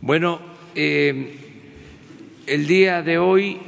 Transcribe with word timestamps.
Bueno, 0.00 0.38
eh, 0.74 1.38
el 2.46 2.66
día 2.66 3.02
de 3.02 3.16
hoy 3.16 3.58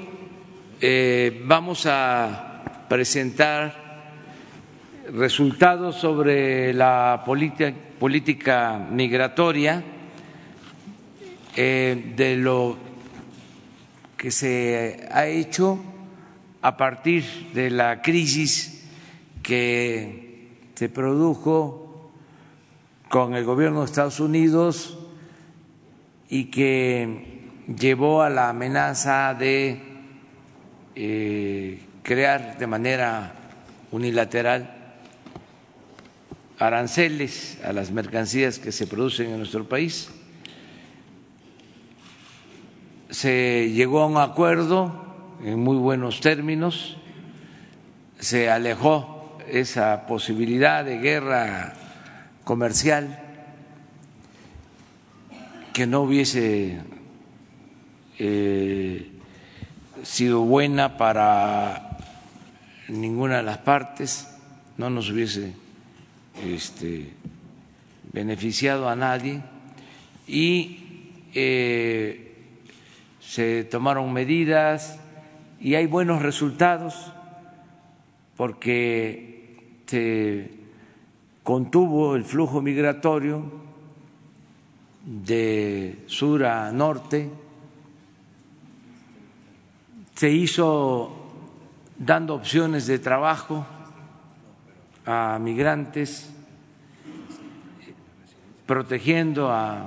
eh, 0.81 1.43
vamos 1.47 1.87
a 1.87 2.85
presentar 2.89 4.12
resultados 5.15 5.97
sobre 5.97 6.75
la 6.75 7.23
política, 7.25 8.87
migratoria, 8.91 9.83
eh, 11.54 12.12
de 12.16 12.36
lo 12.36 12.77
que 14.18 14.30
se 14.30 15.08
ha 15.11 15.27
hecho 15.27 15.79
a 16.61 16.77
partir 16.77 17.24
de 17.54 17.70
la 17.70 18.02
crisis 18.02 18.86
que 19.43 20.50
se 20.74 20.88
produjo 20.90 22.11
con 23.08 23.34
el 23.34 23.45
gobierno 23.45 23.80
de 23.80 23.86
Estados 23.86 24.20
Unidos 24.20 24.96
y 26.29 26.46
que 26.46 27.44
llevó 27.66 28.22
a 28.22 28.30
la 28.30 28.48
amenaza 28.48 29.34
de 29.34 29.80
eh, 30.94 31.80
crear 32.03 32.58
de 32.58 32.67
manera 32.67 33.34
unilateral 33.91 34.72
aranceles 36.58 37.58
a 37.64 37.72
las 37.72 37.91
mercancías 37.91 38.58
que 38.58 38.72
se 38.72 38.86
producen 38.86 39.31
en 39.31 39.39
nuestro 39.39 39.69
país. 39.69 40.08
Se 43.11 43.70
llegó 43.70 44.00
a 44.00 44.06
un 44.06 44.17
acuerdo 44.17 45.36
en 45.45 45.61
muy 45.61 45.77
buenos 45.77 46.20
términos, 46.20 46.97
se 48.19 48.50
alejó 48.50 49.39
esa 49.48 50.06
posibilidad 50.06 50.84
de 50.84 50.98
guerra 50.98 51.75
comercial 52.45 53.25
que 55.77 55.86
no 55.86 56.00
hubiese 56.00 56.80
eh, 58.19 59.11
sido 60.03 60.41
buena 60.41 60.97
para 60.97 61.98
ninguna 62.89 63.37
de 63.37 63.42
las 63.42 63.59
partes, 63.59 64.27
no 64.78 64.89
nos 64.89 65.11
hubiese 65.11 65.53
este, 66.42 67.12
beneficiado 68.11 68.89
a 68.89 68.97
nadie. 68.97 69.42
Y 70.27 71.11
eh, 71.34 72.36
se 73.20 73.64
tomaron 73.64 74.14
medidas 74.14 74.98
y 75.61 75.75
hay 75.75 75.84
buenos 75.84 76.23
resultados 76.23 77.12
porque 78.34 79.83
se 79.84 80.53
contuvo 81.42 82.17
el 82.17 82.25
flujo 82.25 82.62
migratorio 82.62 83.66
de 85.07 86.03
sur 86.07 86.45
a 86.45 86.73
norte, 86.73 87.31
se 90.17 90.31
hizo 90.31 91.31
dando 91.97 92.35
opciones 92.35 92.89
de 92.89 92.98
trabajo 92.98 93.65
a 95.07 95.39
migrantes, 95.41 96.31
protegiendo 98.67 99.53
a 99.53 99.87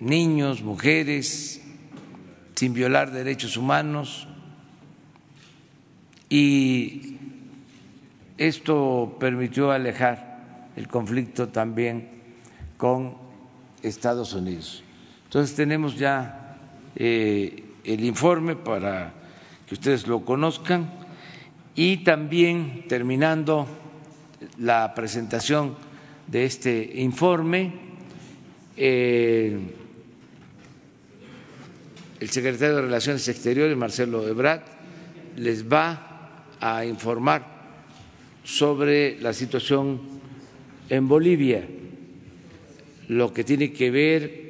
niños, 0.00 0.62
mujeres, 0.62 1.62
sin 2.56 2.74
violar 2.74 3.12
derechos 3.12 3.56
humanos. 3.56 4.26
Y 6.28 7.16
esto 8.36 9.16
permitió 9.20 9.70
alejar 9.70 10.68
el 10.74 10.88
conflicto 10.88 11.48
también 11.48 12.08
con 12.76 13.27
Estados 13.82 14.32
Unidos. 14.34 14.82
Entonces 15.24 15.54
tenemos 15.54 15.96
ya 15.96 16.56
eh, 16.96 17.64
el 17.84 18.04
informe 18.04 18.56
para 18.56 19.12
que 19.66 19.74
ustedes 19.74 20.06
lo 20.06 20.24
conozcan 20.24 20.90
y 21.74 21.98
también 21.98 22.86
terminando 22.88 23.66
la 24.58 24.94
presentación 24.94 25.76
de 26.26 26.44
este 26.44 26.92
informe, 26.96 27.72
eh, 28.76 29.58
el 32.20 32.30
secretario 32.30 32.76
de 32.76 32.82
Relaciones 32.82 33.28
Exteriores, 33.28 33.76
Marcelo 33.76 34.26
Ebrard, 34.26 34.62
les 35.36 35.70
va 35.70 36.44
a 36.60 36.84
informar 36.84 37.46
sobre 38.42 39.20
la 39.20 39.32
situación 39.32 40.00
en 40.88 41.06
Bolivia 41.06 41.68
lo 43.08 43.32
que 43.32 43.44
tiene 43.44 43.72
que 43.72 43.90
ver 43.90 44.48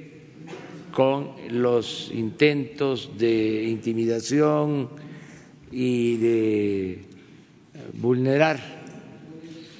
con 0.92 1.30
los 1.50 2.10
intentos 2.12 3.16
de 3.16 3.64
intimidación 3.64 4.88
y 5.70 6.16
de 6.16 6.98
vulnerar 7.94 8.58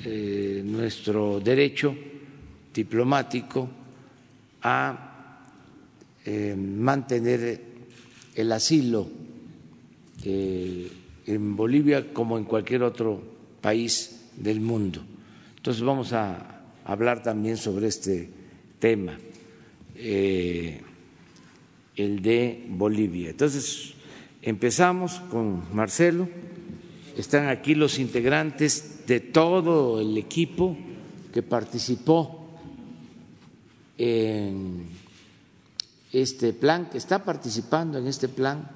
eh, 0.05 0.63
nuestro 0.65 1.41
derecho 1.41 1.95
diplomático 2.73 3.69
a 4.63 5.45
eh, 6.25 6.55
mantener 6.57 7.61
el 8.35 8.53
asilo 8.53 9.09
eh, 10.25 10.91
en 11.27 11.57
Bolivia 11.57 12.13
como 12.13 12.39
en 12.39 12.45
cualquier 12.45 12.85
otro 12.85 13.21
país 13.61 14.29
del 14.37 14.61
mundo. 14.61 15.03
Entonces 15.57 15.83
vamos 15.83 16.13
a 16.13 16.63
hablar 16.85 17.23
también 17.23 17.57
sobre 17.57 17.89
este 17.89 18.38
tema, 18.79 19.19
eh, 19.97 20.81
el 21.97 22.23
de 22.23 22.65
Bolivia. 22.69 23.31
Entonces, 23.31 23.95
empezamos 24.43 25.21
con 25.31 25.75
Marcelo. 25.75 26.29
Están 27.17 27.49
aquí 27.49 27.75
los 27.75 27.99
integrantes 27.99 29.07
de 29.07 29.21
todo 29.21 30.01
el 30.01 30.17
equipo 30.17 30.77
que 31.33 31.43
participó 31.43 32.49
en 33.97 34.87
este 36.13 36.53
plan, 36.53 36.89
que 36.89 36.99
está 36.99 37.25
participando 37.25 37.99
en 37.99 38.07
este 38.07 38.29
plan 38.29 38.71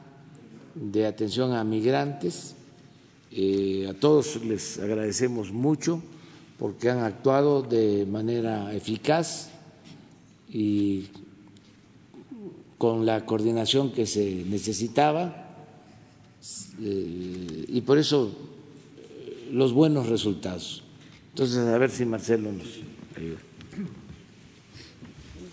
de 0.74 1.06
atención 1.06 1.52
a 1.52 1.62
migrantes. 1.62 2.56
Eh, 3.30 3.86
a 3.88 3.94
todos 3.94 4.44
les 4.44 4.78
agradecemos 4.78 5.52
mucho 5.52 6.02
porque 6.58 6.90
han 6.90 6.98
actuado 6.98 7.62
de 7.62 8.04
manera 8.04 8.74
eficaz 8.74 9.51
y 10.52 11.06
con 12.76 13.06
la 13.06 13.24
coordinación 13.24 13.92
que 13.92 14.06
se 14.06 14.44
necesitaba 14.46 15.42
eh, 16.80 17.64
y 17.68 17.80
por 17.82 17.98
eso 17.98 18.36
eh, 18.98 19.48
los 19.52 19.72
buenos 19.72 20.08
resultados. 20.08 20.82
Entonces, 21.30 21.58
a 21.58 21.78
ver 21.78 21.90
si 21.90 22.04
Marcelo 22.04 22.52
nos 22.52 22.66
ayuda. 23.16 23.38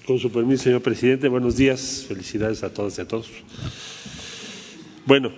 Con 0.06 0.20
su 0.20 0.32
permiso, 0.32 0.64
señor 0.64 0.82
presidente, 0.82 1.28
buenos 1.28 1.56
días, 1.56 2.06
felicidades 2.08 2.64
a 2.64 2.74
todas 2.74 2.98
y 2.98 3.02
a 3.02 3.08
todos. 3.08 3.30
Bueno, 5.06 5.31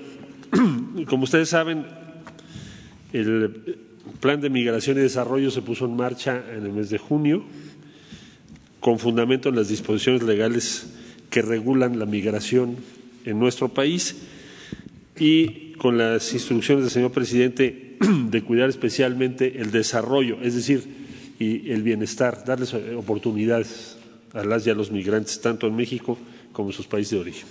como 1.08 1.26
ustedes 1.26 1.50
saben, 1.50 1.86
el 3.12 3.78
plan 4.22 4.40
de 4.40 4.50
migración 4.50 4.98
y 4.98 5.02
desarrollo 5.02 5.52
se 5.52 5.62
puso 5.62 5.86
en 5.86 5.96
marcha 5.96 6.44
en 6.54 6.66
el 6.66 6.72
mes 6.72 6.90
de 6.90 6.98
junio 6.98 7.44
con 8.82 9.00
fundamento 9.00 9.48
en 9.48 9.56
las 9.56 9.70
disposiciones 9.70 10.24
legales 10.24 10.88
que 11.30 11.42
regulan 11.42 11.98
la 11.98 12.06
migración 12.06 12.76
en 13.24 13.40
nuestro 13.40 13.70
país 13.70 14.18
y 15.18 15.74
con 15.74 15.98
las 15.98 16.34
instrucciones 16.34 16.84
del 16.84 16.92
señor 16.92 17.12
presidente 17.12 17.96
de 18.30 18.42
cuidar 18.42 18.70
especialmente 18.70 19.62
el 19.62 19.72
desarrollo, 19.72 20.40
es 20.42 20.56
decir, 20.56 20.84
y 21.40 21.72
el 21.72 21.84
bienestar, 21.84 22.44
darles 22.44 22.74
oportunidades 22.74 23.98
a 24.34 24.44
las 24.44 24.66
y 24.66 24.72
a 24.72 24.74
los 24.74 24.92
migrantes, 24.92 25.40
tanto 25.42 25.68
en 25.68 25.76
México 25.76 26.18
como 26.52 26.70
en 26.70 26.74
sus 26.74 26.88
países 26.88 27.12
de 27.12 27.20
origen. 27.20 27.48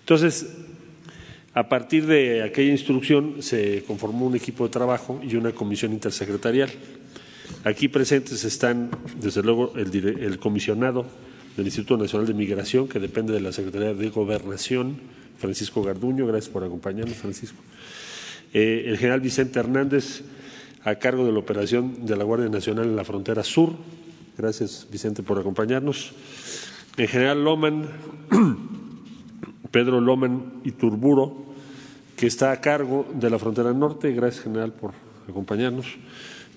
Entonces, 0.00 0.46
a 1.54 1.68
partir 1.68 2.04
de 2.06 2.42
aquella 2.42 2.72
instrucción 2.72 3.42
se 3.42 3.84
conformó 3.86 4.26
un 4.26 4.36
equipo 4.36 4.64
de 4.64 4.70
trabajo 4.70 5.20
y 5.22 5.36
una 5.36 5.52
comisión 5.52 5.92
intersecretarial 5.92 6.70
Aquí 7.64 7.88
presentes 7.88 8.44
están, 8.44 8.90
desde 9.20 9.42
luego, 9.42 9.72
el, 9.76 10.38
comisionado 10.38 11.06
del 11.56 11.66
Instituto 11.66 11.96
Nacional 11.96 12.26
de 12.26 12.34
Migración, 12.34 12.88
que 12.88 13.00
depende 13.00 13.32
de 13.32 13.40
la 13.40 13.52
Secretaría 13.52 13.94
de 13.94 14.08
Gobernación, 14.10 14.98
Francisco 15.38 15.82
Garduño. 15.82 16.26
Gracias 16.26 16.52
por 16.52 16.64
acompañarnos, 16.64 17.16
Francisco. 17.16 17.58
Eh, 18.52 18.84
el 18.86 18.98
general 18.98 19.20
Vicente 19.20 19.58
Hernández, 19.58 20.22
a 20.84 20.94
cargo 20.96 21.26
de 21.26 21.32
la 21.32 21.40
operación 21.40 22.06
de 22.06 22.16
la 22.16 22.24
Guardia 22.24 22.48
Nacional 22.48 22.84
en 22.86 22.96
la 22.96 23.04
frontera 23.04 23.42
sur. 23.42 23.72
Gracias, 24.38 24.86
Vicente, 24.90 25.22
por 25.22 25.38
acompañarnos. 25.38 26.12
El 26.96 27.08
general 27.08 27.42
Loman, 27.42 27.88
Pedro 29.70 30.00
Loman 30.00 30.60
Iturburo, 30.64 31.46
que 32.16 32.26
está 32.26 32.52
a 32.52 32.60
cargo 32.60 33.06
de 33.12 33.28
la 33.28 33.38
frontera 33.38 33.72
norte. 33.72 34.12
Gracias, 34.12 34.44
general, 34.44 34.72
por 34.72 34.92
acompañarnos. 35.28 35.86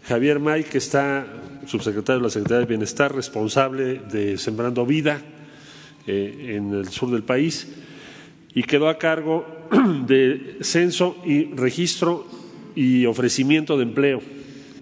Javier 0.04 0.40
May, 0.40 0.64
que 0.64 0.78
está 0.78 1.26
subsecretario 1.66 2.20
de 2.20 2.28
la 2.28 2.32
Secretaría 2.32 2.62
de 2.62 2.66
Bienestar, 2.66 3.14
responsable 3.14 4.02
de 4.12 4.38
Sembrando 4.38 4.86
Vida, 4.86 5.22
eh, 6.08 6.56
en 6.56 6.74
el 6.74 6.88
sur 6.88 7.12
del 7.12 7.24
país 7.24 7.68
y 8.54 8.64
quedó 8.64 8.90
a 8.90 8.98
cargo 8.98 9.46
de 10.08 10.58
censo 10.62 11.18
y 11.24 11.54
registro 11.54 12.26
y 12.76 13.06
ofrecimiento 13.06 13.78
de 13.78 13.84
empleo 13.84 14.22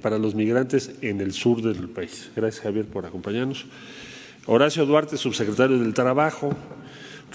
para 0.02 0.18
los 0.18 0.36
migrantes 0.36 0.92
en 1.02 1.20
el 1.20 1.34
sur 1.34 1.62
del 1.62 1.90
país. 1.90 2.32
Gracias, 2.36 2.64
Javier, 2.64 2.86
por 2.86 3.06
acompañarnos. 3.06 3.66
Horacio 4.46 4.86
Duarte, 4.86 5.18
subsecretario 5.18 5.78
del 5.80 5.94
Trabajo, 5.94 6.56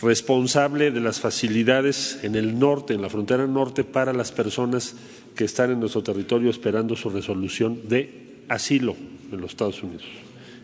responsable 0.00 0.90
de 0.90 1.00
las 1.00 1.20
facilidades 1.20 2.20
en 2.22 2.34
el 2.34 2.58
norte, 2.58 2.94
en 2.94 3.02
la 3.02 3.10
frontera 3.10 3.46
norte, 3.46 3.84
para 3.84 4.12
las 4.12 4.32
personas 4.32 4.94
que 5.34 5.44
están 5.44 5.70
en 5.70 5.80
nuestro 5.80 6.02
territorio 6.02 6.50
esperando 6.50 6.96
su 6.96 7.10
resolución 7.10 7.88
de 7.88 8.44
asilo 8.48 8.96
en 9.30 9.40
los 9.40 9.52
Estados 9.52 9.82
Unidos. 9.82 10.04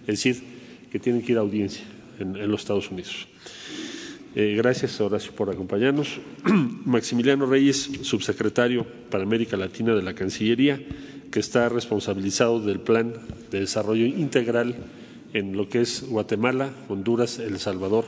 Es 0.03 0.23
decir, 0.23 0.43
que 0.91 0.99
tienen 0.99 1.23
que 1.23 1.33
ir 1.33 1.39
a 1.39 1.43
audiencia 1.43 1.85
en, 2.19 2.51
los 2.51 2.61
Estados 2.61 2.91
Unidos. 2.91 3.29
Eh, 4.35 4.55
gracias, 4.57 5.01
Horacio, 5.01 5.33
por 5.33 5.51
acompañarnos. 5.51 6.19
Maximiliano 6.85 7.47
Reyes, 7.47 7.91
subsecretario 8.03 8.87
para 9.11 9.25
América 9.25 9.57
Latina 9.57 9.95
de 9.95 10.03
la 10.03 10.15
Cancillería, 10.15 10.81
que 11.31 11.41
está 11.41 11.69
responsabilizado 11.69 12.61
del 12.61 12.81
Plan 12.81 13.13
de 13.51 13.61
Desarrollo 13.61 14.07
Integral 14.07 14.77
en 15.35 15.57
lo 15.57 15.69
que 15.69 15.83
es 15.83 16.05
Guatemala, 16.09 16.71
Honduras, 16.89 17.39
El 17.39 17.59
Salvador, 17.59 18.07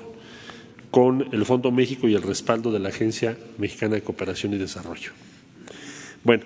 con 0.90 1.28
el 1.32 1.44
Fondo 1.44 1.70
México 1.70 2.08
y 2.08 2.14
el 2.14 2.22
respaldo 2.22 2.72
de 2.72 2.80
la 2.80 2.88
Agencia 2.88 3.36
Mexicana 3.58 3.94
de 3.94 4.02
Cooperación 4.02 4.54
y 4.54 4.58
Desarrollo. 4.58 5.12
Bueno, 6.24 6.44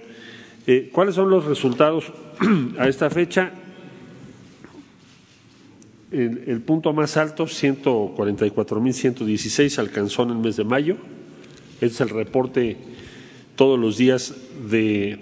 eh, 0.67 0.91
¿cuáles 0.93 1.15
son 1.15 1.31
los 1.31 1.45
resultados 1.45 2.13
a 2.79 2.89
esta 2.89 3.09
fecha? 3.11 3.53
El, 6.11 6.61
punto 6.61 6.93
más 6.93 7.17
alto, 7.17 7.47
144.116, 7.47 9.79
alcanzó 9.81 10.23
en 10.23 10.31
el 10.31 10.37
mes 10.37 10.57
de 10.57 10.63
mayo. 10.63 10.97
Este 11.81 11.87
es 11.87 12.01
el 12.03 12.11
reporte 12.11 12.77
todos 13.57 13.81
los 13.81 13.97
días 13.97 14.33
de 14.71 15.19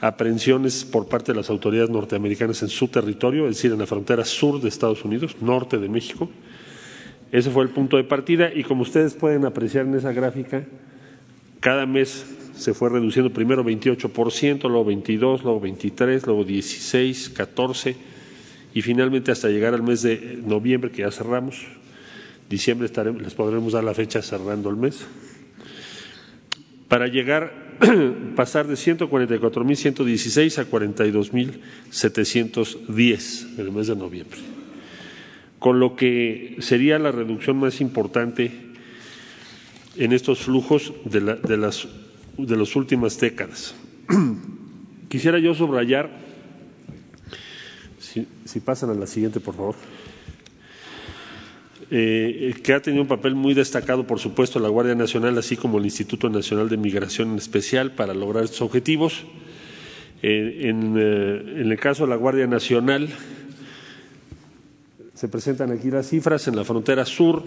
aprehensiones 0.00 0.84
por 0.84 1.08
parte 1.08 1.32
de 1.32 1.38
las 1.38 1.50
autoridades 1.50 1.90
norteamericanas 1.90 2.62
en 2.62 2.68
su 2.68 2.86
territorio, 2.86 3.48
es 3.48 3.56
decir, 3.56 3.72
en 3.72 3.80
la 3.80 3.86
frontera 3.86 4.24
sur 4.24 4.60
de 4.60 4.68
Estados 4.68 5.04
Unidos, 5.04 5.34
norte 5.40 5.78
de 5.78 5.88
México. 5.88 6.30
Ese 7.30 7.50
fue 7.50 7.62
el 7.64 7.70
punto 7.70 7.98
de 7.98 8.04
partida 8.04 8.50
y 8.54 8.62
como 8.64 8.82
ustedes 8.82 9.14
pueden 9.14 9.44
apreciar 9.44 9.86
en 9.86 9.94
esa 9.94 10.12
gráfica, 10.12 10.64
cada 11.60 11.86
mes 11.86 12.26
se 12.56 12.74
fue 12.74 12.88
reduciendo 12.88 13.32
primero 13.32 13.64
28%, 13.64 14.62
luego 14.62 14.84
22, 14.84 15.44
luego 15.44 15.60
23, 15.60 16.26
luego 16.26 16.42
16, 16.44 17.28
14 17.30 17.94
y 18.74 18.82
finalmente 18.82 19.30
hasta 19.30 19.48
llegar 19.48 19.72
al 19.74 19.82
mes 19.82 20.02
de 20.02 20.40
noviembre 20.44 20.90
que 20.90 21.02
ya 21.02 21.10
cerramos. 21.10 21.66
Diciembre 22.48 22.86
estaremos, 22.86 23.20
les 23.22 23.34
podremos 23.34 23.74
dar 23.74 23.84
la 23.84 23.92
fecha 23.92 24.22
cerrando 24.22 24.70
el 24.70 24.76
mes. 24.76 25.06
Para 26.88 27.08
llegar, 27.08 27.76
pasar 28.36 28.66
de 28.66 28.72
144.116 28.74 30.58
a 30.58 30.70
42.710 30.70 33.54
en 33.54 33.60
el 33.60 33.72
mes 33.72 33.88
de 33.88 33.96
noviembre 33.96 34.57
con 35.58 35.80
lo 35.80 35.96
que 35.96 36.56
sería 36.60 36.98
la 36.98 37.10
reducción 37.10 37.58
más 37.58 37.80
importante 37.80 38.52
en 39.96 40.12
estos 40.12 40.40
flujos 40.40 40.92
de, 41.04 41.20
las 41.56 41.88
de 42.36 42.68
últimas 42.76 43.18
décadas. 43.18 43.74
Quisiera 45.08 45.38
yo 45.38 45.54
subrayar, 45.54 46.10
si, 47.98 48.60
pasan 48.60 48.90
a 48.90 48.94
la 48.94 49.06
siguiente, 49.06 49.40
por 49.40 49.54
favor, 49.54 49.74
eh, 51.90 52.54
que 52.62 52.74
ha 52.74 52.80
tenido 52.80 53.02
un 53.02 53.08
papel 53.08 53.34
muy 53.34 53.54
destacado, 53.54 54.06
por 54.06 54.20
supuesto, 54.20 54.60
la 54.60 54.68
Guardia 54.68 54.94
Nacional, 54.94 55.36
así 55.38 55.56
como 55.56 55.78
el 55.78 55.84
Instituto 55.84 56.28
Nacional 56.28 56.68
de 56.68 56.76
Migración 56.76 57.30
en 57.30 57.38
especial, 57.38 57.92
para 57.92 58.14
lograr 58.14 58.44
estos 58.44 58.60
objetivos. 58.60 59.24
Eh, 60.22 60.60
eh, 60.64 60.68
en 60.68 61.72
el 61.72 61.78
caso 61.78 62.04
de 62.04 62.10
la 62.10 62.16
Guardia 62.16 62.46
Nacional, 62.46 63.08
se 65.18 65.26
presentan 65.26 65.72
aquí 65.72 65.90
las 65.90 66.08
cifras. 66.08 66.46
En 66.46 66.54
la 66.54 66.62
frontera 66.62 67.04
sur 67.04 67.42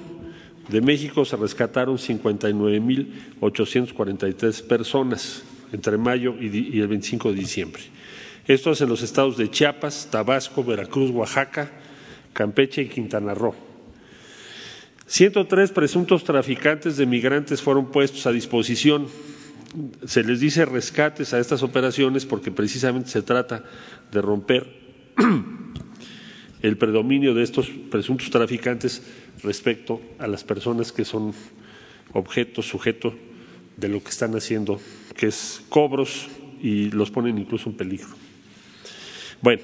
de 0.67 0.81
México 0.81 1.23
se 1.23 1.37
rescataron 1.37 1.97
59.843 1.97 4.67
personas 4.67 5.43
entre 5.71 5.97
mayo 5.97 6.35
y 6.37 6.81
el 6.81 6.89
25 6.89 7.29
de 7.29 7.35
diciembre. 7.35 7.81
Esto 8.45 8.71
es 8.71 8.81
en 8.81 8.89
los 8.89 9.03
estados 9.03 9.37
de 9.37 9.49
Chiapas, 9.49 10.09
Tabasco, 10.11 10.65
Veracruz, 10.65 11.11
Oaxaca, 11.11 11.71
Campeche 12.33 12.81
y 12.81 12.89
Quintana 12.89 13.33
Roo. 13.33 13.55
103 15.05 15.71
presuntos 15.71 16.25
traficantes 16.25 16.97
de 16.97 17.05
migrantes 17.05 17.61
fueron 17.61 17.89
puestos 17.89 18.25
a 18.25 18.33
disposición. 18.33 19.07
Se 20.05 20.25
les 20.25 20.41
dice 20.41 20.65
rescates 20.65 21.33
a 21.33 21.39
estas 21.39 21.63
operaciones 21.63 22.25
porque 22.25 22.51
precisamente 22.51 23.09
se 23.09 23.21
trata 23.21 23.63
de 24.11 24.21
romper 24.21 24.67
el 26.61 26.77
predominio 26.77 27.33
de 27.33 27.43
estos 27.43 27.69
presuntos 27.69 28.29
traficantes 28.29 29.01
respecto 29.43 30.01
a 30.19 30.27
las 30.27 30.43
personas 30.43 30.91
que 30.91 31.05
son 31.05 31.33
objeto, 32.13 32.61
sujeto 32.61 33.13
de 33.77 33.87
lo 33.87 34.03
que 34.03 34.09
están 34.09 34.35
haciendo, 34.35 34.79
que 35.15 35.27
es 35.27 35.63
cobros 35.69 36.27
y 36.61 36.91
los 36.91 37.09
ponen 37.09 37.37
incluso 37.37 37.69
en 37.69 37.75
peligro. 37.75 38.09
Bueno, 39.41 39.61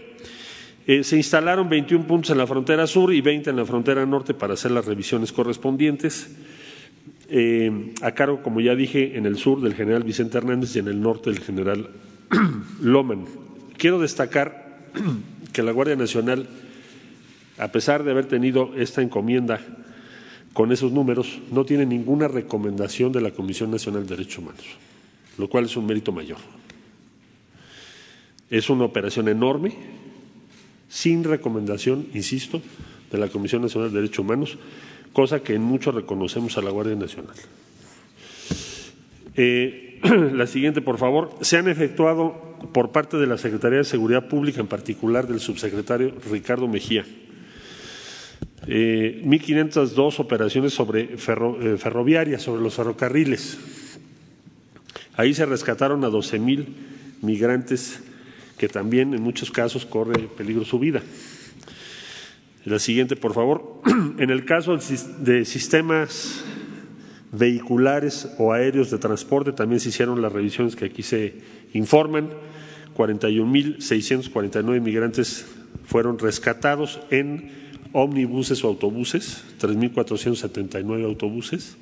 eh, 0.87 1.03
se 1.03 1.17
instalaron 1.17 1.69
21 1.69 2.07
puntos 2.07 2.31
en 2.31 2.37
la 2.37 2.47
frontera 2.47 2.87
sur 2.87 3.13
y 3.13 3.21
20 3.21 3.49
en 3.49 3.55
la 3.57 3.65
frontera 3.65 4.05
norte 4.05 4.33
para 4.33 4.53
hacer 4.53 4.71
las 4.71 4.85
revisiones 4.85 5.31
correspondientes. 5.31 6.35
Eh, 7.29 7.93
a 8.01 8.13
cargo, 8.13 8.41
como 8.41 8.61
ya 8.61 8.73
dije, 8.73 9.17
en 9.17 9.25
el 9.25 9.37
sur 9.37 9.61
del 9.61 9.75
general 9.75 10.03
Vicente 10.03 10.37
Hernández 10.37 10.75
y 10.75 10.79
en 10.79 10.87
el 10.87 11.01
norte 11.01 11.29
del 11.29 11.41
general 11.41 11.89
Loman. 12.81 13.25
Quiero 13.77 13.99
destacar 13.99 14.87
que 15.53 15.61
la 15.61 15.73
Guardia 15.73 15.97
Nacional 15.97 16.47
a 17.57 17.71
pesar 17.71 18.03
de 18.03 18.11
haber 18.11 18.25
tenido 18.25 18.73
esta 18.75 19.01
encomienda 19.01 19.59
con 20.53 20.71
esos 20.71 20.91
números, 20.91 21.39
no 21.51 21.65
tiene 21.65 21.85
ninguna 21.85 22.27
recomendación 22.27 23.11
de 23.11 23.21
la 23.21 23.31
Comisión 23.31 23.71
Nacional 23.71 24.07
de 24.07 24.15
Derechos 24.15 24.39
Humanos, 24.39 24.65
lo 25.37 25.49
cual 25.49 25.65
es 25.65 25.77
un 25.77 25.85
mérito 25.85 26.11
mayor. 26.11 26.39
Es 28.49 28.69
una 28.69 28.85
operación 28.85 29.27
enorme, 29.27 29.73
sin 30.89 31.23
recomendación, 31.23 32.07
insisto, 32.13 32.61
de 33.11 33.17
la 33.17 33.27
Comisión 33.27 33.61
Nacional 33.61 33.91
de 33.91 34.01
Derechos 34.01 34.19
Humanos, 34.19 34.57
cosa 35.13 35.41
que 35.41 35.53
en 35.53 35.63
mucho 35.63 35.91
reconocemos 35.91 36.57
a 36.57 36.61
la 36.61 36.71
Guardia 36.71 36.95
Nacional. 36.95 37.35
Eh, 39.35 39.99
la 40.33 40.47
siguiente, 40.47 40.81
por 40.81 40.97
favor. 40.97 41.31
Se 41.41 41.57
han 41.57 41.67
efectuado 41.67 42.57
por 42.73 42.91
parte 42.91 43.17
de 43.17 43.27
la 43.27 43.37
Secretaría 43.37 43.79
de 43.79 43.83
Seguridad 43.83 44.27
Pública, 44.27 44.59
en 44.59 44.67
particular 44.67 45.27
del 45.27 45.39
subsecretario 45.39 46.13
Ricardo 46.29 46.67
Mejía, 46.67 47.05
eh, 48.67 49.21
1.502 49.23 50.19
operaciones 50.19 50.73
sobre 50.73 51.13
eh, 51.13 51.17
ferroviarias, 51.17 52.41
sobre 52.41 52.61
los 52.61 52.75
ferrocarriles. 52.75 53.57
Ahí 55.15 55.33
se 55.33 55.45
rescataron 55.45 56.03
a 56.03 56.09
12.000 56.09 56.65
migrantes 57.21 58.01
que 58.57 58.67
también 58.67 59.13
en 59.13 59.21
muchos 59.21 59.51
casos 59.51 59.85
corre 59.85 60.27
peligro 60.27 60.65
su 60.65 60.79
vida. 60.79 61.01
La 62.65 62.79
siguiente, 62.79 63.15
por 63.15 63.33
favor. 63.33 63.81
En 64.17 64.31
el 64.31 64.45
caso 64.45 64.77
de 65.19 65.45
sistemas 65.45 66.43
vehiculares 67.31 68.29
o 68.39 68.51
aéreos 68.51 68.89
de 68.89 68.97
transporte, 68.97 69.51
también 69.51 69.79
se 69.79 69.89
hicieron 69.89 70.21
las 70.21 70.31
revisiones 70.31 70.75
que 70.75 70.85
aquí 70.85 71.03
se 71.03 71.35
informan. 71.73 72.29
41.649 72.95 74.81
migrantes 74.81 75.45
fueron 75.85 76.17
rescatados 76.19 76.99
en 77.11 77.66
ómnibuses 77.97 78.63
o 78.63 78.67
autobuses, 78.67 79.43
3.479 79.59 81.03
autobuses. 81.03 81.77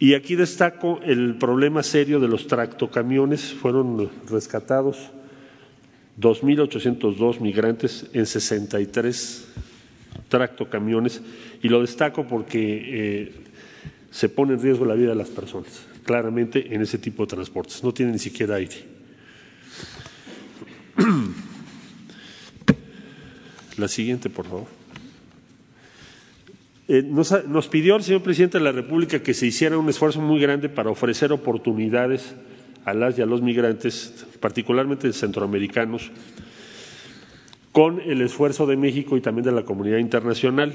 Y 0.00 0.14
aquí 0.14 0.34
destaco 0.34 0.98
el 1.04 1.36
problema 1.36 1.84
serio 1.84 2.18
de 2.18 2.26
los 2.26 2.48
tractocamiones. 2.48 3.54
Fueron 3.54 4.10
rescatados 4.28 4.98
2.802 6.20 7.38
migrantes 7.38 8.06
en 8.12 8.26
63 8.26 9.46
tractocamiones 10.28 11.22
y 11.62 11.68
lo 11.68 11.80
destaco 11.80 12.26
porque 12.26 13.22
eh, 13.22 13.32
se 14.10 14.28
pone 14.28 14.54
en 14.54 14.60
riesgo 14.60 14.84
la 14.84 14.94
vida 14.94 15.10
de 15.10 15.14
las 15.16 15.28
personas, 15.28 15.86
claramente 16.04 16.74
en 16.74 16.82
ese 16.82 16.98
tipo 16.98 17.22
de 17.24 17.36
transportes. 17.36 17.84
No 17.84 17.94
tienen 17.94 18.14
ni 18.14 18.18
siquiera 18.18 18.56
aire. 18.56 18.84
La 23.78 23.88
siguiente, 23.88 24.28
por 24.28 24.46
favor. 24.46 24.82
Eh, 26.88 27.02
nos, 27.02 27.68
pidió 27.68 27.96
el 27.96 28.02
señor 28.02 28.22
presidente 28.22 28.58
de 28.58 28.64
la 28.64 28.72
República 28.72 29.22
que 29.22 29.34
se 29.34 29.46
hiciera 29.46 29.78
un 29.78 29.88
esfuerzo 29.88 30.20
muy 30.20 30.40
grande 30.40 30.68
para 30.68 30.90
ofrecer 30.90 31.32
oportunidades 31.32 32.34
a 32.84 32.92
las 32.92 33.18
y 33.18 33.22
a 33.22 33.26
los 33.26 33.40
migrantes, 33.40 34.26
particularmente 34.40 35.12
centroamericanos, 35.12 36.10
con 37.70 38.00
el 38.00 38.20
esfuerzo 38.20 38.66
de 38.66 38.76
México 38.76 39.16
y 39.16 39.20
también 39.20 39.44
de 39.44 39.52
la 39.52 39.64
comunidad 39.64 39.98
internacional. 39.98 40.74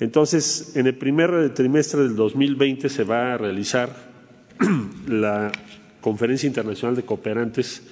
Entonces, 0.00 0.76
en 0.76 0.86
el 0.86 0.96
primer 0.96 1.54
trimestre 1.54 2.02
del 2.02 2.16
2020 2.16 2.88
se 2.88 3.04
va 3.04 3.34
a 3.34 3.38
realizar 3.38 3.94
la 5.08 5.50
Conferencia 6.00 6.46
Internacional 6.46 6.96
de 6.96 7.04
Cooperantes 7.04 7.82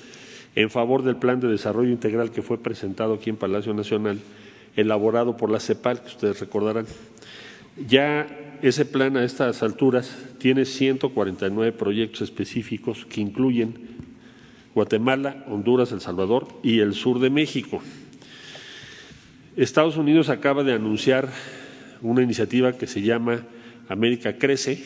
en 0.56 0.70
favor 0.70 1.02
del 1.02 1.16
Plan 1.16 1.38
de 1.38 1.48
Desarrollo 1.48 1.90
Integral 1.90 2.30
que 2.30 2.42
fue 2.42 2.58
presentado 2.58 3.14
aquí 3.14 3.30
en 3.30 3.36
Palacio 3.36 3.74
Nacional, 3.74 4.18
elaborado 4.74 5.36
por 5.36 5.50
la 5.50 5.60
CEPAL, 5.60 6.00
que 6.00 6.08
ustedes 6.08 6.40
recordarán. 6.40 6.86
Ya 7.86 8.26
ese 8.62 8.86
plan 8.86 9.18
a 9.18 9.24
estas 9.24 9.62
alturas 9.62 10.16
tiene 10.38 10.64
149 10.64 11.72
proyectos 11.72 12.22
específicos 12.22 13.04
que 13.04 13.20
incluyen 13.20 13.74
Guatemala, 14.74 15.44
Honduras, 15.46 15.92
El 15.92 16.00
Salvador 16.00 16.48
y 16.62 16.80
el 16.80 16.94
sur 16.94 17.20
de 17.20 17.28
México. 17.28 17.82
Estados 19.56 19.98
Unidos 19.98 20.30
acaba 20.30 20.64
de 20.64 20.72
anunciar 20.72 21.28
una 22.00 22.22
iniciativa 22.22 22.72
que 22.72 22.86
se 22.86 23.02
llama 23.02 23.42
América 23.88 24.38
Crece 24.38 24.82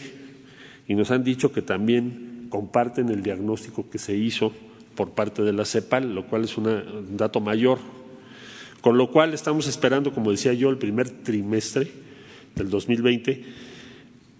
y 0.88 0.94
nos 0.94 1.12
han 1.12 1.22
dicho 1.22 1.52
que 1.52 1.62
también 1.62 2.46
comparten 2.50 3.08
el 3.08 3.22
diagnóstico 3.22 3.88
que 3.88 3.98
se 3.98 4.16
hizo 4.16 4.52
por 4.94 5.10
parte 5.10 5.42
de 5.42 5.52
la 5.52 5.64
CEPAL, 5.64 6.14
lo 6.14 6.26
cual 6.26 6.44
es 6.44 6.56
un 6.56 7.16
dato 7.16 7.40
mayor. 7.40 7.78
Con 8.80 8.96
lo 8.96 9.10
cual 9.10 9.34
estamos 9.34 9.66
esperando, 9.66 10.12
como 10.12 10.30
decía 10.30 10.54
yo, 10.54 10.70
el 10.70 10.78
primer 10.78 11.10
trimestre 11.10 11.90
del 12.54 12.70
2020, 12.70 13.44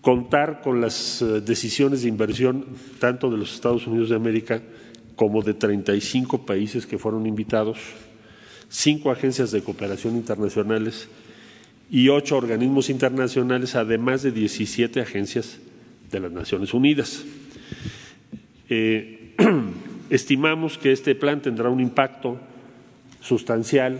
contar 0.00 0.62
con 0.62 0.80
las 0.80 1.21
eh, 1.21 1.40
decisiones 1.40 2.02
de 2.02 2.09
inversión 2.09 2.64
tanto 2.99 3.30
de 3.30 3.37
los 3.37 3.54
Estados 3.54 3.87
Unidos 3.87 4.09
de 4.09 4.16
América 4.16 4.62
como 5.14 5.42
de 5.42 5.52
35 5.52 6.47
países 6.47 6.87
que 6.87 6.97
fueron 6.99 7.26
invitados, 7.26 7.78
cinco 8.71 9.11
agencias 9.11 9.50
de 9.50 9.62
cooperación 9.62 10.16
internacionales 10.16 11.09
y 11.90 12.09
ocho 12.09 12.37
organismos 12.37 12.88
internacionales, 12.88 13.75
además 13.75 14.23
de 14.23 14.33
17 14.33 15.00
agencias 15.00 15.59
de 16.11 16.21
las 16.21 16.33
Naciones 16.33 16.73
Unidas. 16.73 17.25
Eh, 18.71 19.35
estimamos 20.11 20.76
que 20.76 20.93
este 20.93 21.14
plan 21.14 21.40
tendrá 21.40 21.71
un 21.71 21.81
impacto 21.81 22.38
sustancial 23.21 23.99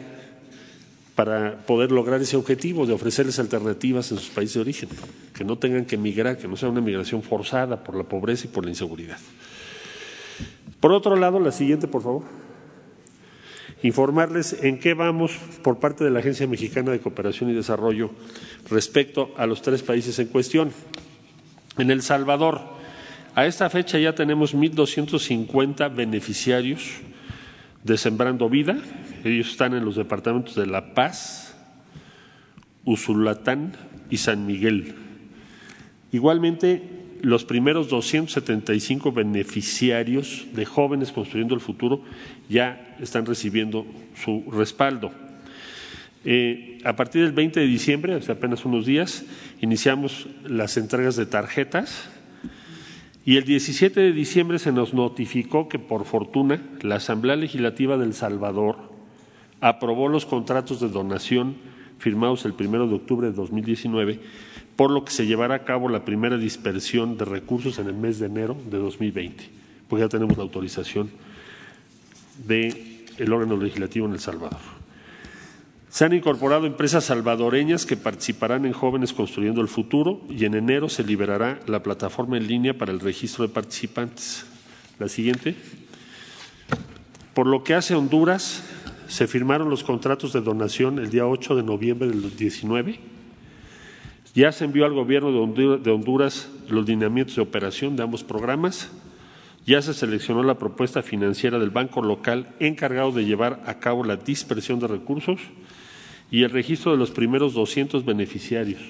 para 1.15 1.59
poder 1.67 1.93
lograr 1.93 2.21
ese 2.21 2.37
objetivo 2.37 2.87
de 2.87 2.93
ofrecerles 2.93 3.39
alternativas 3.39 4.11
en 4.11 4.19
sus 4.19 4.31
países 4.31 4.55
de 4.55 4.61
origen, 4.61 4.89
que 5.35 5.45
no 5.45 5.59
tengan 5.59 5.85
que 5.85 5.97
emigrar, 5.97 6.39
que 6.39 6.49
no 6.49 6.57
sea 6.57 6.69
una 6.69 6.81
migración 6.81 7.23
forzada 7.23 7.83
por 7.83 7.95
la 7.95 8.05
pobreza 8.05 8.47
y 8.47 8.51
por 8.51 8.65
la 8.65 8.71
inseguridad. 8.71 9.19
Por 10.81 10.93
otro 10.93 11.17
lado, 11.17 11.39
la 11.41 11.53
siguiente, 11.53 11.89
por 11.89 12.03
favor 12.03 12.23
informarles 13.83 14.57
en 14.63 14.79
qué 14.79 14.95
vamos 14.95 15.33
por 15.63 15.79
parte 15.79 16.05
de 16.05 16.11
la 16.11 16.21
Agencia 16.21 16.47
Mexicana 16.47 16.91
de 16.91 17.01
Cooperación 17.01 17.51
y 17.51 17.55
Desarrollo 17.55 18.11
respecto 18.69 19.31
a 19.37 19.47
los 19.47 19.63
tres 19.63 19.83
países 19.83 20.19
en 20.19 20.29
cuestión. 20.29 20.73
En 21.79 21.91
El 21.91 22.03
Salvador, 22.03 22.61
a 23.35 23.47
esta 23.47 23.71
fecha 23.71 23.99
ya 23.99 24.15
tenemos 24.15 24.55
1.250 24.55 25.95
beneficiarios 25.95 27.01
de 27.85 27.97
Sembrando 27.97 28.49
Vida. 28.49 28.79
Ellos 29.25 29.51
están 29.51 29.75
en 29.75 29.85
los 29.85 29.97
departamentos 29.97 30.55
de 30.57 30.67
La 30.67 30.95
Paz, 30.95 31.57
Usulatán 32.85 33.73
y 34.11 34.17
San 34.17 34.47
Miguel. 34.47 34.95
Igualmente, 36.13 36.83
los 37.23 37.45
primeros 37.45 37.89
275 37.89 39.13
beneficiarios 39.13 40.47
de 40.53 40.65
jóvenes 40.65 41.13
construyendo 41.13 41.55
el 41.55 41.61
futuro 41.61 42.03
ya 42.49 42.97
están 43.01 43.27
recibiendo 43.27 43.87
su 44.23 44.45
respaldo. 44.51 45.13
Eh, 46.25 46.79
a 46.85 46.97
partir 46.97 47.23
del 47.23 47.33
20 47.33 47.61
de 47.61 47.67
diciembre, 47.67 48.15
hace 48.15 48.33
apenas 48.33 48.65
unos 48.65 48.87
días, 48.87 49.25
iniciamos 49.61 50.27
las 50.45 50.77
entregas 50.77 51.17
de 51.17 51.27
tarjetas 51.27 52.11
y 53.31 53.37
el 53.37 53.45
17 53.45 54.01
de 54.01 54.13
diciembre 54.13 54.59
se 54.59 54.73
nos 54.73 54.93
notificó 54.93 55.69
que, 55.69 55.79
por 55.79 56.05
fortuna, 56.05 56.61
la 56.83 56.97
Asamblea 56.97 57.37
Legislativa 57.37 57.97
del 57.97 58.13
Salvador 58.13 58.91
aprobó 59.61 60.09
los 60.09 60.27
contratos 60.27 60.81
de 60.81 60.89
donación 60.89 61.55
firmados 62.01 62.45
el 62.45 62.55
1 62.59 62.89
de 62.89 62.95
octubre 62.97 63.29
de 63.29 63.33
2019 63.33 64.19
por 64.75 64.91
lo 64.91 65.05
que 65.05 65.13
se 65.13 65.27
llevará 65.27 65.55
a 65.55 65.65
cabo 65.65 65.89
la 65.89 66.05
primera 66.05 66.39
dispersión 66.39 67.17
de 67.19 67.25
recursos 67.25 67.79
en 67.79 67.87
el 67.87 67.95
mes 67.95 68.19
de 68.19 68.27
enero 68.27 68.57
de 68.69 68.79
2020, 68.79 69.45
pues 69.87 70.03
ya 70.03 70.09
tenemos 70.09 70.37
la 70.37 70.43
autorización 70.43 71.09
del 72.49 73.33
órgano 73.33 73.57
legislativo 73.57 74.09
en 74.09 74.15
El 74.15 74.19
Salvador. 74.19 74.80
Se 75.91 76.05
han 76.05 76.13
incorporado 76.13 76.67
empresas 76.67 77.05
salvadoreñas 77.05 77.85
que 77.85 77.97
participarán 77.97 78.65
en 78.65 78.73
Jóvenes 78.73 79.13
Construyendo 79.13 79.61
el 79.61 79.69
Futuro 79.69 80.21
y 80.31 80.45
en 80.45 80.55
enero 80.55 80.89
se 80.89 81.03
liberará 81.03 81.59
la 81.67 81.83
plataforma 81.83 82.37
en 82.37 82.47
línea 82.47 82.79
para 82.79 82.93
el 82.93 83.01
registro 83.01 83.47
de 83.47 83.53
participantes. 83.53 84.47
La 84.99 85.09
siguiente. 85.09 85.57
Por 87.35 87.47
lo 87.47 87.65
que 87.65 87.75
hace 87.75 87.95
Honduras, 87.95 88.63
se 89.09 89.27
firmaron 89.27 89.69
los 89.69 89.83
contratos 89.83 90.33
de 90.33 90.41
donación 90.41 91.01
el 91.01 91.11
día 91.11 91.27
8 91.27 91.57
de 91.57 91.63
noviembre 91.65 92.09
del 92.09 92.37
19 92.37 93.11
ya 94.35 94.53
se 94.53 94.65
envió 94.65 94.85
al 94.85 94.93
gobierno 94.93 95.33
de 95.33 95.91
Honduras 95.91 96.49
los 96.69 96.87
lineamientos 96.87 97.37
de 97.37 97.43
operación 97.43 97.97
de 97.97 98.05
ambos 98.05 98.23
programas. 98.23 98.91
Ya 99.67 99.83
se 99.83 99.93
seleccionó 99.93 100.43
la 100.43 100.57
propuesta 100.57 101.03
financiera 101.03 101.59
del 101.59 101.71
banco 101.71 102.01
local 102.01 102.55
encargado 102.61 103.13
de 103.13 103.25
llevar 103.25 103.61
a 103.67 103.81
cabo 103.81 104.05
la 104.05 104.17
dispersión 104.17 104.79
de 104.79 104.87
recursos 104.87 105.41
y 106.31 106.45
el 106.45 106.51
registro 106.51 106.93
de 106.93 106.99
los 106.99 107.11
primeros 107.11 107.55
200 107.55 108.05
beneficiarios 108.05 108.81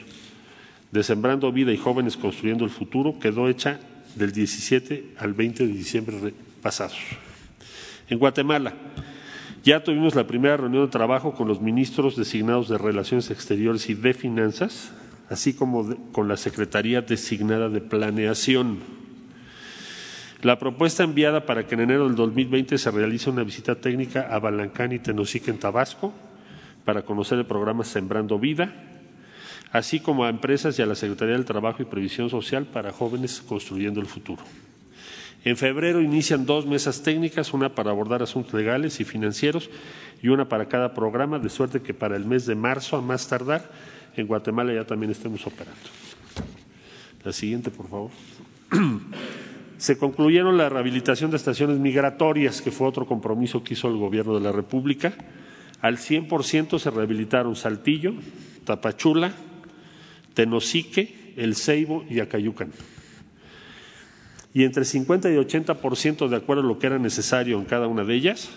de 0.93 1.03
Sembrando 1.03 1.51
Vida 1.53 1.73
y 1.73 1.77
Jóvenes 1.77 2.17
Construyendo 2.17 2.65
el 2.65 2.71
Futuro 2.71 3.19
quedó 3.19 3.49
hecha 3.49 3.81
del 4.17 4.33
17 4.33 5.15
al 5.19 5.35
20 5.35 5.67
de 5.67 5.73
diciembre 5.73 6.35
pasados. 6.63 6.99
En 8.09 8.19
Guatemala, 8.19 8.75
ya 9.63 9.85
tuvimos 9.85 10.15
la 10.15 10.27
primera 10.27 10.57
reunión 10.57 10.87
de 10.87 10.91
trabajo 10.91 11.33
con 11.33 11.47
los 11.47 11.61
ministros 11.61 12.17
designados 12.17 12.69
de 12.69 12.79
Relaciones 12.79 13.31
Exteriores 13.31 13.89
y 13.89 13.95
de 13.95 14.15
Finanzas, 14.15 14.93
así 15.29 15.55
como 15.55 15.95
con 16.13 16.27
la 16.27 16.37
Secretaría 16.37 17.03
designada 17.03 17.69
de 17.69 17.81
Planeación. 17.81 18.79
La 20.43 20.59
propuesta 20.59 21.05
enviada 21.05 21.47
para 21.47 21.67
que 21.67 21.75
en 21.75 21.83
enero 21.83 22.07
del 22.07 22.17
2020 22.17 22.79
se 22.79 22.91
realice 22.91 23.31
una 23.31 23.45
visita 23.45 23.77
técnica 23.77 24.29
a 24.31 24.39
Balancán 24.39 24.93
y 24.93 24.99
Tenosique 24.99 25.51
en 25.51 25.59
Tabasco 25.59 26.13
para 26.91 27.03
conocer 27.03 27.39
el 27.39 27.47
programa 27.47 27.85
Sembrando 27.85 28.37
Vida, 28.41 28.75
así 29.71 30.01
como 30.01 30.25
a 30.25 30.29
empresas 30.29 30.77
y 30.77 30.83
a 30.83 30.87
la 30.87 30.97
Secretaría 30.97 31.35
del 31.35 31.45
Trabajo 31.45 31.83
y 31.83 31.85
Previsión 31.85 32.29
Social 32.29 32.67
para 32.67 32.91
jóvenes 32.91 33.45
construyendo 33.47 34.01
el 34.01 34.09
futuro. 34.09 34.43
En 35.45 35.57
febrero 35.57 36.01
inician 36.03 36.47
dos 36.47 36.67
mesas 36.67 37.05
técnicas, 37.05 37.55
una 37.55 37.77
para 37.77 37.93
abordar 37.93 38.25
asuntos 38.25 38.55
legales 38.55 38.99
y 38.99 39.05
financieros 39.05 39.71
y 40.21 40.31
una 40.31 40.49
para 40.49 40.67
cada 40.67 40.93
programa, 40.93 41.39
de 41.39 41.49
suerte 41.49 41.81
que 41.81 41.95
para 41.95 42.17
el 42.17 42.25
mes 42.25 42.45
de 42.47 42.57
marzo, 42.57 42.97
a 42.97 43.01
más 43.01 43.29
tardar, 43.29 43.71
en 44.17 44.27
Guatemala 44.27 44.75
ya 44.75 44.85
también 44.85 45.13
estemos 45.13 45.47
operando. 45.47 45.79
La 47.23 47.33
siguiente, 47.33 47.71
por 47.71 47.89
favor. 47.89 48.11
Se 49.79 49.97
concluyeron 49.97 50.59
la 50.59 50.69
rehabilitación 50.69 51.31
de 51.31 51.37
estaciones 51.37 51.79
migratorias, 51.79 52.61
que 52.61 52.73
fue 52.73 52.89
otro 52.89 53.07
compromiso 53.07 53.63
que 53.63 53.75
hizo 53.75 53.87
el 53.87 53.97
Gobierno 53.97 54.35
de 54.35 54.41
la 54.41 54.51
República. 54.51 55.15
Al 55.83 55.97
100% 55.97 56.79
se 56.79 56.91
rehabilitaron 56.91 57.57
Saltillo, 57.57 58.15
Tapachula, 58.65 59.33
Tenosique, 60.35 61.35
El 61.37 61.57
Ceibo 61.57 62.05
y 62.09 62.21
Acayucan. 62.21 62.71
Y 64.53 64.65
entre 64.65 64.85
50 64.85 65.31
y 65.31 65.37
80% 65.37 66.29
de 66.29 66.37
acuerdo 66.37 66.63
a 66.63 66.67
lo 66.67 66.79
que 66.79 66.89
era 66.89 66.99
necesario 66.99 67.59
en 67.59 67.65
cada 67.65 67.87
una 67.87 68.05
de 68.05 68.15
ellas, 68.15 68.51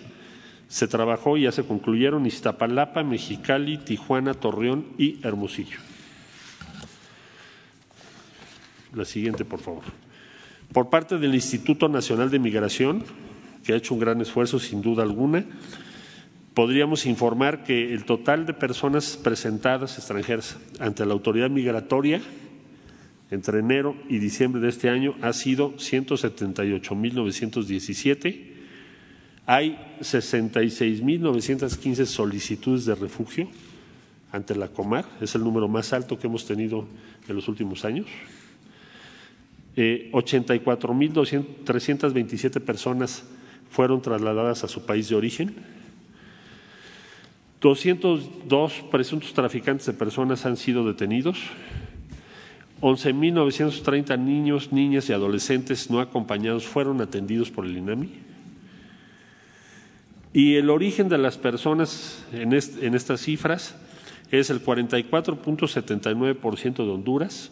se 0.67 0.87
trabajó 0.87 1.37
y 1.37 1.43
ya 1.43 1.51
se 1.51 1.63
concluyeron 1.63 2.25
Iztapalapa, 2.25 3.03
Mexicali, 3.03 3.77
Tijuana, 3.77 4.33
Torreón 4.33 4.87
y 4.97 5.19
Hermosillo. 5.23 5.77
La 8.93 9.05
siguiente, 9.05 9.45
por 9.45 9.59
favor. 9.59 9.83
Por 10.71 10.89
parte 10.89 11.19
del 11.19 11.35
Instituto 11.35 11.87
Nacional 11.89 12.31
de 12.31 12.39
Migración, 12.39 13.03
que 13.63 13.73
ha 13.73 13.75
hecho 13.75 13.93
un 13.93 13.99
gran 13.99 14.19
esfuerzo 14.21 14.59
sin 14.59 14.81
duda 14.81 15.03
alguna, 15.03 15.45
podríamos 16.53 17.05
informar 17.05 17.63
que 17.63 17.93
el 17.93 18.03
total 18.05 18.45
de 18.45 18.53
personas 18.53 19.17
presentadas 19.17 19.97
extranjeras 19.97 20.57
ante 20.79 21.05
la 21.05 21.11
autoridad 21.13 21.49
migratoria 21.49 22.21
entre 23.31 23.59
enero 23.59 23.95
y 24.09 24.19
diciembre 24.19 24.61
de 24.61 24.67
este 24.69 24.89
año 24.89 25.15
ha 25.21 25.33
sido 25.33 25.73
178.917 25.73 28.53
hay 29.45 29.77
66.915 29.99 32.05
solicitudes 32.05 32.85
de 32.85 32.95
refugio 32.95 33.49
ante 34.31 34.55
la 34.55 34.69
Comar, 34.69 35.03
es 35.19 35.35
el 35.35 35.43
número 35.43 35.67
más 35.67 35.91
alto 35.91 36.17
que 36.17 36.27
hemos 36.27 36.47
tenido 36.47 36.87
en 37.27 37.35
los 37.35 37.49
últimos 37.49 37.83
años. 37.83 38.05
Eh, 39.75 40.09
84.327 40.13 42.61
personas 42.61 43.25
fueron 43.69 44.01
trasladadas 44.01 44.63
a 44.63 44.69
su 44.69 44.85
país 44.85 45.09
de 45.09 45.15
origen. 45.15 45.53
202 47.63 48.83
presuntos 48.91 49.33
traficantes 49.33 49.87
de 49.87 49.93
personas 49.93 50.45
han 50.45 50.57
sido 50.57 50.85
detenidos. 50.85 51.39
11.930 52.81 54.19
niños, 54.19 54.73
niñas 54.73 55.07
y 55.07 55.13
adolescentes 55.13 55.89
no 55.89 56.01
acompañados 56.01 56.67
fueron 56.67 56.99
atendidos 56.99 57.49
por 57.49 57.65
el 57.65 57.77
INAMI. 57.77 58.09
Y 60.33 60.55
el 60.55 60.69
origen 60.69 61.07
de 61.07 61.17
las 61.17 61.37
personas 61.37 62.25
en, 62.33 62.51
estas 62.51 63.21
cifras 63.21 63.77
es 64.29 64.49
el 64.49 64.61
44.79% 64.61 66.75
de 66.75 66.91
Honduras, 66.91 67.49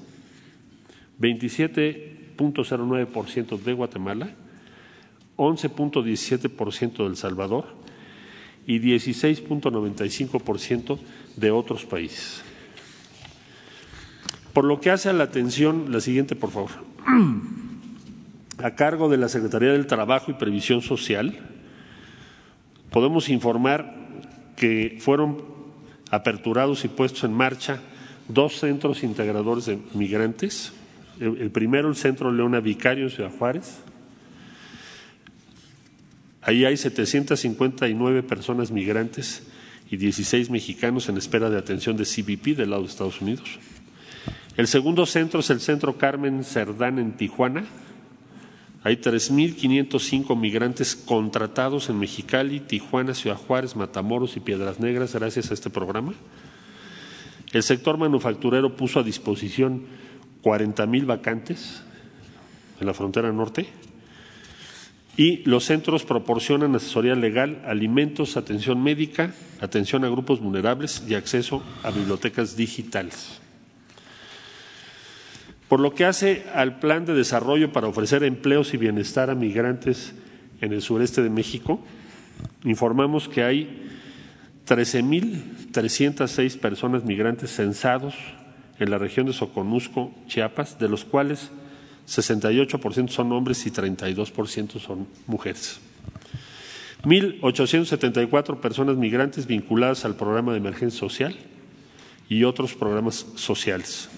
27.09% 1.22 3.62
de 3.62 3.74
Guatemala, 3.74 4.30
11.17% 5.38 6.98
de 6.98 7.06
El 7.06 7.16
Salvador 7.16 7.80
y 8.66 8.80
16.95% 8.80 10.98
de 11.36 11.52
otros 11.52 11.86
países. 11.86 12.44
Por 14.54 14.66
lo 14.66 14.80
que 14.80 14.92
hace 14.92 15.10
a 15.10 15.14
la 15.14 15.24
atención, 15.24 15.92
la 15.92 16.02
siguiente, 16.02 16.36
por 16.36 16.52
favor. 16.52 16.72
A 18.64 18.76
cargo 18.76 19.10
de 19.10 19.18
la 19.18 19.30
Secretaría 19.30 19.72
del 19.72 19.88
Trabajo 19.88 20.30
y 20.30 20.36
Previsión 20.36 20.82
Social, 20.82 21.40
podemos 22.92 23.30
informar 23.30 23.96
que 24.56 24.98
fueron 25.00 25.44
aperturados 26.12 26.86
y 26.86 26.90
puestos 26.90 27.24
en 27.24 27.34
marcha 27.34 27.80
dos 28.28 28.60
centros 28.60 29.04
integradores 29.04 29.66
de 29.66 29.80
migrantes. 29.94 30.74
El 31.20 31.52
primero, 31.52 31.90
el 31.90 31.96
Centro 31.96 32.32
Leona 32.32 32.60
Vicario 32.60 33.06
en 33.06 33.10
Ciudad 33.10 33.32
Juárez. 33.32 33.82
Ahí 36.42 36.66
hay 36.66 36.76
759 36.76 38.24
personas 38.24 38.72
migrantes 38.72 39.44
y 39.92 39.98
16 39.98 40.50
mexicanos 40.50 41.08
en 41.08 41.18
espera 41.18 41.50
de 41.50 41.58
atención 41.58 41.98
de 41.98 42.06
CBP 42.06 42.58
del 42.58 42.72
lado 42.72 42.82
de 42.82 42.90
Estados 42.90 43.22
Unidos. 43.22 43.60
El 44.58 44.68
segundo 44.68 45.06
centro 45.06 45.42
es 45.42 45.50
el 45.52 45.60
Centro 45.60 45.98
Carmen 45.98 46.44
Cerdán 46.44 46.98
en 46.98 47.14
Tijuana. 47.14 47.66
Hay 48.84 48.96
3.505 48.98 50.36
migrantes 50.36 50.96
contratados 50.96 51.90
en 51.90 52.00
Mexicali, 52.00 52.60
Tijuana, 52.60 53.14
Ciudad 53.14 53.38
Juárez, 53.38 53.76
Matamoros 53.76 54.36
y 54.36 54.40
Piedras 54.40 54.80
Negras 54.80 55.14
gracias 55.14 55.52
a 55.52 55.54
este 55.54 55.70
programa. 55.70 56.14
El 57.54 57.62
sector 57.62 57.98
manufacturero 57.98 58.76
puso 58.76 59.00
a 59.00 59.04
disposición 59.04 59.84
40.000 60.42 61.06
vacantes 61.06 61.84
en 62.80 62.88
la 62.88 62.96
frontera 62.96 63.32
norte 63.32 63.68
y 65.22 65.44
los 65.46 65.66
centros 65.66 66.04
proporcionan 66.04 66.76
asesoría 66.76 67.14
legal, 67.14 67.62
alimentos, 67.68 68.38
atención 68.38 68.82
médica, 68.82 69.36
atención 69.60 70.04
a 70.04 70.10
grupos 70.10 70.40
vulnerables 70.40 71.04
y 71.08 71.14
acceso 71.14 71.62
a 71.84 71.92
bibliotecas 71.92 72.58
digitales. 72.58 73.40
Por 75.68 75.80
lo 75.80 75.94
que 75.94 76.06
hace 76.06 76.44
al 76.56 76.80
plan 76.80 77.06
de 77.06 77.14
desarrollo 77.14 77.72
para 77.72 77.88
ofrecer 77.88 78.24
empleos 78.24 78.74
y 78.74 78.78
bienestar 78.78 79.30
a 79.30 79.36
migrantes 79.36 80.16
en 80.60 80.74
el 80.74 80.82
sureste 80.82 81.22
de 81.22 81.30
México, 81.30 81.80
informamos 82.64 83.30
que 83.30 83.44
hay 83.44 83.92
13.306 84.68 86.58
personas 86.58 87.06
migrantes 87.06 87.52
censados 87.52 88.16
en 88.80 88.90
la 88.90 88.98
región 88.98 89.28
de 89.28 89.34
Soconusco, 89.34 90.16
Chiapas, 90.26 90.80
de 90.80 90.90
los 90.90 91.06
cuales 91.06 91.52
68% 92.08 93.10
son 93.10 93.32
hombres 93.32 93.66
y 93.66 93.72
32% 93.72 94.80
son 94.80 95.08
mujeres. 95.28 95.80
1.874 97.04 98.60
personas 98.60 98.96
migrantes 98.96 99.48
vinculadas 99.48 100.06
al 100.06 100.16
programa 100.16 100.52
de 100.52 100.60
emergencia 100.60 101.00
social 101.00 101.36
y 102.30 102.44
otros 102.44 102.76
programas 102.76 103.26
sociales. 103.36 104.10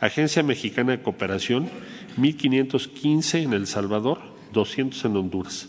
Agencia 0.00 0.42
Mexicana 0.42 0.92
de 0.92 1.02
Cooperación, 1.02 1.68
1.515 2.16 3.42
en 3.42 3.52
El 3.54 3.66
Salvador, 3.66 4.20
200 4.52 5.04
en 5.04 5.16
Honduras. 5.16 5.68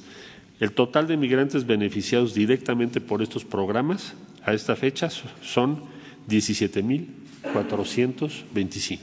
El 0.60 0.74
total 0.74 1.08
de 1.08 1.18
migrantes 1.18 1.66
beneficiados 1.66 2.36
directamente 2.36 3.02
por 3.02 3.22
estos 3.22 3.46
programas 3.46 4.14
a 4.44 4.54
esta 4.54 4.76
fecha 4.76 5.10
son 5.10 5.84
17.425. 6.30 9.00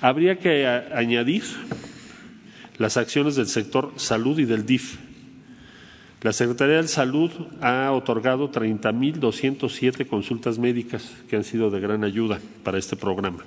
Habría 0.00 0.38
que 0.38 0.64
añadir 0.66 1.42
las 2.78 2.96
acciones 2.96 3.36
del 3.36 3.48
sector 3.48 3.92
salud 3.96 4.38
y 4.38 4.44
del 4.44 4.64
DIF, 4.64 4.98
la 6.20 6.32
Secretaría 6.32 6.82
de 6.82 6.88
Salud 6.88 7.30
ha 7.60 7.92
otorgado 7.92 8.50
30.207 8.50 10.08
consultas 10.08 10.58
médicas 10.58 11.12
que 11.28 11.36
han 11.36 11.44
sido 11.44 11.70
de 11.70 11.78
gran 11.78 12.02
ayuda 12.02 12.40
para 12.64 12.78
este 12.78 12.96
programa. 12.96 13.44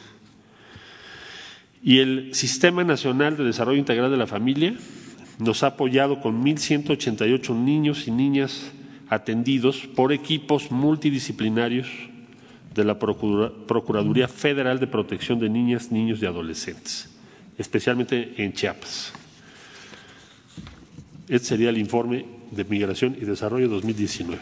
Y 1.81 1.97
el 1.99 2.35
Sistema 2.35 2.83
Nacional 2.83 3.35
de 3.35 3.45
Desarrollo 3.45 3.79
Integral 3.79 4.11
de 4.11 4.17
la 4.17 4.27
Familia 4.27 4.75
nos 5.39 5.63
ha 5.63 5.67
apoyado 5.67 6.21
con 6.21 6.45
1.188 6.45 7.55
niños 7.55 8.07
y 8.07 8.11
niñas 8.11 8.71
atendidos 9.13 9.87
por 9.95 10.11
equipos 10.11 10.71
multidisciplinarios 10.71 11.87
de 12.73 12.83
la 12.83 12.97
Procuraduría 12.97 14.27
Federal 14.27 14.79
de 14.79 14.87
Protección 14.87 15.39
de 15.39 15.49
Niñas, 15.49 15.91
Niños 15.91 16.21
y 16.21 16.25
Adolescentes, 16.25 17.09
especialmente 17.57 18.33
en 18.37 18.53
Chiapas. 18.53 19.13
Este 21.27 21.47
sería 21.47 21.69
el 21.69 21.77
informe 21.77 22.25
de 22.51 22.63
Migración 22.63 23.15
y 23.19 23.25
Desarrollo 23.25 23.69
2019. 23.69 24.41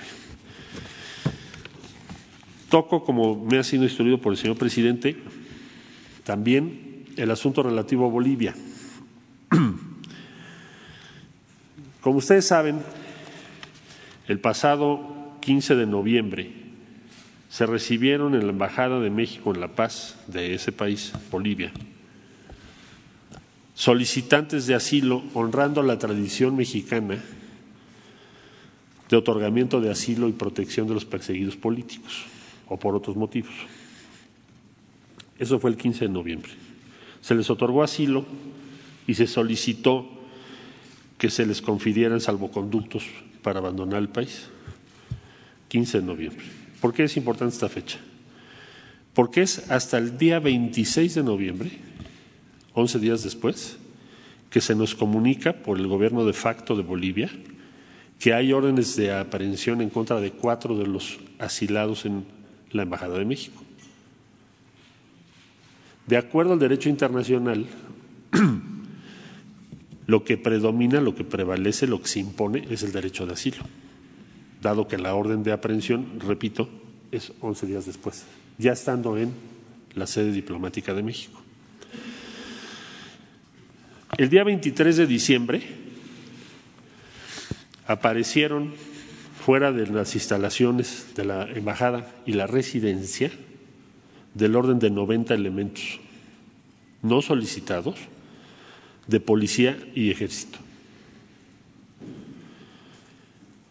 Toco, 2.70 3.04
como 3.04 3.44
me 3.44 3.58
ha 3.58 3.64
sido 3.64 3.84
instruido 3.84 4.20
por 4.20 4.32
el 4.32 4.38
señor 4.38 4.58
presidente, 4.58 5.18
también 6.24 7.06
el 7.18 7.30
asunto 7.30 7.64
relativo 7.64 8.06
a 8.06 8.10
Bolivia. 8.10 8.56
Como 12.02 12.18
ustedes 12.18 12.48
saben, 12.48 12.80
el 14.32 14.39
pasado 14.39 15.36
15 15.41 15.76
de 15.76 15.86
noviembre 15.86 16.54
se 17.50 17.65
recibieron 17.65 18.34
en 18.34 18.46
la 18.46 18.54
Embajada 18.54 19.02
de 19.02 19.10
México 19.10 19.54
en 19.54 19.60
La 19.60 19.76
Paz 19.76 20.15
de 20.28 20.54
ese 20.54 20.72
país, 20.72 21.12
Bolivia, 21.30 21.74
solicitantes 23.74 24.67
de 24.67 24.76
asilo 24.76 25.22
honrando 25.34 25.84
la 25.84 26.00
tradición 26.00 26.56
mexicana 26.56 27.22
de 29.10 29.17
otorgamiento 29.17 29.82
de 29.82 29.91
asilo 29.91 30.30
y 30.30 30.32
protección 30.32 30.88
de 30.88 30.94
los 30.94 31.04
perseguidos 31.04 31.58
políticos 31.58 32.24
o 32.70 32.80
por 32.80 32.96
otros 32.96 33.17
motivos. 33.17 33.54
Eso 35.39 35.60
fue 35.60 35.72
el 35.72 35.76
15 35.76 36.06
de 36.06 36.10
noviembre. 36.10 36.52
Se 37.20 37.36
les 37.36 37.50
otorgó 37.50 37.84
asilo 37.84 38.24
y 39.08 39.13
se 39.13 39.28
solicitó 39.28 40.08
que 41.17 41.30
se 41.30 41.46
les 41.46 41.62
confirieran 41.62 42.22
salvoconductos 42.22 43.04
para 43.42 43.60
abandonar 43.60 44.02
el 44.02 44.10
país. 44.10 44.48
15 45.68 46.02
de 46.02 46.06
noviembre. 46.06 46.46
¿Por 46.80 46.94
qué 46.94 47.04
es 47.04 47.18
importante 47.18 47.54
esta 47.54 47.70
fecha? 47.70 48.00
Porque 49.14 49.42
es 49.42 49.70
hasta 49.72 49.98
el 49.98 50.18
día 50.18 50.40
26 50.40 51.16
de 51.16 51.24
noviembre, 51.24 51.72
11 52.74 53.00
días 53.00 53.24
después, 53.24 53.78
que 54.50 54.62
se 54.62 54.76
nos 54.76 54.96
comunica 54.96 55.54
por 55.54 55.78
el 55.78 55.88
gobierno 55.88 56.26
de 56.26 56.34
facto 56.34 56.76
de 56.76 56.84
Bolivia 56.84 57.30
que 58.22 58.36
hay 58.36 58.54
órdenes 58.54 58.96
de 58.96 59.12
aprehensión 59.12 59.82
en 59.82 59.90
contra 59.90 60.22
de 60.22 60.32
cuatro 60.32 60.78
de 60.78 60.86
los 60.86 61.20
asilados 61.40 62.06
en 62.06 62.24
la 62.72 62.84
Embajada 62.84 63.18
de 63.18 63.26
México. 63.26 63.64
De 66.06 66.18
acuerdo 66.18 66.54
al 66.54 66.60
derecho 66.60 66.88
internacional, 66.88 67.66
lo 70.12 70.26
que 70.26 70.36
predomina, 70.36 71.00
lo 71.00 71.15
que 71.15 71.24
prevalece, 71.24 71.88
lo 71.88 72.02
que 72.02 72.10
se 72.10 72.19
impone 72.19 72.67
es 72.69 72.84
el 72.84 72.91
derecho 72.91 73.26
de 73.26 73.32
asilo, 73.32 73.63
dado 74.62 74.86
que 74.86 74.97
la 74.97 75.15
orden 75.15 75.41
de 75.41 75.54
aprehensión, 75.54 76.19
repito, 76.19 76.67
es 77.13 77.32
11 77.39 77.65
días 77.65 77.86
después, 77.86 78.26
ya 78.58 78.74
estando 78.74 79.17
en 79.17 79.32
la 79.95 80.06
sede 80.08 80.34
diplomática 80.34 80.93
de 80.93 81.02
México. 81.02 81.41
El 84.17 84.28
día 84.28 84.43
23 84.43 84.97
de 84.97 85.08
diciembre, 85.08 85.62
aparecieron 87.88 88.74
fuera 89.39 89.71
de 89.71 89.88
las 89.88 90.13
instalaciones 90.15 91.15
de 91.15 91.24
la 91.24 91.43
embajada 91.43 92.13
y 92.26 92.34
la 92.34 92.47
residencia 92.47 93.32
del 94.34 94.58
orden 94.58 94.78
de 94.78 94.89
90 94.89 95.34
elementos 95.34 96.02
no 97.02 97.21
solicitados 97.21 97.95
de 99.12 99.19
policía 99.19 99.78
y 99.93 100.10
ejército. 100.10 100.58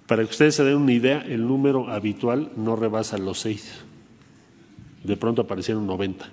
Para 0.06 0.22
que 0.22 0.30
ustedes 0.30 0.54
se 0.54 0.64
den 0.64 0.76
una 0.76 0.92
idea, 0.92 1.24
el 1.26 1.46
número 1.46 1.88
habitual 1.88 2.52
no 2.56 2.76
rebasa 2.76 3.16
los 3.16 3.40
seis. 3.40 3.72
De 5.02 5.16
pronto 5.16 5.42
aparecieron 5.42 5.86
90. 5.86 6.28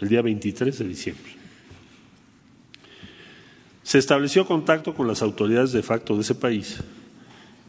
El 0.00 0.08
día 0.08 0.20
23 0.20 0.76
de 0.76 0.88
diciembre. 0.88 1.32
Se 3.84 3.98
estableció 3.98 4.44
contacto 4.46 4.94
con 4.94 5.06
las 5.06 5.22
autoridades 5.22 5.70
de 5.72 5.82
facto 5.82 6.16
de 6.16 6.22
ese 6.22 6.34
país 6.34 6.78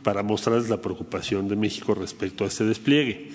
para 0.04 0.24
mostrarles 0.24 0.70
la 0.70 0.82
preocupación 0.82 1.48
de 1.48 1.56
México 1.56 1.94
respecto 1.94 2.44
a 2.44 2.48
este 2.48 2.66
despliegue. 2.66 3.32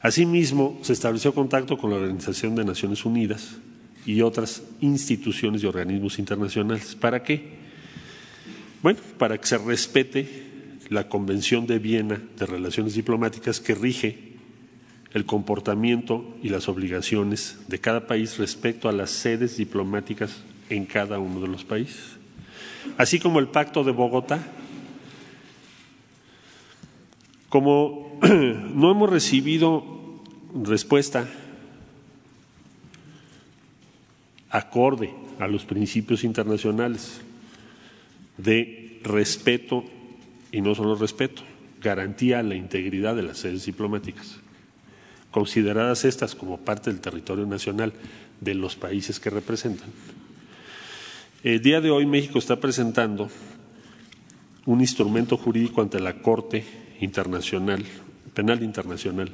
Asimismo, 0.00 0.78
se 0.82 0.94
estableció 0.94 1.34
contacto 1.34 1.76
con 1.76 1.90
la 1.90 1.96
Organización 1.96 2.54
de 2.54 2.64
Naciones 2.64 3.04
Unidas 3.04 3.58
y 4.06 4.22
otras 4.22 4.62
instituciones 4.80 5.62
y 5.62 5.66
organismos 5.66 6.18
internacionales. 6.18 6.94
¿Para 6.94 7.22
qué? 7.22 7.58
Bueno, 8.82 9.00
para 9.18 9.38
que 9.38 9.46
se 9.46 9.58
respete 9.58 10.48
la 10.88 11.08
Convención 11.08 11.66
de 11.66 11.78
Viena 11.78 12.20
de 12.38 12.46
Relaciones 12.46 12.94
Diplomáticas 12.94 13.60
que 13.60 13.74
rige 13.74 14.28
el 15.12 15.24
comportamiento 15.24 16.36
y 16.42 16.48
las 16.48 16.68
obligaciones 16.68 17.58
de 17.66 17.80
cada 17.80 18.06
país 18.06 18.38
respecto 18.38 18.88
a 18.88 18.92
las 18.92 19.10
sedes 19.10 19.56
diplomáticas 19.56 20.42
en 20.70 20.84
cada 20.84 21.18
uno 21.18 21.40
de 21.40 21.48
los 21.48 21.64
países. 21.64 22.18
Así 22.96 23.18
como 23.18 23.38
el 23.38 23.48
Pacto 23.48 23.84
de 23.84 23.92
Bogotá. 23.92 24.38
Como 27.48 28.18
no 28.22 28.90
hemos 28.90 29.10
recibido 29.10 29.84
respuesta 30.54 31.28
acorde 34.50 35.10
a 35.38 35.46
los 35.46 35.64
principios 35.64 36.24
internacionales 36.24 37.20
de 38.36 39.00
respeto, 39.02 39.84
y 40.52 40.60
no 40.60 40.74
solo 40.74 40.94
respeto, 40.94 41.42
garantía 41.80 42.40
a 42.40 42.42
la 42.42 42.54
integridad 42.54 43.14
de 43.14 43.22
las 43.22 43.38
sedes 43.38 43.66
diplomáticas, 43.66 44.38
consideradas 45.30 46.04
estas 46.04 46.34
como 46.34 46.58
parte 46.58 46.90
del 46.90 47.00
territorio 47.00 47.46
nacional 47.46 47.92
de 48.40 48.54
los 48.54 48.76
países 48.76 49.20
que 49.20 49.30
representan, 49.30 49.88
el 51.44 51.62
día 51.62 51.80
de 51.80 51.90
hoy 51.90 52.04
México 52.04 52.38
está 52.38 52.58
presentando 52.58 53.28
un 54.66 54.80
instrumento 54.80 55.36
jurídico 55.36 55.80
ante 55.80 56.00
la 56.00 56.14
Corte 56.14 56.64
Internacional, 57.00 57.84
Penal 58.34 58.62
Internacional, 58.62 59.30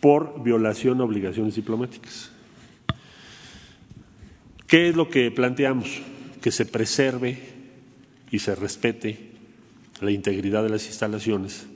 por 0.00 0.42
violación 0.42 1.00
a 1.00 1.04
obligaciones 1.04 1.54
diplomáticas. 1.54 2.32
¿Qué 4.70 4.88
es 4.88 4.94
lo 4.94 5.10
que 5.10 5.32
planteamos? 5.32 6.00
Que 6.40 6.52
se 6.52 6.64
preserve 6.64 7.40
y 8.30 8.38
se 8.38 8.54
respete 8.54 9.32
la 10.00 10.12
integridad 10.12 10.62
de 10.62 10.68
las 10.68 10.86
instalaciones 10.86 11.66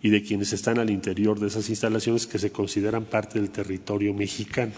y 0.00 0.08
de 0.08 0.22
quienes 0.22 0.54
están 0.54 0.78
al 0.78 0.88
interior 0.88 1.38
de 1.38 1.48
esas 1.48 1.68
instalaciones 1.68 2.26
que 2.26 2.38
se 2.38 2.50
consideran 2.50 3.04
parte 3.04 3.38
del 3.38 3.50
territorio 3.50 4.14
mexicano. 4.14 4.72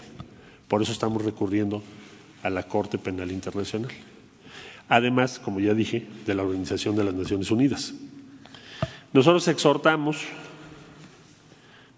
Por 0.67 0.81
eso 0.81 0.91
estamos 0.91 1.23
recurriendo 1.23 1.81
a 2.43 2.49
la 2.49 2.63
Corte 2.63 2.97
Penal 2.97 3.31
Internacional. 3.31 3.91
Además, 4.89 5.39
como 5.39 5.61
ya 5.61 5.73
dije, 5.73 6.05
de 6.25 6.35
la 6.35 6.43
Organización 6.43 6.97
de 6.97 7.05
las 7.05 7.13
Naciones 7.13 7.49
Unidas. 7.49 7.93
Nosotros 9.13 9.47
exhortamos 9.47 10.17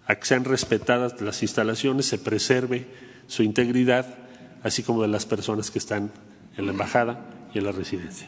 a 0.06 0.14
que 0.14 0.26
sean 0.26 0.44
respetadas 0.44 1.20
las 1.20 1.42
instalaciones, 1.42 2.06
se 2.06 2.18
preserve 2.18 2.86
su 3.26 3.42
integridad, 3.42 4.23
así 4.64 4.82
como 4.82 5.02
de 5.02 5.08
las 5.08 5.26
personas 5.26 5.70
que 5.70 5.78
están 5.78 6.10
en 6.56 6.66
la 6.66 6.72
embajada 6.72 7.30
y 7.54 7.58
en 7.58 7.64
la 7.64 7.72
residencia. 7.72 8.26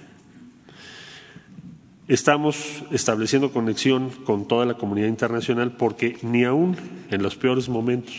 Estamos 2.06 2.84
estableciendo 2.92 3.50
conexión 3.50 4.10
con 4.10 4.46
toda 4.46 4.64
la 4.64 4.74
comunidad 4.74 5.08
internacional 5.08 5.72
porque 5.72 6.18
ni 6.22 6.44
aún 6.44 6.76
en 7.10 7.20
los 7.20 7.34
peores 7.34 7.68
momentos 7.68 8.14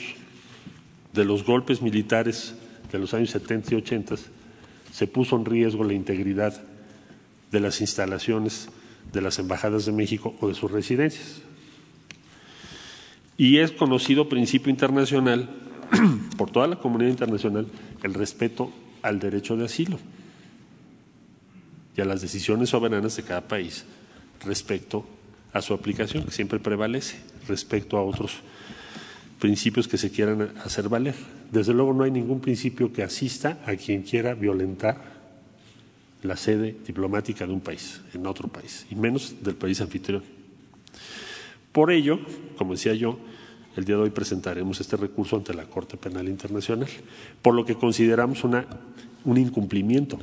de 1.13 1.23
los 1.23 1.45
golpes 1.45 1.82
militares 1.82 2.56
de 2.91 2.99
los 2.99 3.13
años 3.13 3.30
70 3.30 3.73
y 3.73 3.77
80 3.77 4.15
se 4.91 5.08
puso 5.08 5.38
en 5.38 5.45
riesgo 5.45 5.86
la 5.86 5.93
integridad 5.93 6.62
de 7.51 7.60
las 7.60 7.80
instalaciones 7.80 8.67
de 9.13 9.21
las 9.21 9.39
embajadas 9.39 9.86
de 9.86 9.93
México 9.93 10.36
o 10.41 10.49
de 10.49 10.53
sus 10.53 10.69
residencias. 10.69 11.41
Y 13.38 13.60
es 13.60 13.71
conocido 13.71 14.27
principio 14.27 14.69
internacional 14.69 15.49
por 16.38 16.49
toda 16.49 16.67
la 16.67 16.75
comunidad 16.77 17.12
internacional 17.12 17.67
el 18.03 18.13
respeto 18.13 18.71
al 19.01 19.19
derecho 19.19 19.55
de 19.55 19.65
asilo 19.65 19.99
y 21.95 22.01
a 22.01 22.05
las 22.05 22.21
decisiones 22.21 22.69
soberanas 22.69 23.15
de 23.15 23.23
cada 23.23 23.47
país 23.47 23.86
respecto 24.45 25.05
a 25.53 25.62
su 25.62 25.73
aplicación, 25.73 26.23
que 26.23 26.31
siempre 26.31 26.60
prevalece 26.60 27.17
respecto 27.47 27.97
a 27.97 28.03
otros 28.03 28.33
principios 29.39 29.88
que 29.88 29.97
se 29.97 30.12
quieran 30.12 30.53
hacer 30.63 30.89
valer. 30.89 31.15
Desde 31.51 31.73
luego 31.73 31.93
no 31.93 32.03
hay 32.03 32.12
ningún 32.12 32.39
principio 32.39 32.91
que 32.91 33.03
asista 33.03 33.60
a 33.65 33.75
quien 33.75 34.03
quiera 34.03 34.33
violentar 34.33 35.17
la 36.23 36.36
sede 36.36 36.75
diplomática 36.86 37.45
de 37.45 37.53
un 37.53 37.62
país, 37.62 38.01
en 38.13 38.25
otro 38.25 38.47
país, 38.47 38.86
y 38.89 38.95
menos 38.95 39.36
del 39.43 39.55
país 39.55 39.79
anfitrión. 39.81 40.23
Por 41.71 41.91
ello, 41.91 42.19
como 42.57 42.73
decía 42.73 42.93
yo, 42.95 43.19
el 43.77 43.85
día 43.85 43.95
de 43.95 44.01
hoy 44.01 44.09
presentaremos 44.09 44.81
este 44.81 44.97
recurso 44.97 45.37
ante 45.37 45.53
la 45.53 45.65
Corte 45.65 45.97
Penal 45.97 46.27
Internacional, 46.27 46.89
por 47.43 47.53
lo 47.53 47.63
que 47.63 47.75
consideramos 47.75 48.43
una, 48.43 48.65
un 49.23 49.37
incumplimiento 49.37 50.17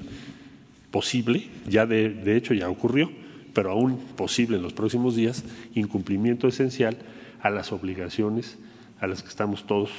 posible, 0.91 1.49
ya 1.69 1.87
de, 1.87 2.11
de 2.11 2.37
hecho 2.37 2.53
ya 2.53 2.69
ocurrió, 2.69 3.11
pero 3.53 3.71
aún 3.71 3.97
posible 4.17 4.57
en 4.57 4.63
los 4.63 4.73
próximos 4.73 5.15
días, 5.15 5.45
incumplimiento 5.75 6.49
esencial 6.49 6.99
a 7.41 7.51
las 7.51 7.71
obligaciones 7.71 8.59
a 9.01 9.07
las 9.07 9.23
que 9.23 9.29
estamos 9.29 9.67
todos, 9.67 9.91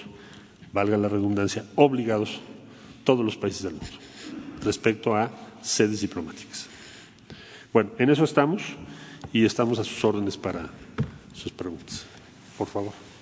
valga 0.73 0.97
la 0.97 1.07
redundancia, 1.07 1.63
obligados 1.75 2.41
todos 3.05 3.23
los 3.23 3.37
países 3.37 3.63
del 3.63 3.73
mundo 3.73 3.97
respecto 4.63 5.15
a 5.15 5.31
sedes 5.61 6.01
diplomáticas. 6.01 6.67
Bueno, 7.71 7.91
en 7.99 8.09
eso 8.09 8.25
estamos 8.25 8.63
y 9.31 9.45
estamos 9.45 9.79
a 9.79 9.85
sus 9.85 10.03
órdenes 10.03 10.35
para 10.35 10.69
sus 11.33 11.51
preguntas. 11.51 12.05
Por 12.57 12.67
favor. 12.67 13.14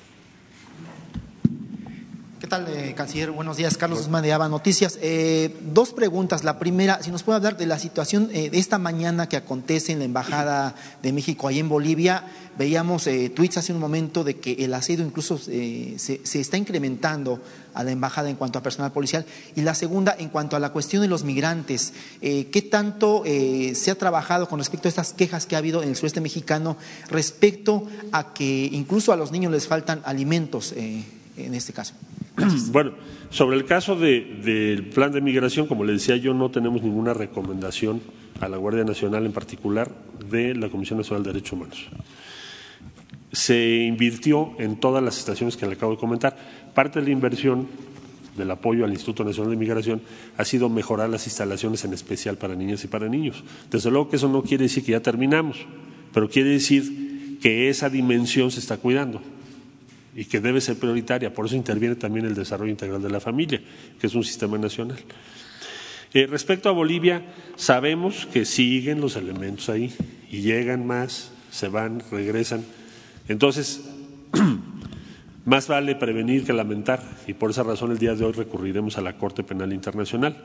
¿Qué 2.54 2.60
tal, 2.60 2.78
eh, 2.78 2.94
canciller? 2.94 3.32
Buenos 3.32 3.58
días, 3.58 3.78
Carlos 3.78 3.98
Guzmán 3.98 4.22
de 4.22 4.32
ABA 4.32 4.48
Noticias. 4.48 5.00
Eh, 5.02 5.58
dos 5.74 5.92
preguntas. 5.92 6.44
La 6.44 6.60
primera, 6.60 7.02
si 7.02 7.10
nos 7.10 7.24
puede 7.24 7.38
hablar 7.38 7.58
de 7.58 7.66
la 7.66 7.80
situación 7.80 8.30
eh, 8.32 8.52
de 8.52 8.60
esta 8.60 8.78
mañana 8.78 9.28
que 9.28 9.38
acontece 9.38 9.92
en 9.92 9.98
la 9.98 10.06
Embajada 10.06 10.76
de 11.02 11.12
México 11.14 11.48
ahí 11.48 11.58
en 11.58 11.68
Bolivia. 11.68 12.26
Veíamos 12.56 13.06
tweets 13.34 13.58
hace 13.58 13.74
un 13.74 13.80
momento 13.80 14.24
de 14.24 14.36
que 14.36 14.54
el 14.64 14.76
asedio 14.76 15.04
incluso 15.04 15.40
se, 15.40 15.98
se, 15.98 16.40
está 16.40 16.56
incrementando 16.56 17.42
a 17.74 17.84
la 17.84 17.90
embajada 17.90 18.30
en 18.30 18.36
cuanto 18.36 18.60
a 18.60 18.62
personal 18.62 18.92
policial. 18.92 19.26
Y 19.56 19.62
la 19.62 19.74
segunda, 19.74 20.16
en 20.20 20.30
cuanto 20.30 20.56
a 20.56 20.60
la 20.60 20.70
cuestión 20.70 21.02
de 21.02 21.08
los 21.08 21.24
migrantes, 21.24 21.94
¿qué 22.22 22.68
tanto 22.70 23.24
se 23.26 23.90
ha 23.90 23.96
trabajado 23.96 24.48
con 24.48 24.60
respecto 24.60 24.88
a 24.88 24.90
estas 24.90 25.14
quejas 25.14 25.48
que 25.48 25.56
ha 25.56 25.58
habido 25.58 25.82
en 25.82 25.90
el 25.90 25.96
sureste 25.96 26.22
mexicano 26.22 26.78
respecto 27.10 27.88
a 28.12 28.36
que 28.36 28.70
incluso 28.72 29.12
a 29.12 29.16
los 29.16 29.32
niños 29.32 29.52
les 29.52 29.66
faltan 29.66 30.04
alimentos? 30.06 30.76
En 31.38 31.54
este 31.54 31.74
caso. 31.74 31.94
Bueno, 32.72 32.94
sobre 33.30 33.58
el 33.58 33.66
caso 33.66 33.96
del 33.96 34.90
plan 34.94 35.12
de 35.12 35.22
migración, 35.22 35.68
como 35.68 35.84
le 35.84 35.94
decía 35.94 36.18
yo, 36.18 36.34
no 36.34 36.50
tenemos 36.52 36.82
ninguna 36.82 37.14
recomendación 37.14 38.02
a 38.40 38.48
la 38.48 38.58
Guardia 38.58 38.84
Nacional 38.84 39.26
en 39.26 39.32
particular 39.32 39.92
de 40.30 40.56
la 40.56 40.70
Comisión 40.70 40.98
Nacional 40.98 41.24
de 41.24 41.34
Derechos 41.34 41.54
Humanos. 41.54 41.88
Se 43.32 43.84
invirtió 43.84 44.52
en 44.60 44.78
todas 44.80 45.04
las 45.04 45.18
estaciones 45.18 45.58
que 45.58 45.66
le 45.66 45.74
acabo 45.74 45.94
de 45.94 45.98
comentar. 45.98 46.36
Parte 46.74 47.00
de 47.00 47.06
la 47.06 47.12
inversión 47.12 47.68
del 48.38 48.50
apoyo 48.50 48.86
al 48.86 48.92
Instituto 48.92 49.24
Nacional 49.24 49.52
de 49.52 49.58
Migración 49.58 50.02
ha 50.38 50.46
sido 50.46 50.70
mejorar 50.70 51.10
las 51.10 51.26
instalaciones 51.28 51.84
en 51.86 51.94
especial 51.94 52.38
para 52.38 52.56
niñas 52.56 52.84
y 52.84 52.88
para 52.88 53.08
niños. 53.08 53.44
Desde 53.70 53.92
luego 53.92 54.10
que 54.10 54.16
eso 54.16 54.28
no 54.28 54.42
quiere 54.44 54.64
decir 54.64 54.84
que 54.84 54.94
ya 54.94 55.02
terminamos, 55.02 55.58
pero 56.14 56.30
quiere 56.30 56.50
decir 56.50 57.40
que 57.42 57.70
esa 57.70 57.90
dimensión 57.90 58.52
se 58.52 58.60
está 58.60 58.78
cuidando 58.78 59.22
y 60.16 60.26
que 60.26 60.40
debe 60.40 60.62
ser 60.62 60.78
prioritaria. 60.78 61.34
Por 61.34 61.46
eso 61.46 61.56
interviene 61.56 61.96
también 61.96 62.26
el 62.26 62.36
desarrollo 62.36 62.72
integral 62.72 63.02
de 63.02 63.10
la 63.10 63.20
familia, 63.20 63.62
que 64.00 64.08
es 64.08 64.16
un 64.16 64.24
sistema 64.24 64.58
nacional. 64.58 64.98
Eh, 66.14 66.28
respecto 66.28 66.70
a 66.70 66.72
Bolivia, 66.72 67.24
sabemos 67.56 68.28
que 68.28 68.46
siguen 68.46 69.02
los 69.02 69.16
elementos 69.16 69.70
ahí 69.70 69.92
y 70.30 70.42
llegan 70.42 70.86
más, 70.86 71.32
se 71.50 71.70
van, 71.70 72.04
regresan. 72.12 72.64
Entonces, 73.28 73.82
más 75.46 75.68
vale 75.68 75.96
prevenir 75.96 76.46
que 76.46 76.54
lamentar 76.54 77.04
y 77.26 77.34
por 77.34 77.50
esa 77.50 77.64
razón 77.64 77.92
el 77.92 77.98
día 77.98 78.14
de 78.14 78.26
hoy 78.26 78.34
recurriremos 78.34 78.98
a 78.98 79.02
la 79.02 79.18
Corte 79.18 79.44
Penal 79.44 79.74
Internacional. 79.74 80.38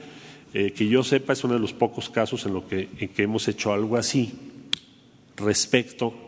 Eh, 0.55 0.73
que 0.73 0.89
yo 0.89 1.05
sepa 1.05 1.35
es 1.35 1.45
uno 1.45 1.53
de 1.53 1.61
los 1.61 1.75
pocos 1.75 2.09
casos 2.09 2.47
en, 2.47 2.55
lo 2.55 2.67
que, 2.67 2.89
en 2.99 3.09
que 3.09 3.25
hemos 3.25 3.47
hecho 3.49 3.71
algo 3.75 3.99
así 3.99 4.33
respecto 5.37 6.28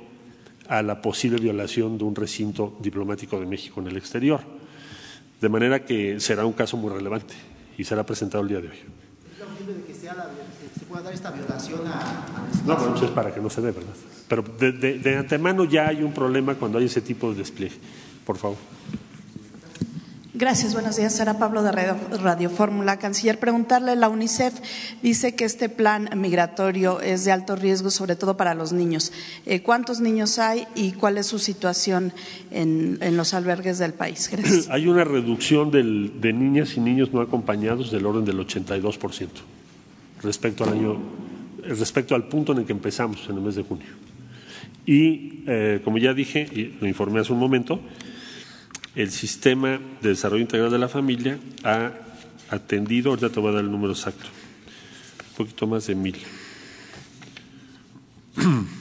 a 0.70 0.82
la 0.82 1.02
posible 1.02 1.38
violación 1.38 1.98
de 1.98 2.04
un 2.04 2.14
recinto 2.14 2.76
diplomático 2.78 3.40
de 3.40 3.44
México 3.44 3.80
en 3.80 3.88
el 3.88 3.96
exterior. 3.96 4.40
De 5.40 5.48
manera 5.48 5.84
que 5.84 6.20
será 6.20 6.46
un 6.46 6.52
caso 6.52 6.76
muy 6.76 6.92
relevante 6.92 7.34
y 7.76 7.82
será 7.82 8.06
presentado 8.06 8.44
el 8.44 8.48
día 8.48 8.60
de 8.60 8.68
hoy. 8.68 8.76
¿Es 8.76 9.98
que 9.98 10.80
se 10.80 10.86
pueda 10.86 11.02
dar 11.02 11.12
esta 11.12 11.32
violación 11.32 11.80
a, 11.86 12.24
No, 12.64 12.76
bueno, 12.76 12.94
es 13.04 13.10
para 13.10 13.34
que 13.34 13.40
no 13.40 13.50
se 13.50 13.60
dé, 13.62 13.72
¿verdad? 13.72 13.94
Pero 14.28 14.42
de, 14.42 14.98
de 14.98 15.16
antemano 15.16 15.64
ya 15.64 15.88
hay 15.88 16.04
un 16.04 16.12
problema 16.12 16.54
cuando 16.54 16.78
hay 16.78 16.84
ese 16.84 17.00
tipo 17.00 17.32
de 17.32 17.38
despliegue. 17.38 17.76
Por 18.24 18.36
favor. 18.36 18.58
Gracias, 20.32 20.74
buenos 20.74 20.96
días. 20.96 21.16
Sara 21.16 21.38
Pablo 21.38 21.64
de 21.64 21.72
Radio, 21.72 22.50
Fórmula. 22.50 22.98
Canciller, 22.98 23.40
preguntarle, 23.40 23.96
la 23.96 24.08
UNICEF 24.08 24.54
dice 25.02 25.34
que 25.34 25.44
este 25.44 25.68
plan 25.68 26.08
migratorio 26.16 27.00
es 27.00 27.24
de 27.24 27.32
alto 27.32 27.56
riesgo, 27.56 27.90
sobre 27.90 28.14
todo 28.14 28.36
para 28.36 28.54
los 28.54 28.72
niños. 28.72 29.12
Eh, 29.44 29.62
¿Cuántos 29.62 30.00
niños 30.00 30.38
hay 30.38 30.68
y 30.76 30.92
cuál 30.92 31.18
es 31.18 31.26
su 31.26 31.40
situación 31.40 32.12
en, 32.52 33.16
los 33.16 33.34
albergues 33.34 33.78
del 33.78 33.92
país? 33.92 34.28
Gracias. 34.30 34.68
Hay 34.70 34.86
una 34.86 35.02
reducción 35.02 35.72
de 35.72 36.32
niñas 36.32 36.76
y 36.76 36.80
niños 36.80 37.12
no 37.12 37.20
acompañados 37.20 37.90
del 37.90 38.06
orden 38.06 38.24
del 38.24 38.38
82% 38.38 39.28
respecto 40.22 40.62
al 40.62 40.74
año, 40.74 40.98
respecto 41.64 42.14
al 42.14 42.28
punto 42.28 42.52
en 42.52 42.58
el 42.58 42.66
que 42.66 42.72
empezamos 42.72 43.28
en 43.28 43.36
el 43.36 43.42
mes 43.42 43.56
de 43.56 43.62
junio. 43.64 43.88
Y, 44.86 45.42
eh, 45.46 45.80
como 45.84 45.98
ya 45.98 46.14
dije, 46.14 46.48
y 46.52 46.76
lo 46.80 46.86
informé 46.86 47.20
hace 47.20 47.32
un 47.32 47.38
momento, 47.38 47.80
el 48.94 49.10
sistema 49.10 49.80
de 50.00 50.08
desarrollo 50.10 50.42
integral 50.42 50.70
de 50.70 50.78
la 50.78 50.88
familia 50.88 51.38
ha 51.64 51.92
atendido, 52.48 53.10
ahorita 53.10 53.30
te 53.30 53.40
voy 53.40 53.50
a 53.50 53.54
dar 53.54 53.64
el 53.64 53.70
número 53.70 53.92
exacto, 53.92 54.26
un 55.30 55.36
poquito 55.36 55.66
más 55.66 55.86
de 55.86 55.94
mil. 55.94 56.16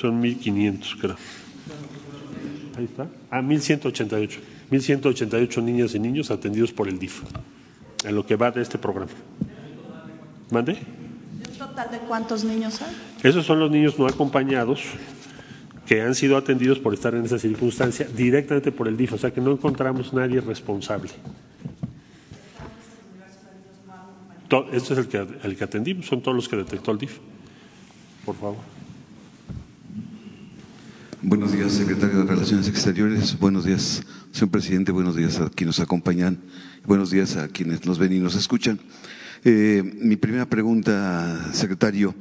Son 0.00 0.18
mil 0.18 0.38
quinientos, 0.38 0.96
creo. 0.98 1.16
Ahí 2.76 2.84
está. 2.86 3.06
Ah, 3.30 3.42
mil 3.42 3.60
ciento 3.60 3.88
ochenta 3.88 4.18
y 4.18 4.24
ocho. 4.24 4.40
Mil 4.70 4.80
ciento 4.80 5.10
ochenta 5.10 5.38
y 5.38 5.42
ocho 5.42 5.60
niñas 5.60 5.94
y 5.94 5.98
niños 5.98 6.30
atendidos 6.30 6.72
por 6.72 6.88
el 6.88 6.98
DIF, 6.98 7.20
en 8.04 8.14
lo 8.14 8.24
que 8.24 8.36
va 8.36 8.50
de 8.50 8.62
este 8.62 8.78
programa. 8.78 9.12
¿Mande? 10.50 10.78
Total 11.60 11.90
de 11.90 11.98
cuántos 11.98 12.42
niños 12.42 12.80
hay? 12.80 12.96
Esos 13.22 13.44
son 13.44 13.60
los 13.60 13.70
niños 13.70 13.98
no 13.98 14.06
acompañados 14.06 14.80
que 15.86 16.00
han 16.00 16.14
sido 16.14 16.36
atendidos 16.36 16.78
por 16.78 16.94
estar 16.94 17.14
en 17.14 17.24
esa 17.24 17.38
circunstancia 17.38 18.06
directamente 18.06 18.72
por 18.72 18.88
el 18.88 18.96
DIF, 18.96 19.12
o 19.12 19.18
sea 19.18 19.30
que 19.30 19.40
no 19.40 19.52
encontramos 19.52 20.12
nadie 20.12 20.40
responsable. 20.40 21.10
Este 24.72 24.94
es 24.94 24.98
el 24.98 25.08
que, 25.08 25.26
el 25.42 25.56
que 25.56 25.64
atendimos, 25.64 26.06
son 26.06 26.22
todos 26.22 26.34
los 26.34 26.48
que 26.48 26.56
detectó 26.56 26.92
el 26.92 26.98
DIF. 26.98 27.18
Por 28.24 28.34
favor. 28.34 28.56
Buenos 31.22 31.52
días, 31.52 31.72
secretario 31.72 32.20
de 32.20 32.24
Relaciones 32.24 32.68
Exteriores. 32.68 33.38
Buenos 33.38 33.64
días, 33.64 34.02
señor 34.32 34.50
presidente. 34.50 34.92
Buenos 34.92 35.14
días 35.14 35.38
a 35.38 35.50
quienes 35.50 35.78
nos 35.78 35.80
acompañan. 35.80 36.38
Buenos 36.86 37.10
días 37.10 37.36
a 37.36 37.48
quienes 37.48 37.84
nos 37.84 37.98
ven 37.98 38.12
y 38.12 38.18
nos 38.18 38.34
escuchan. 38.34 38.80
Eh, 39.42 39.82
mi 39.82 40.16
primera 40.16 40.44
pregunta, 40.44 41.50
secretario, 41.54 42.14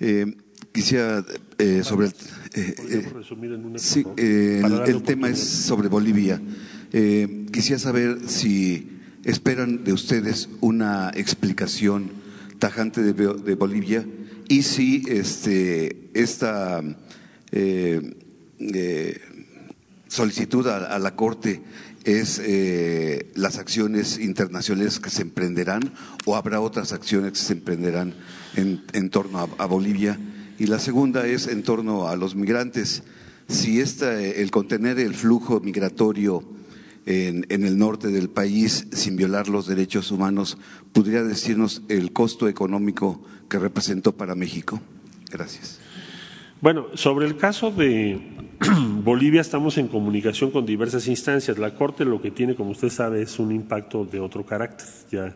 eh, 0.00 0.34
quisiera 0.72 1.22
eh, 1.58 1.82
sobre 1.84 2.06
el, 2.06 3.78
sí, 3.78 4.06
el, 4.16 5.02
tema 5.02 5.28
es 5.28 5.40
sobre 5.40 5.88
Bolivia. 5.88 6.40
quisiera 7.52 7.78
saber 7.78 8.18
si 8.28 8.98
esperan 9.24 9.84
de 9.84 9.92
ustedes 9.92 10.48
una 10.62 11.10
explicación 11.14 12.10
tajante 12.58 13.02
de, 13.02 13.54
Bolivia 13.56 14.06
y 14.48 14.62
si 14.62 15.02
este, 15.06 16.08
esta 16.14 16.82
solicitud 20.08 20.66
a, 20.68 20.98
la 20.98 21.14
Corte 21.14 21.60
es 22.04 22.40
eh, 22.44 23.30
las 23.34 23.58
acciones 23.58 24.18
internacionales 24.18 25.00
que 25.00 25.10
se 25.10 25.22
emprenderán 25.22 25.92
o 26.26 26.36
habrá 26.36 26.60
otras 26.60 26.92
acciones 26.92 27.32
que 27.32 27.38
se 27.38 27.54
emprenderán 27.54 28.14
en, 28.56 29.10
torno 29.10 29.48
a, 29.58 29.66
Bolivia. 29.66 30.18
Y 30.58 30.66
la 30.66 30.78
segunda 30.78 31.26
es 31.26 31.46
en 31.48 31.62
torno 31.62 32.06
a 32.08 32.16
los 32.16 32.34
migrantes. 32.34 33.02
Si 33.48 33.80
esta, 33.80 34.22
el 34.22 34.50
contener 34.50 34.98
el 34.98 35.14
flujo 35.14 35.60
migratorio 35.60 36.44
en, 37.06 37.46
en, 37.48 37.64
el 37.64 37.76
norte 37.76 38.08
del 38.08 38.30
país 38.30 38.86
sin 38.92 39.16
violar 39.16 39.48
los 39.48 39.66
derechos 39.66 40.10
humanos, 40.10 40.58
¿podría 40.92 41.22
decirnos 41.22 41.82
el 41.88 42.12
costo 42.12 42.48
económico 42.48 43.22
que 43.48 43.58
representó 43.58 44.12
para 44.12 44.34
México? 44.34 44.80
Gracias. 45.30 45.80
Bueno, 46.60 46.86
sobre 46.94 47.26
el 47.26 47.36
caso 47.36 47.70
de 47.70 48.33
Bolivia 49.02 49.40
estamos 49.40 49.78
en 49.78 49.88
comunicación 49.88 50.50
con 50.50 50.64
diversas 50.64 51.08
instancias. 51.08 51.58
La 51.58 51.74
Corte 51.74 52.04
lo 52.04 52.20
que 52.20 52.30
tiene, 52.30 52.54
como 52.54 52.70
usted 52.70 52.88
sabe, 52.88 53.22
es 53.22 53.38
un 53.38 53.52
impacto 53.52 54.04
de 54.04 54.20
otro 54.20 54.44
carácter, 54.44 54.86
ya 55.10 55.34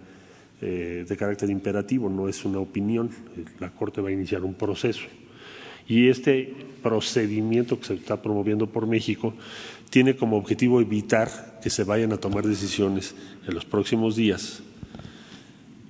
eh, 0.61 1.05
de 1.09 1.17
carácter 1.17 1.51
imperativo, 1.51 2.09
no 2.09 2.29
es 2.29 2.45
una 2.45 2.59
opinión. 2.59 3.11
La 3.61 3.71
Corte 3.71 4.01
va 4.01 4.09
a 4.09 4.13
iniciar 4.13 4.45
un 4.45 4.55
proceso. 4.55 5.07
Y 5.87 6.09
este 6.09 6.55
procedimiento 6.83 7.79
que 7.79 7.87
se 7.87 7.95
está 7.95 8.21
promoviendo 8.21 8.67
por 8.67 8.87
México 8.87 9.35
tiene 9.91 10.17
como 10.17 10.37
objetivo 10.37 10.81
evitar 10.81 11.61
que 11.63 11.71
se 11.71 11.85
vayan 11.85 12.13
a 12.13 12.19
tomar 12.19 12.47
decisiones 12.47 13.15
en 13.47 13.55
los 13.55 13.65
próximos 13.65 14.17
días 14.17 14.63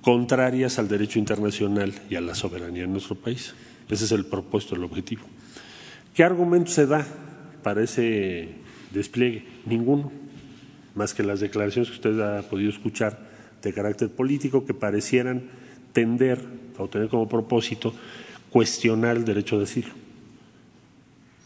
contrarias 0.01 0.79
al 0.79 0.87
derecho 0.87 1.19
internacional 1.19 1.93
y 2.09 2.15
a 2.15 2.21
la 2.21 2.33
soberanía 2.33 2.83
de 2.83 2.87
nuestro 2.87 3.15
país. 3.15 3.53
Ese 3.89 4.05
es 4.05 4.11
el 4.13 4.25
propósito, 4.25 4.75
el 4.75 4.83
objetivo. 4.85 5.23
¿Qué 6.13 6.23
argumento 6.23 6.71
se 6.71 6.85
da 6.85 7.05
para 7.63 7.83
ese 7.83 8.49
despliegue? 8.91 9.45
Ninguno, 9.65 10.11
más 10.95 11.13
que 11.13 11.23
las 11.23 11.39
declaraciones 11.39 11.89
que 11.89 11.95
usted 11.95 12.19
ha 12.19 12.41
podido 12.43 12.69
escuchar 12.69 13.29
de 13.61 13.73
carácter 13.73 14.09
político 14.09 14.65
que 14.65 14.73
parecieran 14.73 15.43
tender 15.93 16.39
o 16.77 16.87
tener 16.87 17.09
como 17.09 17.27
propósito 17.27 17.93
cuestionar 18.49 19.17
el 19.17 19.25
derecho 19.25 19.57
de 19.57 19.63
asilo. 19.63 19.89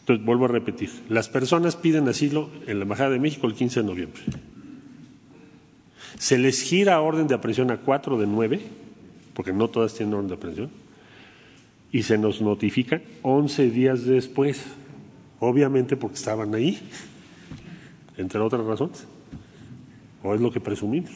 Entonces, 0.00 0.24
vuelvo 0.24 0.44
a 0.44 0.48
repetir, 0.48 0.90
las 1.08 1.28
personas 1.28 1.76
piden 1.76 2.08
asilo 2.08 2.50
en 2.66 2.78
la 2.78 2.82
Embajada 2.82 3.10
de 3.10 3.18
México 3.18 3.46
el 3.46 3.54
15 3.54 3.80
de 3.80 3.86
noviembre. 3.86 4.22
Se 6.18 6.38
les 6.38 6.60
gira 6.62 7.00
orden 7.00 7.26
de 7.26 7.34
aprehensión 7.34 7.70
a 7.70 7.78
cuatro 7.78 8.18
de 8.18 8.26
nueve, 8.26 8.60
porque 9.32 9.52
no 9.52 9.68
todas 9.68 9.94
tienen 9.94 10.14
orden 10.14 10.28
de 10.28 10.34
aprehensión, 10.34 10.70
y 11.90 12.02
se 12.02 12.18
nos 12.18 12.40
notifica 12.40 13.00
11 13.22 13.70
días 13.70 14.04
después. 14.04 14.62
Obviamente 15.40 15.96
porque 15.96 16.16
estaban 16.16 16.54
ahí, 16.54 16.78
entre 18.16 18.40
otras 18.40 18.64
razones, 18.64 19.06
o 20.22 20.34
es 20.34 20.40
lo 20.40 20.50
que 20.50 20.60
presumimos. 20.60 21.10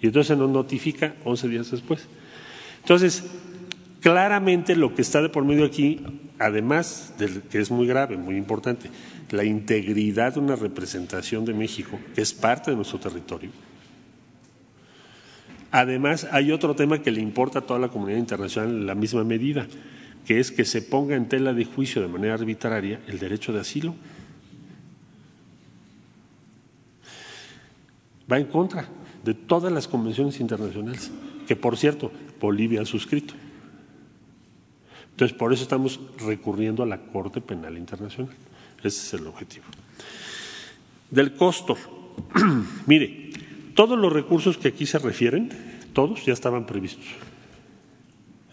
Y 0.00 0.06
entonces 0.06 0.36
nos 0.36 0.50
notifica 0.50 1.14
11 1.24 1.48
días 1.48 1.70
después. 1.70 2.06
Entonces, 2.80 3.24
claramente 4.00 4.74
lo 4.74 4.94
que 4.94 5.02
está 5.02 5.22
de 5.22 5.28
por 5.28 5.44
medio 5.44 5.64
aquí, 5.64 6.04
además 6.38 7.14
de 7.18 7.40
que 7.48 7.60
es 7.60 7.70
muy 7.70 7.86
grave, 7.86 8.16
muy 8.16 8.36
importante, 8.36 8.90
la 9.30 9.44
integridad 9.44 10.34
de 10.34 10.40
una 10.40 10.56
representación 10.56 11.44
de 11.44 11.54
México, 11.54 11.98
que 12.14 12.20
es 12.20 12.32
parte 12.32 12.70
de 12.70 12.76
nuestro 12.76 12.98
territorio. 12.98 13.50
Además, 15.70 16.28
hay 16.30 16.52
otro 16.52 16.74
tema 16.76 17.00
que 17.00 17.10
le 17.10 17.22
importa 17.22 17.60
a 17.60 17.62
toda 17.62 17.78
la 17.78 17.88
comunidad 17.88 18.18
internacional 18.18 18.70
en 18.70 18.86
la 18.86 18.94
misma 18.94 19.24
medida, 19.24 19.66
que 20.26 20.38
es 20.38 20.50
que 20.50 20.64
se 20.64 20.82
ponga 20.82 21.16
en 21.16 21.28
tela 21.28 21.52
de 21.52 21.64
juicio 21.64 22.00
de 22.00 22.08
manera 22.08 22.34
arbitraria 22.34 23.00
el 23.08 23.18
derecho 23.18 23.52
de 23.52 23.60
asilo. 23.60 23.94
Va 28.30 28.38
en 28.38 28.46
contra 28.46 28.88
de 29.24 29.34
todas 29.34 29.72
las 29.72 29.88
convenciones 29.88 30.40
internacionales, 30.40 31.10
que 31.46 31.56
por 31.56 31.76
cierto, 31.76 32.12
Bolivia 32.40 32.82
ha 32.82 32.86
suscrito. 32.86 33.34
Entonces, 35.10 35.36
por 35.36 35.52
eso 35.52 35.62
estamos 35.62 36.00
recurriendo 36.18 36.82
a 36.82 36.86
la 36.86 36.98
Corte 36.98 37.40
Penal 37.40 37.76
Internacional. 37.76 38.34
Ese 38.78 38.88
es 38.88 39.14
el 39.14 39.26
objetivo. 39.26 39.64
Del 41.10 41.34
costo. 41.34 41.76
Mire, 42.86 43.30
todos 43.74 43.98
los 43.98 44.12
recursos 44.12 44.56
que 44.56 44.68
aquí 44.68 44.86
se 44.86 44.98
refieren, 44.98 45.50
todos 45.92 46.24
ya 46.24 46.32
estaban 46.32 46.66
previstos. 46.66 47.04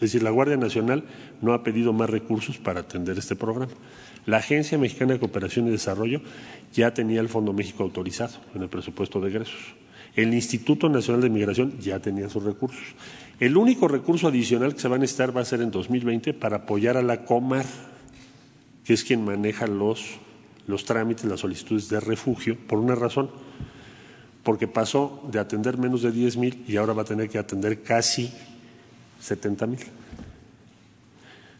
Es 0.00 0.12
decir, 0.12 0.22
la 0.22 0.30
Guardia 0.30 0.56
Nacional 0.56 1.04
no 1.42 1.52
ha 1.52 1.62
pedido 1.62 1.92
más 1.92 2.08
recursos 2.08 2.56
para 2.56 2.80
atender 2.80 3.18
este 3.18 3.36
programa. 3.36 3.72
La 4.24 4.38
Agencia 4.38 4.78
Mexicana 4.78 5.12
de 5.12 5.18
Cooperación 5.18 5.68
y 5.68 5.70
Desarrollo 5.70 6.22
ya 6.72 6.94
tenía 6.94 7.20
el 7.20 7.28
Fondo 7.28 7.52
México 7.52 7.82
autorizado 7.82 8.38
en 8.54 8.62
el 8.62 8.70
presupuesto 8.70 9.20
de 9.20 9.28
egresos. 9.28 9.60
El 10.16 10.32
Instituto 10.32 10.88
Nacional 10.88 11.20
de 11.20 11.28
Migración 11.28 11.78
ya 11.80 12.00
tenía 12.00 12.30
sus 12.30 12.42
recursos. 12.42 12.82
El 13.38 13.58
único 13.58 13.88
recurso 13.88 14.28
adicional 14.28 14.74
que 14.74 14.80
se 14.80 14.88
va 14.88 14.96
a 14.96 14.98
necesitar 14.98 15.36
va 15.36 15.42
a 15.42 15.44
ser 15.44 15.60
en 15.60 15.70
2020 15.70 16.32
para 16.32 16.56
apoyar 16.56 16.96
a 16.96 17.02
la 17.02 17.24
Comar, 17.24 17.66
que 18.84 18.94
es 18.94 19.04
quien 19.04 19.22
maneja 19.22 19.66
los, 19.66 20.16
los 20.66 20.86
trámites, 20.86 21.26
las 21.26 21.40
solicitudes 21.40 21.90
de 21.90 22.00
refugio, 22.00 22.56
por 22.66 22.78
una 22.78 22.94
razón, 22.94 23.30
porque 24.42 24.66
pasó 24.66 25.22
de 25.30 25.38
atender 25.38 25.76
menos 25.76 26.02
de 26.02 26.10
10 26.10 26.36
mil 26.38 26.64
y 26.66 26.76
ahora 26.76 26.94
va 26.94 27.02
a 27.02 27.04
tener 27.04 27.28
que 27.28 27.38
atender 27.38 27.82
casi 27.82 28.32
70 29.20 29.66
mil. 29.66 29.80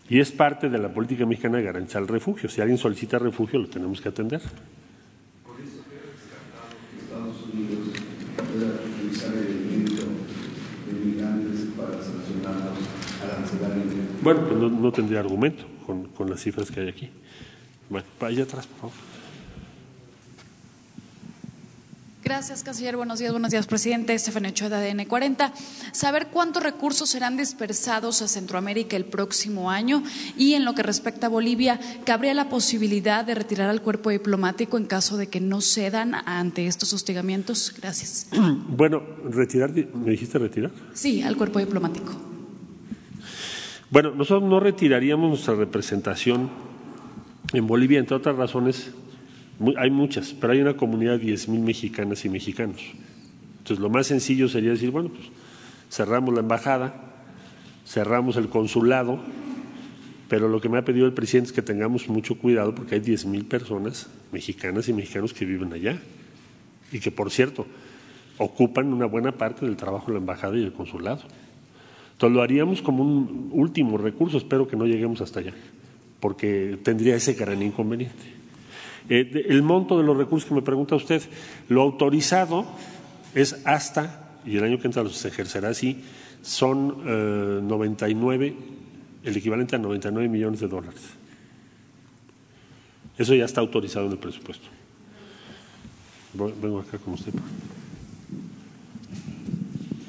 Y 0.09 0.19
es 0.19 0.33
parte 0.33 0.69
de 0.69 0.79
la 0.79 0.93
política 0.93 1.25
mexicana 1.25 1.59
de 1.59 1.65
garantizar 1.65 2.03
el 2.03 2.09
refugio. 2.09 2.49
Si 2.49 2.61
alguien 2.61 2.79
solicita 2.79 3.19
refugio, 3.19 3.61
lo 3.61 3.69
tenemos 3.69 4.01
que 4.01 4.09
atender. 4.09 4.41
Bueno, 14.23 14.41
pues 14.47 14.61
no, 14.61 14.69
no 14.69 14.93
tendría 14.93 15.21
argumento 15.21 15.65
con, 15.87 16.09
con, 16.09 16.29
las 16.29 16.41
cifras 16.41 16.71
que 16.71 16.81
hay 16.81 16.89
aquí. 16.89 17.11
Bueno, 17.89 18.07
allá 18.21 18.43
atrás, 18.43 18.67
por 18.67 18.91
favor. 18.91 19.10
Gracias, 22.31 22.63
canciller. 22.63 22.97
Buenos 22.97 23.19
días, 23.19 23.33
buenos 23.33 23.51
días, 23.51 23.67
presidente. 23.67 24.15
Estefan 24.15 24.47
Ochoa 24.47 24.69
de 24.69 24.77
ADN 24.77 25.05
40. 25.05 25.53
Saber 25.91 26.29
cuántos 26.29 26.63
recursos 26.63 27.11
serán 27.11 27.37
dispersados 27.37 28.23
a 28.23 28.29
Centroamérica 28.29 28.97
el 28.97 29.05
próximo 29.05 29.69
año 29.69 30.05
y 30.39 30.55
en 30.55 30.65
lo 30.65 30.77
que 30.77 30.85
respecta 30.85 31.27
a 31.27 31.29
Bolivia, 31.29 31.81
¿cabría 32.05 32.33
la 32.35 32.49
posibilidad 32.49 33.25
de 33.25 33.35
retirar 33.35 33.69
al 33.69 33.83
cuerpo 33.83 34.11
diplomático 34.11 34.79
en 34.79 34.87
caso 34.87 35.17
de 35.17 35.27
que 35.27 35.41
no 35.41 35.61
cedan 35.61 36.15
ante 36.25 36.69
estos 36.69 36.93
hostigamientos? 36.93 37.75
Gracias. 37.77 38.29
Bueno, 38.69 39.03
retirar, 39.25 39.73
¿me 39.73 40.13
dijiste 40.13 40.39
retirar? 40.39 40.71
Sí, 40.95 41.23
al 41.23 41.37
cuerpo 41.37 41.59
diplomático. 41.59 42.13
Bueno, 43.91 44.13
nosotros 44.13 44.49
no 44.49 44.61
retiraríamos 44.61 45.31
nuestra 45.31 45.57
representación 45.57 46.49
en 47.53 47.67
Bolivia, 47.67 47.99
entre 47.99 48.17
otras 48.17 48.37
razones, 48.37 48.93
hay 49.77 49.91
muchas, 49.91 50.33
pero 50.33 50.53
hay 50.53 50.61
una 50.61 50.77
comunidad 50.77 51.13
de 51.13 51.27
10 51.27 51.49
mil 51.49 51.61
mexicanas 51.61 52.25
y 52.25 52.29
mexicanos. 52.29 52.81
Entonces, 53.59 53.79
lo 53.79 53.91
más 53.91 54.07
sencillo 54.07 54.49
sería 54.49 54.71
decir, 54.71 54.91
bueno, 54.91 55.11
pues 55.11 55.27
cerramos 55.91 56.35
la 56.35 56.41
embajada, 56.41 56.95
cerramos 57.87 58.37
el 58.37 58.49
consulado, 58.49 59.21
pero 60.29 60.49
lo 60.49 60.61
que 60.61 60.69
me 60.69 60.79
ha 60.79 60.85
pedido 60.85 61.07
el 61.07 61.13
presidente 61.13 61.49
es 61.49 61.53
que 61.53 61.63
tengamos 61.63 62.09
mucho 62.09 62.39
cuidado 62.39 62.75
porque 62.75 62.95
hay 62.95 63.01
10 63.01 63.27
mil 63.27 63.45
personas 63.45 64.09
mexicanas 64.33 64.89
y 64.89 64.93
mexicanos 64.93 65.35
que 65.35 65.45
viven 65.45 65.73
allá 65.73 65.99
y 66.93 67.01
que, 67.01 67.11
por 67.11 67.31
cierto, 67.31 67.67
ocupan 68.39 68.93
una 68.93 69.07
buena 69.07 69.33
parte 69.33 69.67
del 69.67 69.77
trabajo 69.77 70.07
de 70.07 70.15
la 70.15 70.19
embajada 70.21 70.57
y 70.57 70.63
el 70.63 70.73
consulado. 70.73 71.23
Entonces 72.13 72.35
lo 72.35 72.43
haríamos 72.43 72.81
como 72.81 73.03
un 73.03 73.51
último 73.53 73.99
recurso, 73.99 74.39
espero 74.39 74.67
que 74.67 74.77
no 74.77 74.87
lleguemos 74.87 75.21
hasta 75.21 75.41
allá, 75.41 75.53
porque 76.21 76.79
tendría 76.83 77.17
ese 77.17 77.35
gran 77.35 77.63
inconveniente. 77.63 78.40
Eh, 79.09 79.47
el 79.49 79.63
monto 79.63 79.99
de 79.99 80.05
los 80.05 80.17
recursos 80.17 80.49
que 80.49 80.55
me 80.55 80.63
pregunta 80.63 80.95
usted, 80.95 81.23
lo 81.69 81.83
autorizado 81.83 82.67
es 83.35 83.57
hasta, 83.65 84.39
y 84.45 84.57
el 84.57 84.65
año 84.65 84.79
que 84.79 84.87
entra 84.87 85.09
se 85.09 85.29
ejercerá 85.29 85.69
así, 85.71 86.03
son 86.43 87.03
eh, 87.07 87.61
99, 87.63 88.57
el 89.25 89.37
equivalente 89.37 89.77
a 89.77 89.79
99 89.79 90.29
millones 90.29 90.61
de 90.61 90.69
dólares. 90.69 91.01
Eso 93.19 93.35
ya 93.35 93.45
está 93.45 93.61
autorizado 93.61 94.07
en 94.07 94.13
el 94.13 94.19
presupuesto. 94.19 94.67
Vengo 96.33 96.81
acá 96.81 96.97
con 96.99 97.15
usted. 97.15 97.33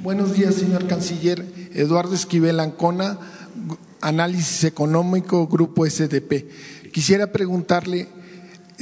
Buenos 0.02 0.34
días, 0.34 0.56
señor 0.56 0.88
canciller. 0.88 1.46
Eduardo 1.74 2.16
Esquivel 2.16 2.60
Ancona, 2.60 3.20
Análisis 4.02 4.64
Económico, 4.64 5.48
Grupo 5.48 5.86
SDP. 5.86 6.92
Quisiera 6.92 7.32
preguntarle 7.32 8.08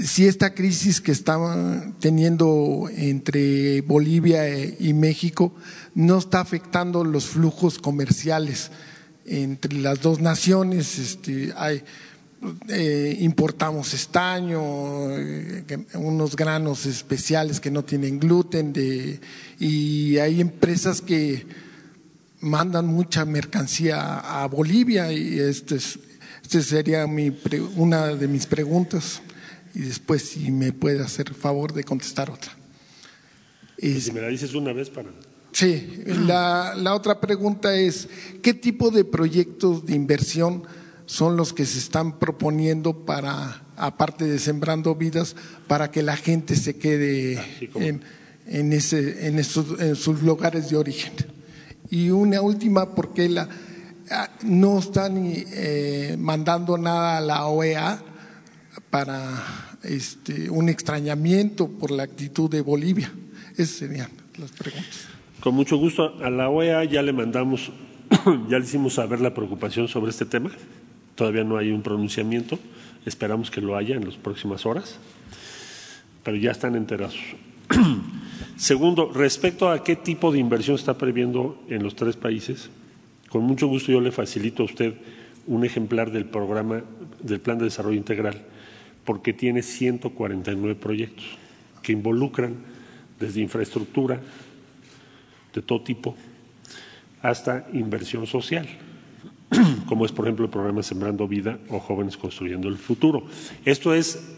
si 0.04 0.28
esta 0.28 0.54
crisis 0.54 1.02
que 1.02 1.12
está 1.12 1.38
teniendo 2.00 2.90
entre 2.96 3.82
Bolivia 3.82 4.48
y 4.58 4.94
México 4.94 5.54
no 5.96 6.18
está 6.18 6.40
afectando 6.40 7.04
los 7.04 7.26
flujos 7.26 7.80
comerciales 7.80 8.72
entre 9.26 9.80
las 9.80 10.02
dos 10.02 10.20
naciones. 10.20 10.98
Este, 10.98 11.54
hay, 11.56 11.84
eh, 12.70 13.18
importamos 13.20 13.94
estaño, 13.94 14.62
eh, 15.18 15.66
unos 15.96 16.36
granos 16.36 16.86
especiales 16.86 17.60
que 17.60 17.72
no 17.72 17.84
tienen 17.84 18.20
gluten, 18.20 18.72
de, 18.74 19.20
y 19.60 20.18
hay 20.18 20.42
empresas 20.42 21.02
que 21.02 21.46
mandan 22.42 22.88
mucha 22.88 23.26
mercancía 23.26 24.20
a 24.20 24.48
Bolivia 24.48 25.12
y 25.12 25.40
este, 25.40 25.76
es, 25.76 26.00
este 26.42 26.64
sería 26.64 27.06
mi, 27.06 27.38
una 27.76 28.08
de 28.08 28.28
mis 28.30 28.46
preguntas 28.46 29.22
y 29.80 29.84
después 29.84 30.24
si 30.24 30.52
me 30.52 30.74
puede 30.74 31.02
hacer 31.02 31.34
favor 31.34 31.72
de 31.72 31.86
contestar 31.86 32.30
otra. 32.30 32.52
Es, 33.78 34.04
si 34.04 34.12
me 34.12 34.20
la 34.20 34.28
dices 34.28 34.54
una 34.54 34.74
vez 34.74 34.90
para... 34.90 35.08
Sí, 35.54 36.04
la, 36.06 36.74
la 36.76 36.94
otra 36.94 37.22
pregunta 37.22 37.74
es, 37.74 38.10
¿qué 38.44 38.54
tipo 38.54 38.92
de 38.92 39.06
proyectos 39.06 39.86
de 39.86 39.96
inversión 39.96 40.64
son 41.06 41.38
los 41.38 41.54
que 41.54 41.66
se 41.66 41.80
están 41.80 42.20
proponiendo 42.20 43.06
para, 43.06 43.64
aparte 43.78 44.26
de 44.26 44.38
sembrando 44.38 44.96
vidas, 44.96 45.38
para 45.68 45.92
que 45.92 46.04
la 46.04 46.18
gente 46.18 46.58
se 46.58 46.78
quede 46.78 47.42
en, 47.76 48.04
en, 48.48 48.74
ese, 48.74 49.28
en, 49.28 49.40
esos, 49.40 49.80
en 49.80 49.96
sus 49.96 50.22
lugares 50.24 50.70
de 50.70 50.76
origen? 50.76 51.14
Y 51.90 52.10
una 52.10 52.42
última, 52.42 52.96
porque 52.96 53.30
la, 53.30 53.48
no 54.44 54.80
están 54.80 55.24
eh, 55.26 56.18
mandando 56.20 56.78
nada 56.78 57.18
a 57.18 57.22
la 57.22 57.46
OEA 57.46 58.04
para 58.90 59.69
este, 59.84 60.50
un 60.50 60.70
extrañamiento 60.70 61.68
por 61.68 61.92
la 61.92 62.04
actitud 62.04 62.50
de 62.50 62.62
Bolivia. 62.62 63.12
Esas 63.54 63.76
serían 63.76 64.10
las 64.38 64.52
preguntas. 64.52 65.08
Con 65.40 65.56
mucho 65.56 65.78
gusto. 65.78 66.16
A 66.24 66.30
la 66.30 66.50
OEA 66.50 66.84
ya 66.84 67.02
le 67.02 67.14
mandamos, 67.14 67.72
ya 68.50 68.60
le 68.60 68.66
hicimos 68.66 68.96
saber 68.96 69.22
la 69.22 69.34
preocupación 69.34 69.88
sobre 69.88 70.12
este 70.12 70.26
tema. 70.26 70.52
Todavía 71.16 71.44
no 71.44 71.58
hay 71.58 71.72
un 71.72 71.82
pronunciamiento. 71.82 72.60
Esperamos 73.06 73.50
que 73.50 73.62
lo 73.62 73.78
haya 73.78 73.96
en 73.96 74.06
las 74.06 74.16
próximas 74.16 74.66
horas. 74.66 74.98
Pero 76.24 76.38
ya 76.38 76.52
están 76.52 76.76
enterados. 76.76 77.18
Segundo, 78.58 79.12
respecto 79.14 79.70
a 79.70 79.84
qué 79.84 79.96
tipo 79.96 80.32
de 80.32 80.40
inversión 80.40 80.76
está 80.76 80.98
previendo 80.98 81.62
en 81.70 81.82
los 81.82 81.96
tres 81.96 82.18
países, 82.18 82.70
con 83.30 83.44
mucho 83.44 83.68
gusto 83.68 83.92
yo 83.92 84.02
le 84.02 84.12
facilito 84.12 84.64
a 84.64 84.66
usted 84.66 84.96
un 85.48 85.64
ejemplar 85.64 86.12
del 86.12 86.26
programa 86.26 86.84
del 87.22 87.40
Plan 87.40 87.58
de 87.58 87.66
Desarrollo 87.66 87.98
Integral, 87.98 88.42
porque 89.06 89.34
tiene 89.34 89.62
149 89.62 90.76
proyectos 90.76 91.26
que 91.82 91.92
involucran 91.92 92.56
desde 93.20 93.42
infraestructura 93.42 94.22
de 95.54 95.62
todo 95.62 95.82
tipo 95.82 96.16
hasta 97.22 97.68
inversión 97.74 98.28
social, 98.28 98.68
como 99.88 100.06
es 100.06 100.12
por 100.12 100.26
ejemplo 100.26 100.46
el 100.46 100.52
programa 100.52 100.84
Sembrando 100.84 101.28
Vida 101.28 101.60
o 101.70 101.80
Jóvenes 101.80 102.18
Construyendo 102.18 102.68
el 102.68 102.78
Futuro. 102.78 103.26
Esto 103.66 103.94
es 103.94 104.38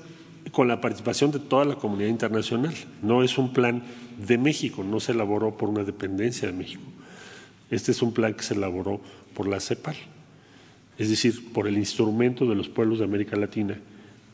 con 0.52 0.68
la 0.68 0.82
participación 0.82 1.32
de 1.32 1.40
toda 1.40 1.66
la 1.66 1.76
comunidad 1.76 2.10
internacional. 2.10 2.74
No 3.04 3.24
es 3.24 3.38
un 3.38 3.54
plan 3.54 3.84
de 4.26 4.38
México, 4.38 4.84
no 4.84 5.00
se 5.00 5.12
elaboró 5.12 5.56
por 5.58 5.70
una 5.70 5.84
dependencia 5.84 6.48
de 6.48 6.54
México. 6.54 6.84
Este 7.70 7.92
es 7.92 8.02
un 8.02 8.14
plan 8.14 8.34
que 8.34 8.44
se 8.44 8.56
elaboró 8.56 9.00
por 9.34 9.48
la 9.48 9.60
CEPAL, 9.60 9.96
es 10.98 11.10
decir, 11.10 11.54
por 11.54 11.68
el 11.68 11.78
instrumento 11.78 12.46
de 12.46 12.56
los 12.56 12.68
pueblos 12.68 13.00
de 13.00 13.06
América 13.06 13.38
Latina 13.38 13.78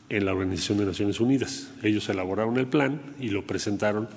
en 0.09 0.25
la 0.25 0.33
Organización 0.33 0.77
de 0.77 0.85
Naciones 0.85 1.19
Unidas. 1.19 1.69
Ellos 1.83 2.07
elaboraron 2.09 2.57
el 2.57 2.67
plan 2.67 3.01
y 3.19 3.29
lo 3.29 3.45
presentaron 3.45 4.07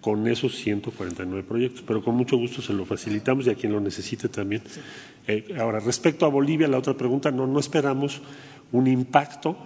con 0.00 0.28
esos 0.28 0.54
149 0.54 1.42
proyectos, 1.42 1.82
pero 1.84 2.02
con 2.02 2.14
mucho 2.14 2.36
gusto 2.36 2.62
se 2.62 2.72
lo 2.72 2.84
facilitamos 2.84 3.46
y 3.46 3.50
a 3.50 3.54
quien 3.56 3.72
lo 3.72 3.80
necesite 3.80 4.28
también. 4.28 4.62
Eh, 5.26 5.56
ahora, 5.58 5.80
respecto 5.80 6.24
a 6.26 6.28
Bolivia, 6.28 6.68
la 6.68 6.78
otra 6.78 6.94
pregunta, 6.94 7.32
no, 7.32 7.46
no 7.46 7.58
esperamos 7.58 8.22
un 8.70 8.86
impacto, 8.86 9.56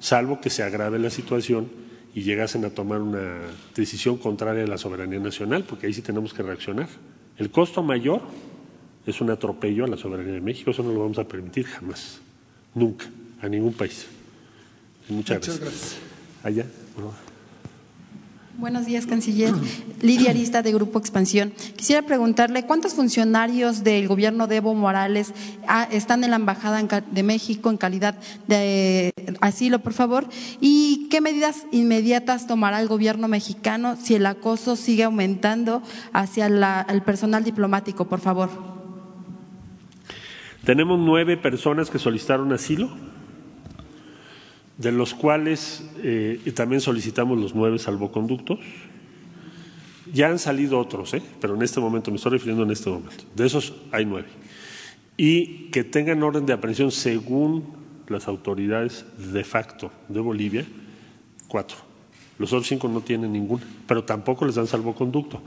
salvo 0.00 0.40
que 0.40 0.50
se 0.50 0.64
agrave 0.64 0.98
la 0.98 1.10
situación 1.10 1.68
y 2.12 2.22
llegasen 2.22 2.64
a 2.64 2.70
tomar 2.70 3.00
una 3.00 3.38
decisión 3.76 4.16
contraria 4.16 4.64
a 4.64 4.66
la 4.66 4.78
soberanía 4.78 5.20
nacional, 5.20 5.62
porque 5.62 5.86
ahí 5.86 5.92
sí 5.92 6.02
tenemos 6.02 6.34
que 6.34 6.42
reaccionar. 6.42 6.88
El 7.36 7.50
costo 7.50 7.80
mayor 7.80 8.22
es 9.06 9.20
un 9.20 9.30
atropello 9.30 9.84
a 9.84 9.88
la 9.88 9.96
soberanía 9.96 10.34
de 10.34 10.40
México, 10.40 10.72
eso 10.72 10.82
no 10.82 10.92
lo 10.92 11.00
vamos 11.00 11.18
a 11.20 11.28
permitir 11.28 11.66
jamás, 11.66 12.20
nunca, 12.74 13.06
a 13.40 13.48
ningún 13.48 13.74
país. 13.74 14.17
Muchas, 15.08 15.58
gracias. 15.60 15.96
Allá, 16.42 16.66
Buenos 18.58 18.86
días, 18.86 19.06
canciller. 19.06 19.54
Lidia 20.02 20.30
Arista, 20.30 20.62
de 20.62 20.72
Grupo 20.72 20.98
Expansión. 20.98 21.52
Quisiera 21.76 22.02
preguntarle 22.02 22.64
cuántos 22.64 22.92
funcionarios 22.92 23.84
del 23.84 24.08
gobierno 24.08 24.48
de 24.48 24.56
Evo 24.56 24.74
Morales 24.74 25.32
ah, 25.68 25.86
están 25.92 26.24
en 26.24 26.30
la 26.30 26.36
Embajada 26.36 26.82
de 26.82 27.22
México 27.22 27.70
en 27.70 27.76
calidad 27.76 28.16
de 28.48 29.12
asilo, 29.40 29.78
por 29.78 29.92
favor, 29.92 30.26
y 30.60 31.06
qué 31.08 31.20
medidas 31.20 31.66
inmediatas 31.70 32.48
tomará 32.48 32.80
el 32.80 32.88
gobierno 32.88 33.28
mexicano 33.28 33.96
si 33.96 34.16
el 34.16 34.26
acoso 34.26 34.74
sigue 34.74 35.04
aumentando 35.04 35.80
hacia 36.12 36.46
el 36.88 37.02
personal 37.02 37.44
diplomático, 37.44 38.06
por 38.08 38.18
favor. 38.18 38.50
Tenemos 40.64 40.98
nueve 40.98 41.36
personas 41.36 41.90
que 41.90 42.00
solicitaron 42.00 42.52
asilo 42.52 42.90
de 44.78 44.92
los 44.92 45.12
cuales 45.12 45.84
eh, 46.02 46.40
también 46.54 46.80
solicitamos 46.80 47.38
los 47.38 47.54
nueve 47.54 47.78
salvoconductos. 47.78 48.60
Ya 50.14 50.28
han 50.28 50.38
salido 50.38 50.78
otros, 50.78 51.12
¿eh? 51.12 51.22
pero 51.40 51.54
en 51.54 51.62
este 51.62 51.80
momento, 51.80 52.10
me 52.10 52.16
estoy 52.16 52.32
refiriendo 52.32 52.62
en 52.62 52.70
este 52.70 52.88
momento, 52.88 53.24
de 53.34 53.46
esos 53.46 53.74
hay 53.92 54.06
nueve. 54.06 54.28
Y 55.18 55.68
que 55.70 55.84
tengan 55.84 56.22
orden 56.22 56.46
de 56.46 56.54
aprehensión 56.54 56.90
según 56.90 57.64
las 58.06 58.26
autoridades 58.26 59.04
de 59.18 59.44
facto 59.44 59.90
de 60.08 60.20
Bolivia, 60.20 60.64
cuatro. 61.48 61.76
Los 62.38 62.52
otros 62.52 62.68
cinco 62.68 62.88
no 62.88 63.00
tienen 63.00 63.32
ninguna, 63.32 63.64
pero 63.86 64.04
tampoco 64.04 64.46
les 64.46 64.54
dan 64.54 64.68
salvoconducto, 64.68 65.42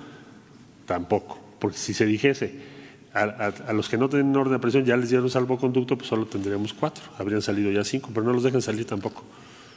tampoco, 0.86 1.40
porque 1.58 1.78
si 1.78 1.94
se 1.94 2.06
dijese 2.06 2.71
a, 3.14 3.74
los 3.74 3.90
que 3.90 3.98
no 3.98 4.08
tienen 4.08 4.36
orden 4.36 4.54
de 4.54 4.60
presión 4.60 4.86
ya 4.86 4.96
les 4.96 5.10
dieron 5.10 5.30
salvoconducto, 5.30 5.98
pues 5.98 6.08
solo 6.08 6.26
tendríamos 6.26 6.74
cuatro. 6.74 7.04
Habrían 7.18 7.42
salido 7.42 7.72
ya 7.72 7.84
cinco, 7.84 8.10
pero 8.14 8.26
no 8.26 8.34
los 8.34 8.44
dejan 8.44 8.62
salir 8.62 8.86
tampoco. 8.86 9.24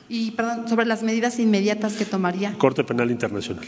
Y, 0.08 0.32
perdón, 0.32 0.68
sobre 0.68 0.86
las 0.86 1.02
medidas 1.02 1.38
inmediatas 1.38 1.94
que 1.94 2.04
tomaría. 2.04 2.54
Corte 2.58 2.84
Penal 2.84 3.10
Internacional. 3.10 3.64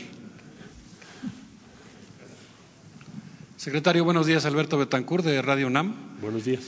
Secretario, 3.56 4.04
buenos 4.04 4.26
días. 4.26 4.44
Alberto 4.44 4.78
Betancur, 4.78 5.22
de 5.22 5.42
Radio 5.42 5.66
UNAM. 5.66 5.94
Buenos 6.20 6.44
días. 6.44 6.60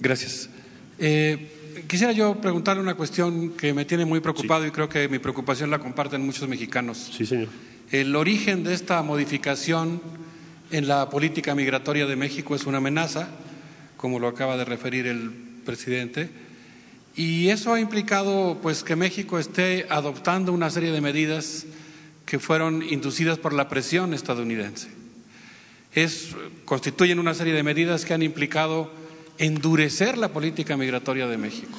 Gracias. 0.00 0.50
Eh, 0.98 1.84
quisiera 1.88 2.12
yo 2.12 2.34
preguntarle 2.40 2.82
una 2.82 2.94
cuestión 2.94 3.50
que 3.50 3.72
me 3.72 3.86
tiene 3.86 4.04
muy 4.04 4.20
preocupado 4.20 4.66
y 4.66 4.70
creo 4.70 4.88
que 4.88 5.08
mi 5.08 5.18
preocupación 5.18 5.70
la 5.70 5.78
comparten 5.78 6.20
muchos 6.20 6.46
mexicanos. 6.48 7.12
Sí, 7.16 7.24
señor. 7.24 7.48
El 7.90 8.14
origen 8.16 8.64
de 8.64 8.74
esta 8.74 9.02
modificación 9.02 10.02
en 10.72 10.88
la 10.88 11.10
política 11.10 11.54
migratoria 11.54 12.06
de 12.06 12.16
México 12.16 12.54
es 12.54 12.64
una 12.64 12.78
amenaza, 12.78 13.28
como 13.98 14.18
lo 14.18 14.26
acaba 14.26 14.56
de 14.56 14.64
referir 14.64 15.06
el 15.06 15.30
presidente, 15.64 16.30
y 17.14 17.48
eso 17.48 17.74
ha 17.74 17.80
implicado 17.80 18.58
pues 18.62 18.82
que 18.82 18.96
México 18.96 19.38
esté 19.38 19.86
adoptando 19.90 20.50
una 20.52 20.70
serie 20.70 20.90
de 20.90 21.02
medidas 21.02 21.66
que 22.24 22.38
fueron 22.38 22.82
inducidas 22.82 23.38
por 23.38 23.52
la 23.52 23.68
presión 23.68 24.14
estadounidense. 24.14 24.88
Es, 25.94 26.34
constituyen 26.64 27.18
una 27.18 27.34
serie 27.34 27.52
de 27.52 27.62
medidas 27.62 28.06
que 28.06 28.14
han 28.14 28.22
implicado 28.22 28.90
endurecer 29.36 30.16
la 30.16 30.28
política 30.28 30.78
migratoria 30.78 31.26
de 31.26 31.36
México. 31.36 31.78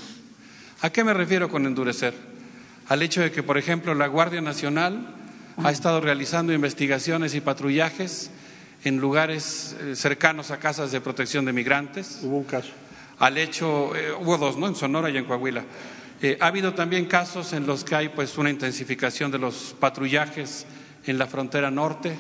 ¿A 0.82 0.92
qué 0.92 1.04
me 1.04 1.16
refiero 1.16 1.50
con 1.50 1.66
endurecer? 1.66 2.14
Al 2.90 3.02
hecho 3.02 3.22
de 3.22 3.32
que, 3.32 3.42
por 3.42 3.58
ejemplo, 3.58 3.96
la 3.96 4.06
Guardia 4.06 4.42
Nacional 4.42 5.16
ha 5.58 5.72
estado 5.72 6.00
realizando 6.00 6.54
investigaciones 6.54 7.34
y 7.34 7.42
patrullajes 7.42 8.30
en 8.84 8.98
lugares 8.98 9.76
eh, 9.80 9.96
cercanos 9.96 10.52
a 10.52 10.60
casas 10.60 10.92
de 10.92 11.02
protección 11.02 11.46
de 11.46 11.54
migrantes. 11.54 12.20
Hubo 12.24 12.38
un 12.38 12.44
caso. 12.44 12.72
Al 13.20 13.38
hecho, 13.38 13.96
eh, 13.96 14.12
hubo 14.12 14.38
dos, 14.38 14.58
¿no? 14.58 14.68
En 14.68 14.76
Sonora 14.76 15.10
y 15.10 15.18
en 15.18 15.26
Coahuila. 15.26 15.64
Eh, 16.22 16.38
ha 16.40 16.48
habido 16.48 16.74
también 16.74 17.06
casos 17.06 17.54
en 17.54 17.66
los 17.66 17.84
que 17.84 17.96
hay 17.96 18.10
pues 18.10 18.38
una 18.38 18.50
intensificación 18.50 19.32
de 19.32 19.40
los 19.40 19.76
patrullajes 19.80 20.66
en 21.06 21.18
la 21.18 21.28
frontera 21.28 21.70
norte. 21.70 22.16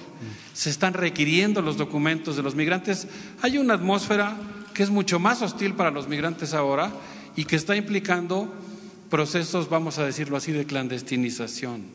Se 0.54 0.70
están 0.70 0.94
requiriendo 0.94 1.62
los 1.62 1.78
documentos 1.78 2.36
de 2.36 2.44
los 2.44 2.56
migrantes. 2.56 3.08
Hay 3.42 3.58
una 3.58 3.76
atmósfera 3.76 4.36
que 4.74 4.84
es 4.84 4.90
mucho 4.90 5.20
más 5.20 5.42
hostil 5.42 5.74
para 5.74 5.92
los 5.92 6.08
migrantes 6.08 6.54
ahora 6.54 6.92
y 7.36 7.46
que 7.46 7.56
está 7.56 7.76
implicando 7.76 8.54
procesos, 9.10 9.70
vamos 9.70 10.00
a 10.00 10.06
decirlo 10.06 10.38
así, 10.38 10.52
de 10.52 10.66
clandestinización. 10.66 11.86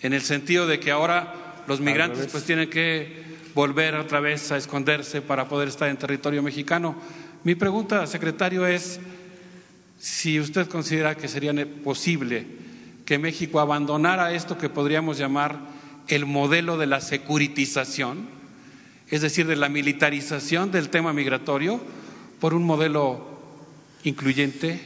En 0.00 0.12
el 0.12 0.22
sentido 0.22 0.66
de 0.66 0.80
que 0.80 0.90
ahora 0.90 1.62
los 1.66 1.80
migrantes 1.80 2.26
pues 2.26 2.44
tienen 2.44 2.68
que 2.68 3.31
volver 3.54 3.94
otra 3.94 4.20
vez 4.20 4.52
a 4.52 4.56
esconderse 4.56 5.22
para 5.22 5.48
poder 5.48 5.68
estar 5.68 5.88
en 5.88 5.96
territorio 5.96 6.42
mexicano. 6.42 6.96
Mi 7.44 7.54
pregunta, 7.54 8.06
secretario, 8.06 8.66
es 8.66 9.00
si 9.98 10.40
usted 10.40 10.68
considera 10.68 11.14
que 11.14 11.28
sería 11.28 11.52
posible 11.84 12.46
que 13.04 13.18
México 13.18 13.60
abandonara 13.60 14.32
esto 14.32 14.58
que 14.58 14.68
podríamos 14.68 15.18
llamar 15.18 15.58
el 16.08 16.26
modelo 16.26 16.78
de 16.78 16.86
la 16.86 17.00
securitización, 17.00 18.28
es 19.08 19.20
decir, 19.20 19.46
de 19.46 19.56
la 19.56 19.68
militarización 19.68 20.70
del 20.70 20.88
tema 20.88 21.12
migratorio, 21.12 21.80
por 22.40 22.54
un 22.54 22.64
modelo 22.64 23.38
incluyente, 24.04 24.80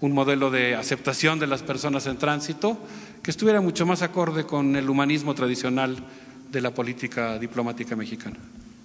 un 0.00 0.12
modelo 0.12 0.50
de 0.50 0.74
aceptación 0.74 1.38
de 1.38 1.46
las 1.46 1.62
personas 1.62 2.06
en 2.06 2.18
tránsito, 2.18 2.78
que 3.22 3.30
estuviera 3.30 3.60
mucho 3.60 3.86
más 3.86 4.02
acorde 4.02 4.44
con 4.44 4.76
el 4.76 4.90
humanismo 4.90 5.34
tradicional 5.34 6.04
de 6.50 6.60
la 6.60 6.72
política 6.72 7.38
diplomática 7.38 7.96
mexicana. 7.96 8.36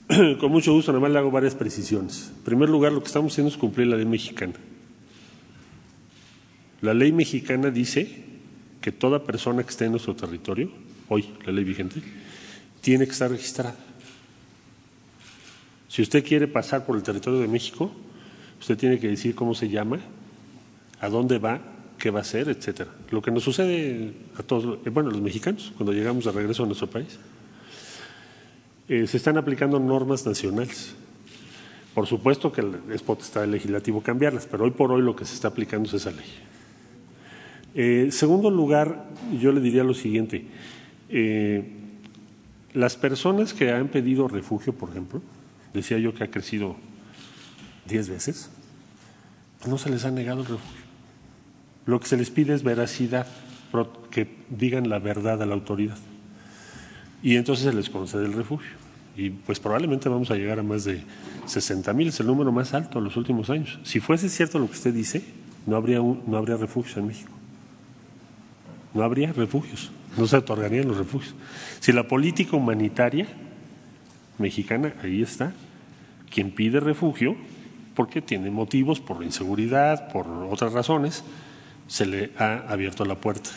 Con 0.39 0.51
mucho 0.51 0.73
gusto, 0.73 0.91
nada 0.91 1.01
más 1.01 1.11
le 1.11 1.19
hago 1.19 1.31
varias 1.31 1.55
precisiones. 1.55 2.31
En 2.35 2.43
primer 2.43 2.69
lugar, 2.69 2.91
lo 2.91 3.01
que 3.01 3.07
estamos 3.07 3.31
haciendo 3.31 3.49
es 3.51 3.57
cumplir 3.57 3.87
la 3.87 3.95
ley 3.95 4.05
mexicana. 4.05 4.53
La 6.81 6.93
ley 6.93 7.11
mexicana 7.11 7.69
dice 7.69 8.23
que 8.81 8.91
toda 8.91 9.23
persona 9.23 9.63
que 9.63 9.69
esté 9.69 9.85
en 9.85 9.91
nuestro 9.91 10.15
territorio, 10.15 10.69
hoy 11.07 11.29
la 11.45 11.53
ley 11.53 11.63
vigente, 11.63 12.01
tiene 12.81 13.05
que 13.05 13.11
estar 13.11 13.31
registrada. 13.31 13.75
Si 15.87 16.01
usted 16.01 16.25
quiere 16.25 16.47
pasar 16.47 16.85
por 16.85 16.97
el 16.97 17.03
territorio 17.03 17.39
de 17.39 17.47
México, 17.47 17.91
usted 18.59 18.77
tiene 18.77 18.99
que 18.99 19.07
decir 19.07 19.35
cómo 19.35 19.55
se 19.55 19.69
llama, 19.69 19.99
a 20.99 21.07
dónde 21.07 21.37
va, 21.37 21.61
qué 21.97 22.09
va 22.09 22.19
a 22.19 22.21
hacer, 22.23 22.49
etcétera. 22.49 22.91
Lo 23.11 23.21
que 23.21 23.31
nos 23.31 23.43
sucede 23.43 24.11
a 24.37 24.43
todos, 24.43 24.79
bueno, 24.91 25.09
los 25.11 25.21
mexicanos, 25.21 25.71
cuando 25.77 25.93
llegamos 25.93 26.25
de 26.25 26.31
regreso 26.31 26.63
a 26.63 26.65
nuestro 26.65 26.89
país. 26.89 27.17
Eh, 28.89 29.07
se 29.07 29.17
están 29.17 29.37
aplicando 29.37 29.79
normas 29.79 30.25
nacionales. 30.25 30.93
Por 31.93 32.07
supuesto 32.07 32.51
que 32.51 32.63
es 32.91 33.01
potestad 33.01 33.47
legislativo 33.47 34.01
cambiarlas, 34.01 34.47
pero 34.49 34.65
hoy 34.65 34.71
por 34.71 34.91
hoy 34.91 35.01
lo 35.01 35.15
que 35.15 35.25
se 35.25 35.35
está 35.35 35.49
aplicando 35.49 35.87
es 35.87 35.93
esa 35.93 36.11
ley. 36.11 36.25
En 37.75 38.07
eh, 38.07 38.11
segundo 38.11 38.49
lugar, 38.49 39.05
yo 39.39 39.51
le 39.51 39.61
diría 39.61 39.83
lo 39.83 39.93
siguiente. 39.93 40.45
Eh, 41.09 41.63
las 42.73 42.97
personas 42.97 43.53
que 43.53 43.71
han 43.71 43.87
pedido 43.87 44.27
refugio, 44.27 44.73
por 44.73 44.89
ejemplo, 44.89 45.21
decía 45.73 45.97
yo 45.97 46.13
que 46.13 46.23
ha 46.23 46.31
crecido 46.31 46.75
diez 47.87 48.09
veces, 48.09 48.49
no 49.67 49.77
se 49.77 49.91
les 49.91 50.03
ha 50.03 50.11
negado 50.11 50.41
el 50.41 50.47
refugio. 50.47 50.83
Lo 51.85 51.99
que 51.99 52.07
se 52.07 52.17
les 52.17 52.29
pide 52.31 52.53
es 52.53 52.63
veracidad, 52.63 53.27
que 54.11 54.27
digan 54.49 54.89
la 54.89 54.99
verdad 54.99 55.41
a 55.41 55.45
la 55.45 55.53
autoridad 55.53 55.97
y 57.23 57.37
entonces 57.37 57.65
se 57.65 57.73
les 57.73 57.89
concede 57.89 58.25
el 58.25 58.33
refugio. 58.33 58.71
Y 59.15 59.29
pues 59.29 59.59
probablemente 59.59 60.09
vamos 60.09 60.29
a 60.29 60.35
llegar 60.35 60.59
a 60.59 60.63
más 60.63 60.83
de 60.83 61.01
60 61.45 61.93
mil, 61.93 62.09
es 62.09 62.19
el 62.19 62.27
número 62.27 62.51
más 62.51 62.73
alto 62.73 62.99
en 62.99 63.05
los 63.05 63.15
últimos 63.15 63.49
años. 63.49 63.79
Si 63.83 63.99
fuese 63.99 64.27
cierto 64.27 64.59
lo 64.59 64.67
que 64.67 64.73
usted 64.73 64.93
dice, 64.93 65.23
no 65.65 65.77
habría, 65.77 65.99
no 65.99 66.37
habría 66.37 66.57
refugios 66.57 66.97
en 66.97 67.07
México. 67.07 67.31
No 68.93 69.03
habría 69.03 69.31
refugios, 69.31 69.91
no 70.17 70.27
se 70.27 70.37
otorgarían 70.37 70.87
los 70.87 70.97
refugios. 70.97 71.33
Si 71.79 71.91
la 71.91 72.07
política 72.07 72.57
humanitaria 72.57 73.27
mexicana, 74.37 74.93
ahí 75.01 75.21
está, 75.21 75.53
quien 76.29 76.51
pide 76.51 76.79
refugio, 76.79 77.35
porque 77.95 78.21
tiene 78.21 78.49
motivos 78.49 78.99
por 78.99 79.23
inseguridad, 79.23 80.11
por 80.11 80.27
otras 80.27 80.73
razones, 80.73 81.23
se 81.87 82.05
le 82.05 82.31
ha 82.37 82.65
abierto 82.67 83.05
la 83.05 83.15
puerta. 83.15 83.51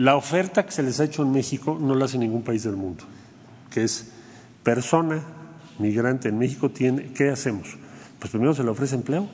La 0.00 0.16
oferta 0.16 0.64
que 0.64 0.72
se 0.72 0.82
les 0.82 0.98
ha 0.98 1.04
hecho 1.04 1.22
en 1.22 1.30
México 1.30 1.76
no 1.78 1.94
la 1.94 2.06
hace 2.06 2.16
ningún 2.16 2.40
país 2.40 2.62
del 2.62 2.74
mundo, 2.74 3.04
que 3.70 3.84
es 3.84 4.10
persona 4.62 5.20
migrante 5.78 6.30
en 6.30 6.38
México 6.38 6.70
tiene, 6.70 7.12
¿qué 7.12 7.28
hacemos? 7.28 7.76
Pues 8.18 8.30
primero 8.30 8.54
se 8.54 8.64
le 8.64 8.70
ofrece 8.70 8.94
empleo. 8.94 9.28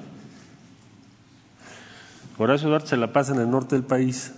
Horacio 2.37 2.69
Duarte 2.69 2.89
se 2.89 2.97
la 2.97 3.13
pasa 3.13 3.33
en 3.33 3.43
el 3.43 3.49
norte 3.49 3.77
del 3.77 3.85
país 3.85 4.33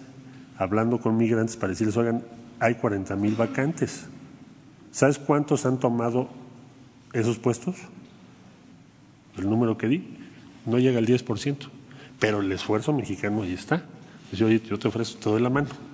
hablando 0.58 1.00
con 1.00 1.16
migrantes 1.16 1.56
para 1.56 1.70
decirles, 1.70 1.96
oigan, 1.96 2.22
hay 2.60 2.74
40 2.74 3.16
mil 3.16 3.34
vacantes. 3.34 4.04
¿Sabes 4.92 5.18
cuántos 5.18 5.64
han 5.64 5.80
tomado 5.80 6.28
esos 7.14 7.38
puestos? 7.38 7.76
El 9.38 9.48
número 9.48 9.78
que 9.78 9.88
di 9.88 10.18
no 10.66 10.78
llega 10.78 10.98
al 10.98 11.06
10%, 11.06 11.70
pero 12.20 12.42
el 12.42 12.52
esfuerzo 12.52 12.92
mexicano 12.92 13.44
ahí 13.44 13.54
está. 13.54 13.82
Oye, 14.30 14.60
yo 14.60 14.78
te 14.78 14.88
ofrezco 14.88 15.20
todo 15.20 15.34
de 15.36 15.40
la 15.40 15.48
mano. 15.48 15.87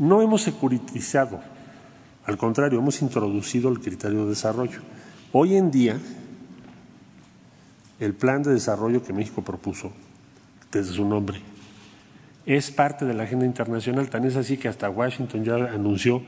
No 0.00 0.22
hemos 0.22 0.40
securitizado, 0.40 1.40
al 2.24 2.38
contrario, 2.38 2.78
hemos 2.78 3.02
introducido 3.02 3.68
el 3.68 3.80
criterio 3.80 4.24
de 4.24 4.30
desarrollo. 4.30 4.78
Hoy 5.30 5.56
en 5.56 5.70
día, 5.70 5.98
el 7.98 8.14
plan 8.14 8.42
de 8.42 8.50
desarrollo 8.50 9.02
que 9.02 9.12
México 9.12 9.44
propuso, 9.44 9.92
desde 10.72 10.94
su 10.94 11.04
nombre, 11.04 11.42
es 12.46 12.70
parte 12.70 13.04
de 13.04 13.12
la 13.12 13.24
agenda 13.24 13.44
internacional. 13.44 14.08
Tan 14.08 14.24
es 14.24 14.36
así 14.36 14.56
que 14.56 14.68
hasta 14.68 14.88
Washington 14.88 15.44
ya 15.44 15.56
anunció 15.56 16.22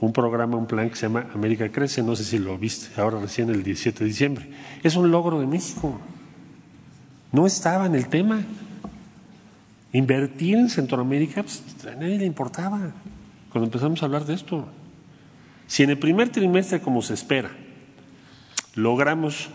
un 0.00 0.14
programa, 0.14 0.56
un 0.56 0.66
plan 0.66 0.88
que 0.88 0.96
se 0.96 1.02
llama 1.02 1.26
América 1.34 1.68
Crece, 1.68 2.02
no 2.02 2.16
sé 2.16 2.24
si 2.24 2.38
lo 2.38 2.56
viste, 2.56 2.98
ahora 2.98 3.20
recién 3.20 3.50
el 3.50 3.62
17 3.62 4.04
de 4.04 4.06
diciembre. 4.06 4.50
Es 4.82 4.96
un 4.96 5.10
logro 5.10 5.38
de 5.38 5.46
México. 5.46 6.00
No 7.32 7.46
estaba 7.46 7.84
en 7.84 7.94
el 7.94 8.08
tema. 8.08 8.40
Invertir 9.92 10.56
en 10.56 10.70
Centroamérica, 10.70 11.42
pues, 11.42 11.62
a 11.86 11.94
nadie 11.94 12.16
le 12.16 12.24
importaba 12.24 12.90
cuando 13.50 13.66
empezamos 13.66 14.02
a 14.02 14.06
hablar 14.06 14.24
de 14.24 14.34
esto. 14.34 14.66
Si 15.66 15.82
en 15.82 15.90
el 15.90 15.98
primer 15.98 16.30
trimestre, 16.30 16.80
como 16.80 17.02
se 17.02 17.14
espera, 17.14 17.50
logramos 18.74 19.48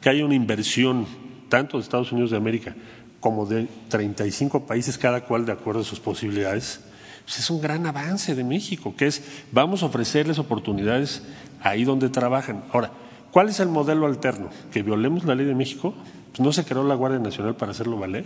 que 0.00 0.08
haya 0.08 0.24
una 0.24 0.34
inversión 0.34 1.06
tanto 1.48 1.76
de 1.76 1.82
Estados 1.82 2.12
Unidos 2.12 2.30
de 2.30 2.36
América 2.36 2.74
como 3.20 3.46
de 3.46 3.68
35 3.88 4.66
países, 4.66 4.98
cada 4.98 5.24
cual 5.24 5.46
de 5.46 5.52
acuerdo 5.52 5.82
a 5.82 5.84
sus 5.84 6.00
posibilidades, 6.00 6.80
pues 7.24 7.38
es 7.38 7.50
un 7.50 7.60
gran 7.60 7.86
avance 7.86 8.34
de 8.34 8.42
México, 8.42 8.94
que 8.96 9.06
es 9.06 9.22
vamos 9.52 9.82
a 9.82 9.86
ofrecerles 9.86 10.38
oportunidades 10.38 11.22
ahí 11.62 11.84
donde 11.84 12.08
trabajan. 12.08 12.64
Ahora, 12.72 12.90
¿cuál 13.30 13.48
es 13.48 13.60
el 13.60 13.68
modelo 13.68 14.06
alterno? 14.06 14.50
¿Que 14.72 14.82
violemos 14.82 15.24
la 15.24 15.36
ley 15.36 15.46
de 15.46 15.54
México? 15.54 15.94
Pues 16.32 16.40
no 16.40 16.52
se 16.52 16.64
creó 16.64 16.82
la 16.82 16.96
Guardia 16.96 17.20
Nacional 17.20 17.54
para 17.54 17.70
hacerlo 17.70 17.96
valer. 17.96 18.24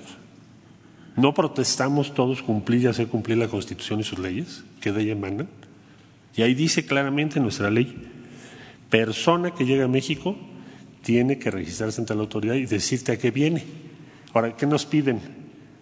¿No 1.17 1.33
protestamos 1.33 2.15
todos 2.15 2.43
cumplir 2.43 2.83
y 2.83 2.87
hacer 2.87 3.09
cumplir 3.09 3.39
la 3.39 3.49
Constitución 3.49 4.01
y 4.01 4.05
sus 4.05 4.19
leyes 4.19 4.65
que 4.81 4.93
de 4.93 5.03
ella 5.03 5.13
emanan? 5.13 5.49
Y 6.37 6.43
ahí 6.43 6.55
dice 6.55 6.85
claramente 6.85 7.39
en 7.39 7.45
nuestra 7.45 7.71
ley, 7.71 7.95
persona 8.91 9.53
que 9.53 9.65
llega 9.65 9.87
a 9.87 9.89
México 9.89 10.37
tiene 11.03 11.39
que 11.39 11.51
registrarse 11.51 12.01
ante 12.01 12.15
la 12.15 12.21
autoridad 12.21 12.55
y 12.55 12.67
decirte 12.67 13.13
a 13.13 13.19
qué 13.19 13.31
viene. 13.31 13.65
Ahora, 14.35 14.55
¿qué 14.57 14.67
nos 14.67 14.85
piden? 14.85 15.21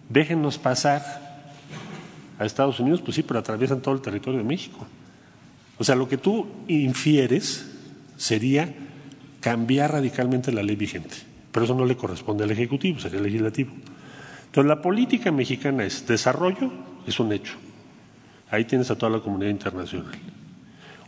Déjenos 0.07 0.57
pasar 0.57 1.51
a 2.39 2.45
Estados 2.45 2.79
Unidos, 2.79 3.01
pues 3.01 3.15
sí, 3.15 3.23
pero 3.23 3.39
atraviesan 3.39 3.81
todo 3.81 3.93
el 3.93 4.01
territorio 4.01 4.39
de 4.39 4.45
México. 4.45 4.85
O 5.77 5.83
sea, 5.83 5.95
lo 5.95 6.07
que 6.07 6.17
tú 6.17 6.47
infieres 6.67 7.65
sería 8.15 8.73
cambiar 9.41 9.91
radicalmente 9.91 10.53
la 10.53 10.63
ley 10.63 10.77
vigente, 10.77 11.15
pero 11.51 11.65
eso 11.65 11.75
no 11.75 11.85
le 11.85 11.97
corresponde 11.97 12.45
al 12.45 12.51
Ejecutivo, 12.51 12.99
sería 12.99 13.17
el 13.17 13.25
legislativo. 13.25 13.71
Entonces, 14.55 14.69
la 14.69 14.81
política 14.81 15.33
mexicana 15.33 15.83
es 15.83 16.07
desarrollo, 16.07 16.71
es 17.05 17.19
un 17.19 17.33
hecho. 17.33 17.55
Ahí 18.49 18.63
tienes 18.63 18.89
a 18.89 18.97
toda 18.97 19.11
la 19.11 19.19
comunidad 19.19 19.51
internacional. 19.51 20.13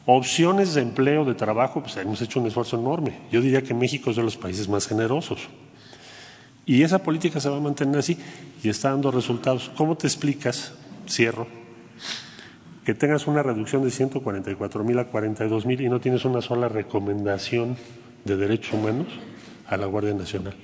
Opciones 0.06 0.74
de 0.74 0.82
empleo, 0.82 1.24
de 1.24 1.34
trabajo, 1.34 1.82
pues 1.82 1.96
hemos 1.96 2.22
hecho 2.22 2.42
un 2.42 2.48
esfuerzo 2.48 2.78
enorme. 2.78 3.18
Yo 3.32 3.40
diría 3.40 3.64
que 3.64 3.74
México 3.74 4.10
es 4.10 4.18
de 4.18 4.24
los 4.24 4.36
países 4.36 4.68
más 4.68 4.86
generosos. 4.86 5.48
Y 6.66 6.84
esa 6.84 7.02
política 7.02 7.40
se 7.40 7.48
va 7.48 7.56
a 7.56 7.62
mantener 7.62 8.00
así 8.00 8.18
y 8.62 8.68
está 8.68 8.90
dando 8.90 9.12
resultados. 9.12 9.72
¿Cómo 9.78 9.96
te 9.96 10.08
explicas, 10.08 10.74
cierro, 11.08 11.48
que 12.84 12.94
tengas 12.96 13.28
una 13.28 13.44
reducción 13.44 13.82
de 13.82 13.92
144 13.92 14.84
mil 14.84 15.00
a 15.00 15.06
42 15.06 15.66
mil 15.66 15.80
y 15.80 15.88
no 15.88 16.02
tienes 16.02 16.26
una 16.26 16.42
sola 16.42 16.68
recomendación 16.68 17.78
de 18.26 18.36
derechos 18.36 18.74
humanos 18.74 19.08
a 19.68 19.78
la 19.78 19.86
Guardia 19.86 20.14
Nacional? 20.14 20.56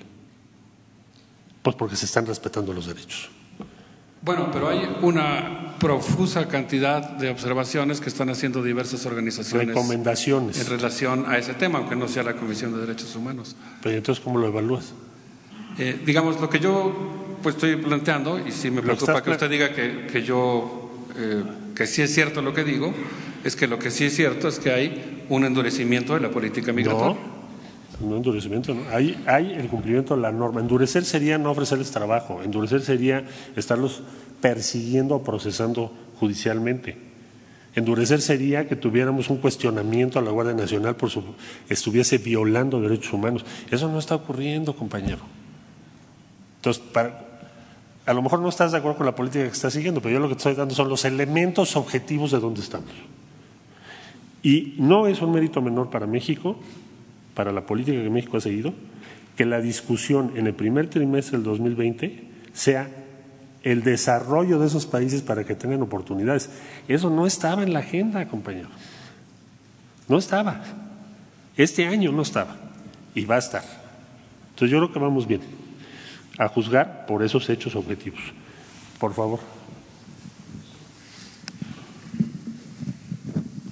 Pues 1.63 1.75
porque 1.75 1.95
se 1.95 2.05
están 2.05 2.27
respetando 2.27 2.73
los 2.73 2.85
derechos. 2.85 3.29
Bueno, 4.21 4.49
pero 4.53 4.69
hay 4.69 4.87
una 5.01 5.75
profusa 5.79 6.47
cantidad 6.47 7.09
de 7.09 7.29
observaciones 7.29 7.99
que 7.99 8.07
están 8.07 8.29
haciendo 8.29 8.63
diversas 8.63 9.05
organizaciones. 9.05 9.67
Recomendaciones. 9.67 10.59
En 10.59 10.67
relación 10.67 11.25
a 11.27 11.37
ese 11.37 11.53
tema, 11.55 11.79
aunque 11.79 11.95
no 11.95 12.07
sea 12.07 12.23
la 12.23 12.35
Comisión 12.35 12.73
de 12.73 12.79
Derechos 12.79 13.15
Humanos. 13.15 13.55
Pero 13.81 13.97
entonces, 13.97 14.23
¿cómo 14.23 14.39
lo 14.39 14.47
evalúas? 14.47 14.93
Eh, 15.77 16.01
digamos, 16.05 16.39
lo 16.39 16.49
que 16.49 16.59
yo 16.59 17.37
pues, 17.41 17.55
estoy 17.55 17.75
planteando, 17.75 18.39
y 18.39 18.51
sí 18.51 18.71
me 18.71 18.81
preocupa 18.81 19.21
que 19.21 19.31
usted 19.31 19.49
diga 19.49 19.73
que, 19.73 20.07
que 20.07 20.23
yo, 20.23 21.07
eh, 21.17 21.43
que 21.75 21.85
sí 21.85 22.01
es 22.01 22.13
cierto 22.13 22.41
lo 22.41 22.53
que 22.53 22.63
digo, 22.63 22.93
es 23.43 23.57
que 23.57 23.67
lo 23.67 23.77
que 23.77 23.91
sí 23.91 24.05
es 24.05 24.15
cierto 24.15 24.47
es 24.47 24.59
que 24.59 24.71
hay 24.71 25.25
un 25.27 25.43
endurecimiento 25.43 26.13
de 26.13 26.21
la 26.21 26.29
política 26.29 26.71
migratoria. 26.71 27.19
No, 27.19 27.32
no 28.03 28.17
endurecimiento, 28.17 28.73
no. 28.73 28.83
Hay, 28.91 29.55
el 29.57 29.67
cumplimiento 29.67 30.15
de 30.15 30.21
la 30.21 30.31
norma. 30.31 30.61
Endurecer 30.61 31.05
sería 31.05 31.37
no 31.37 31.51
ofrecerles 31.51 31.91
trabajo, 31.91 32.41
endurecer 32.43 32.81
sería 32.81 33.23
estarlos 33.55 34.01
persiguiendo 34.41 35.15
o 35.15 35.23
procesando 35.23 35.91
judicialmente. 36.19 36.97
Endurecer 37.75 38.21
sería 38.21 38.67
que 38.67 38.75
tuviéramos 38.75 39.29
un 39.29 39.37
cuestionamiento 39.37 40.19
a 40.19 40.21
la 40.21 40.31
Guardia 40.31 40.53
Nacional 40.53 40.95
por 40.95 41.09
su 41.09 41.23
estuviese 41.69 42.19
violando 42.19 42.79
derechos 42.79 43.13
humanos. 43.13 43.45
Eso 43.71 43.89
no 43.89 43.97
está 43.97 44.15
ocurriendo, 44.15 44.75
compañero. 44.75 45.21
Entonces, 46.57 46.83
a 48.05 48.13
lo 48.13 48.21
mejor 48.21 48.39
no 48.39 48.49
estás 48.49 48.71
de 48.71 48.77
acuerdo 48.77 48.97
con 48.97 49.05
la 49.05 49.15
política 49.15 49.45
que 49.45 49.51
estás 49.51 49.73
siguiendo, 49.73 50.01
pero 50.01 50.13
yo 50.13 50.19
lo 50.19 50.27
que 50.27 50.35
te 50.35 50.39
estoy 50.39 50.55
dando 50.55 50.75
son 50.75 50.89
los 50.89 51.03
elementos 51.05 51.75
objetivos 51.75 52.31
de 52.31 52.39
dónde 52.39 52.61
estamos. 52.61 52.91
Y 54.43 54.75
no 54.77 55.07
es 55.07 55.21
un 55.21 55.31
mérito 55.31 55.61
menor 55.61 55.89
para 55.89 56.05
México, 56.05 56.57
para 57.33 57.51
la 57.51 57.65
política 57.65 58.01
que 58.01 58.09
México 58.09 58.37
ha 58.37 58.41
seguido, 58.41 58.73
que 59.35 59.45
la 59.45 59.61
discusión 59.61 60.33
en 60.35 60.47
el 60.47 60.53
primer 60.53 60.89
trimestre 60.89 61.37
del 61.37 61.43
2020 61.43 62.23
sea 62.53 62.89
el 63.63 63.83
desarrollo 63.83 64.59
de 64.59 64.67
esos 64.67 64.85
países 64.85 65.21
para 65.21 65.43
que 65.43 65.55
tengan 65.55 65.81
oportunidades. 65.81 66.49
Eso 66.87 67.09
no 67.09 67.25
estaba 67.25 67.63
en 67.63 67.73
la 67.73 67.79
agenda, 67.79 68.27
compañero. 68.27 68.69
No 70.07 70.17
estaba. 70.17 70.61
Este 71.55 71.87
año 71.87 72.11
no 72.11 72.21
estaba. 72.21 72.57
Y 73.15 73.25
va 73.25 73.35
a 73.35 73.39
estar. 73.39 73.63
Entonces 74.49 74.69
yo 74.69 74.79
creo 74.79 74.91
que 74.91 74.99
vamos 74.99 75.27
bien 75.27 75.41
a 76.37 76.47
juzgar 76.47 77.05
por 77.05 77.23
esos 77.23 77.49
hechos 77.49 77.75
objetivos. 77.75 78.19
Por 78.99 79.13
favor. 79.13 79.39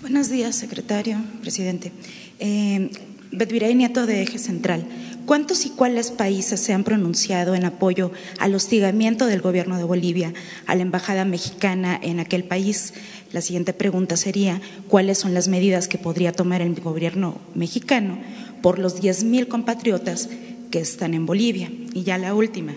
Buenos 0.01 0.29
días, 0.29 0.55
secretario, 0.55 1.17
presidente. 1.41 1.91
Eh, 2.39 2.89
Betvirey 3.31 3.75
Nieto 3.75 4.05
de 4.05 4.21
Eje 4.21 4.39
Central. 4.39 4.85
¿Cuántos 5.25 5.65
y 5.65 5.69
cuáles 5.69 6.11
países 6.11 6.59
se 6.59 6.73
han 6.73 6.83
pronunciado 6.83 7.55
en 7.55 7.63
apoyo 7.63 8.11
al 8.39 8.55
hostigamiento 8.55 9.27
del 9.27 9.41
gobierno 9.41 9.77
de 9.77 9.83
Bolivia 9.83 10.33
a 10.65 10.75
la 10.75 10.81
embajada 10.81 11.25
mexicana 11.25 11.99
en 12.01 12.19
aquel 12.19 12.43
país? 12.43 12.93
La 13.31 13.41
siguiente 13.41 13.73
pregunta 13.73 14.17
sería, 14.17 14.59
¿cuáles 14.87 15.19
son 15.19 15.33
las 15.33 15.47
medidas 15.47 15.87
que 15.87 15.97
podría 15.97 16.31
tomar 16.31 16.61
el 16.61 16.79
gobierno 16.81 17.37
mexicano 17.55 18.17
por 18.61 18.79
los 18.79 19.01
10.000 19.01 19.47
compatriotas 19.47 20.29
que 20.71 20.79
están 20.79 21.13
en 21.13 21.25
Bolivia. 21.27 21.69
Y 21.93 22.03
ya 22.03 22.17
la 22.17 22.33
última. 22.33 22.73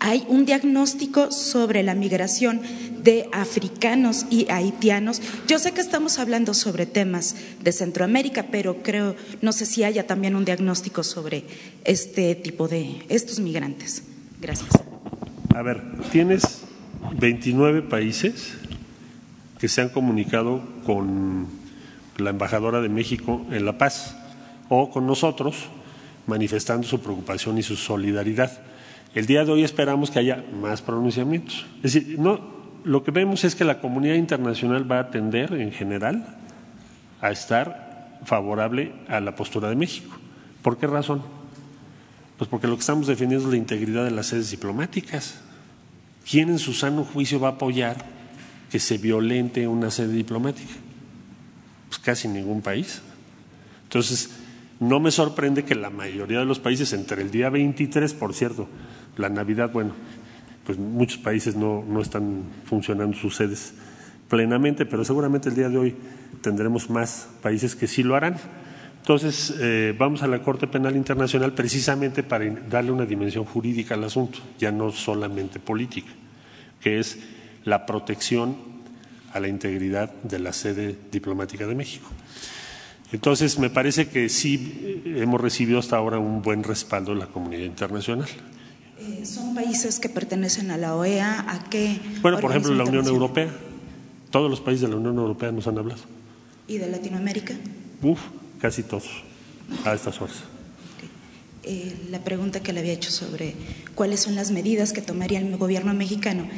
Hay 0.00 0.24
un 0.28 0.44
diagnóstico 0.44 1.32
sobre 1.32 1.82
la 1.82 1.94
migración 1.94 2.60
de 3.02 3.28
africanos 3.32 4.26
y 4.30 4.48
haitianos. 4.50 5.20
Yo 5.48 5.58
sé 5.58 5.72
que 5.72 5.80
estamos 5.80 6.18
hablando 6.18 6.54
sobre 6.54 6.86
temas 6.86 7.36
de 7.62 7.72
Centroamérica, 7.72 8.46
pero 8.50 8.82
creo, 8.82 9.16
no 9.42 9.52
sé 9.52 9.66
si 9.66 9.82
haya 9.82 10.06
también 10.06 10.36
un 10.36 10.44
diagnóstico 10.44 11.02
sobre 11.02 11.44
este 11.84 12.34
tipo 12.36 12.68
de 12.68 13.02
estos 13.08 13.40
migrantes. 13.40 14.04
Gracias. 14.40 14.70
A 15.54 15.62
ver, 15.62 15.82
tienes 16.12 16.62
29 17.18 17.82
países 17.82 18.52
que 19.58 19.68
se 19.68 19.80
han 19.80 19.88
comunicado 19.88 20.62
con 20.86 21.48
la 22.18 22.30
embajadora 22.30 22.80
de 22.80 22.88
México 22.88 23.44
en 23.50 23.64
La 23.64 23.78
Paz 23.78 24.16
o 24.68 24.90
con 24.90 25.06
nosotros 25.06 25.56
manifestando 26.26 26.86
su 26.86 27.00
preocupación 27.00 27.58
y 27.58 27.62
su 27.62 27.74
solidaridad. 27.74 28.67
El 29.18 29.26
día 29.26 29.44
de 29.44 29.50
hoy 29.50 29.64
esperamos 29.64 30.12
que 30.12 30.20
haya 30.20 30.44
más 30.62 30.80
pronunciamientos. 30.80 31.66
Es 31.82 31.94
decir, 31.94 32.20
no, 32.20 32.38
lo 32.84 33.02
que 33.02 33.10
vemos 33.10 33.42
es 33.42 33.56
que 33.56 33.64
la 33.64 33.80
comunidad 33.80 34.14
internacional 34.14 34.88
va 34.88 35.00
a 35.00 35.10
tender 35.10 35.54
en 35.54 35.72
general 35.72 36.36
a 37.20 37.32
estar 37.32 38.20
favorable 38.24 38.92
a 39.08 39.18
la 39.18 39.34
postura 39.34 39.70
de 39.70 39.74
México. 39.74 40.16
¿Por 40.62 40.78
qué 40.78 40.86
razón? 40.86 41.24
Pues 42.36 42.48
porque 42.48 42.68
lo 42.68 42.76
que 42.76 42.82
estamos 42.82 43.08
defendiendo 43.08 43.48
es 43.48 43.50
la 43.50 43.58
integridad 43.58 44.04
de 44.04 44.12
las 44.12 44.26
sedes 44.26 44.52
diplomáticas. 44.52 45.40
¿Quién 46.30 46.48
en 46.50 46.60
su 46.60 46.72
sano 46.72 47.02
juicio 47.02 47.40
va 47.40 47.48
a 47.48 47.52
apoyar 47.54 47.96
que 48.70 48.78
se 48.78 48.98
violente 48.98 49.66
una 49.66 49.90
sede 49.90 50.12
diplomática? 50.12 50.74
Pues 51.88 51.98
casi 51.98 52.28
ningún 52.28 52.62
país. 52.62 53.02
Entonces, 53.82 54.30
no 54.78 55.00
me 55.00 55.10
sorprende 55.10 55.64
que 55.64 55.74
la 55.74 55.90
mayoría 55.90 56.38
de 56.38 56.44
los 56.44 56.60
países, 56.60 56.92
entre 56.92 57.22
el 57.22 57.32
día 57.32 57.50
23, 57.50 58.14
por 58.14 58.32
cierto, 58.32 58.68
la 59.18 59.28
Navidad, 59.28 59.70
bueno, 59.72 59.92
pues 60.64 60.78
muchos 60.78 61.18
países 61.18 61.56
no, 61.56 61.84
no 61.86 62.00
están 62.00 62.44
funcionando 62.64 63.16
sus 63.16 63.36
sedes 63.36 63.74
plenamente, 64.28 64.86
pero 64.86 65.04
seguramente 65.04 65.48
el 65.48 65.54
día 65.54 65.68
de 65.68 65.78
hoy 65.78 65.96
tendremos 66.42 66.90
más 66.90 67.28
países 67.42 67.74
que 67.74 67.86
sí 67.86 68.02
lo 68.02 68.16
harán. 68.16 68.36
Entonces, 69.00 69.54
eh, 69.58 69.94
vamos 69.98 70.22
a 70.22 70.26
la 70.26 70.42
Corte 70.42 70.66
Penal 70.66 70.94
Internacional 70.94 71.54
precisamente 71.54 72.22
para 72.22 72.44
darle 72.68 72.92
una 72.92 73.06
dimensión 73.06 73.44
jurídica 73.44 73.94
al 73.94 74.04
asunto, 74.04 74.38
ya 74.58 74.70
no 74.70 74.90
solamente 74.90 75.58
política, 75.58 76.10
que 76.80 76.98
es 76.98 77.18
la 77.64 77.86
protección 77.86 78.56
a 79.32 79.40
la 79.40 79.48
integridad 79.48 80.12
de 80.22 80.38
la 80.38 80.52
sede 80.52 80.94
diplomática 81.10 81.66
de 81.66 81.74
México. 81.74 82.08
Entonces, 83.10 83.58
me 83.58 83.70
parece 83.70 84.08
que 84.08 84.28
sí 84.28 85.02
eh, 85.06 85.22
hemos 85.22 85.40
recibido 85.40 85.78
hasta 85.78 85.96
ahora 85.96 86.18
un 86.18 86.42
buen 86.42 86.62
respaldo 86.62 87.14
de 87.14 87.20
la 87.20 87.26
comunidad 87.26 87.64
internacional. 87.64 88.28
Eh, 89.00 89.24
¿Son 89.24 89.54
países 89.54 90.00
que 90.00 90.08
pertenecen 90.08 90.70
a 90.70 90.76
la 90.76 90.96
OEA? 90.96 91.44
¿A 91.48 91.64
qué? 91.70 92.00
Bueno, 92.20 92.40
por 92.40 92.50
ejemplo, 92.50 92.74
la 92.74 92.84
Unión 92.84 93.06
Europea. 93.06 93.48
Todos 94.30 94.50
los 94.50 94.60
países 94.60 94.82
de 94.82 94.88
la 94.88 94.96
Unión 94.96 95.16
Europea 95.16 95.52
nos 95.52 95.66
han 95.66 95.78
hablado. 95.78 96.02
¿Y 96.66 96.78
de 96.78 96.88
Latinoamérica? 96.88 97.54
Uf, 98.02 98.20
casi 98.60 98.82
todos, 98.82 99.08
a 99.84 99.94
estas 99.94 100.20
horas. 100.20 100.44
Eh, 101.62 101.94
la 102.10 102.20
pregunta 102.20 102.60
que 102.60 102.72
le 102.72 102.80
había 102.80 102.92
hecho 102.92 103.10
sobre 103.10 103.54
cuáles 103.94 104.20
son 104.20 104.34
las 104.34 104.50
medidas 104.50 104.92
que 104.92 105.02
tomaría 105.02 105.38
el 105.38 105.56
gobierno 105.56 105.92
mexicano 105.92 106.48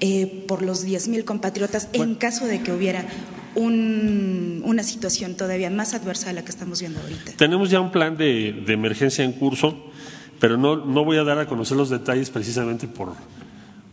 eh, 0.00 0.44
por 0.46 0.62
los 0.62 0.86
10.000 0.86 1.24
compatriotas 1.24 1.88
en 1.92 2.16
caso 2.16 2.46
de 2.46 2.62
que 2.62 2.72
hubiera 2.72 3.06
una 3.54 4.82
situación 4.82 5.34
todavía 5.34 5.70
más 5.70 5.94
adversa 5.94 6.30
a 6.30 6.32
la 6.34 6.44
que 6.44 6.50
estamos 6.50 6.80
viendo 6.80 7.00
ahorita. 7.00 7.32
Tenemos 7.38 7.70
ya 7.70 7.80
un 7.80 7.90
plan 7.90 8.16
de, 8.16 8.64
emergencia 8.66 9.24
en 9.24 9.32
curso, 9.32 9.92
pero 10.40 10.56
no, 10.56 10.76
no, 10.76 11.04
voy 11.04 11.18
a 11.18 11.24
dar 11.24 11.38
a 11.38 11.46
conocer 11.46 11.76
los 11.76 11.90
detalles 11.90 12.30
precisamente 12.30 12.88
por, 12.88 13.12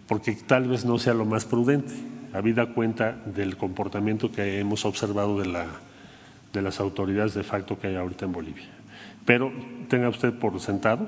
porque 0.08 0.34
tal 0.34 0.68
vez 0.68 0.86
no 0.86 0.98
sea 1.00 1.14
lo 1.14 1.26
más 1.26 1.46
prudente 1.46 1.94
habida 2.34 2.74
cuenta 2.74 3.16
del 3.26 3.58
comportamiento 3.58 4.32
que 4.32 4.60
hemos 4.60 4.86
observado 4.86 5.40
de, 5.40 5.46
la, 5.46 5.68
de 6.52 6.62
las 6.62 6.80
autoridades 6.80 7.36
de 7.36 7.44
facto 7.44 7.80
que 7.80 7.88
hay 7.88 7.96
ahorita 7.96 8.26
en 8.26 8.32
Bolivia. 8.32 8.66
Pero 9.26 9.52
tenga 9.88 10.10
usted 10.10 10.34
por 10.34 10.60
sentado 10.60 11.08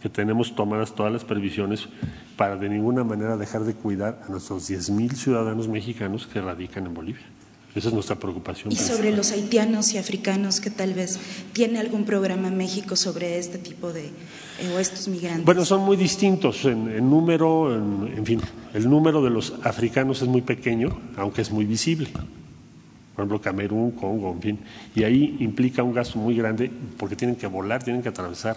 que 0.00 0.08
tenemos 0.08 0.54
tomadas 0.54 0.94
todas 0.94 1.12
las 1.12 1.24
previsiones 1.24 1.88
para 2.36 2.56
de 2.56 2.68
ninguna 2.68 3.02
manera 3.02 3.36
dejar 3.36 3.64
de 3.64 3.74
cuidar 3.74 4.22
a 4.24 4.30
nuestros 4.30 4.70
10.000 4.70 5.12
ciudadanos 5.14 5.66
mexicanos 5.66 6.28
que 6.28 6.40
radican 6.40 6.86
en 6.86 6.94
Bolivia. 6.94 7.26
Esa 7.74 7.88
es 7.88 7.94
nuestra 7.94 8.16
preocupación. 8.16 8.72
Y 8.72 8.76
sobre 8.76 9.14
los 9.14 9.30
haitianos 9.30 9.92
y 9.92 9.98
africanos 9.98 10.60
que 10.60 10.70
tal 10.70 10.94
vez 10.94 11.18
tiene 11.52 11.78
algún 11.78 12.04
programa 12.04 12.48
en 12.48 12.56
México 12.56 12.96
sobre 12.96 13.38
este 13.38 13.58
tipo 13.58 13.92
de 13.92 14.06
eh, 14.06 14.72
o 14.74 14.78
estos 14.78 15.06
migrantes. 15.08 15.44
Bueno, 15.44 15.64
son 15.64 15.82
muy 15.82 15.96
distintos 15.96 16.64
en, 16.64 17.08
número, 17.08 17.74
en, 17.74 18.24
fin, 18.24 18.40
el 18.72 18.88
número 18.88 19.22
de 19.22 19.30
los 19.30 19.54
africanos 19.62 20.22
es 20.22 20.28
muy 20.28 20.40
pequeño, 20.40 20.98
aunque 21.16 21.42
es 21.42 21.50
muy 21.50 21.66
visible. 21.66 22.08
Por 22.08 23.24
ejemplo, 23.24 23.40
Camerún, 23.40 23.90
Congo, 23.92 24.32
en 24.32 24.40
fin, 24.40 24.58
y 24.94 25.02
ahí 25.04 25.36
implica 25.40 25.82
un 25.82 25.92
gasto 25.92 26.18
muy 26.18 26.36
grande 26.36 26.70
porque 26.96 27.16
tienen 27.16 27.36
que 27.36 27.46
volar, 27.46 27.82
tienen 27.82 28.02
que 28.02 28.08
atravesar 28.08 28.56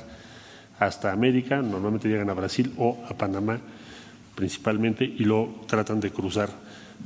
hasta 0.80 1.12
América, 1.12 1.62
normalmente 1.62 2.07
llegan 2.07 2.30
a 2.30 2.34
Brasil 2.34 2.74
o 2.78 2.97
a 3.07 3.14
Panamá 3.16 3.59
principalmente 4.36 5.03
y 5.03 5.26
luego 5.26 5.62
tratan 5.68 5.99
de 5.99 6.09
cruzar 6.09 6.49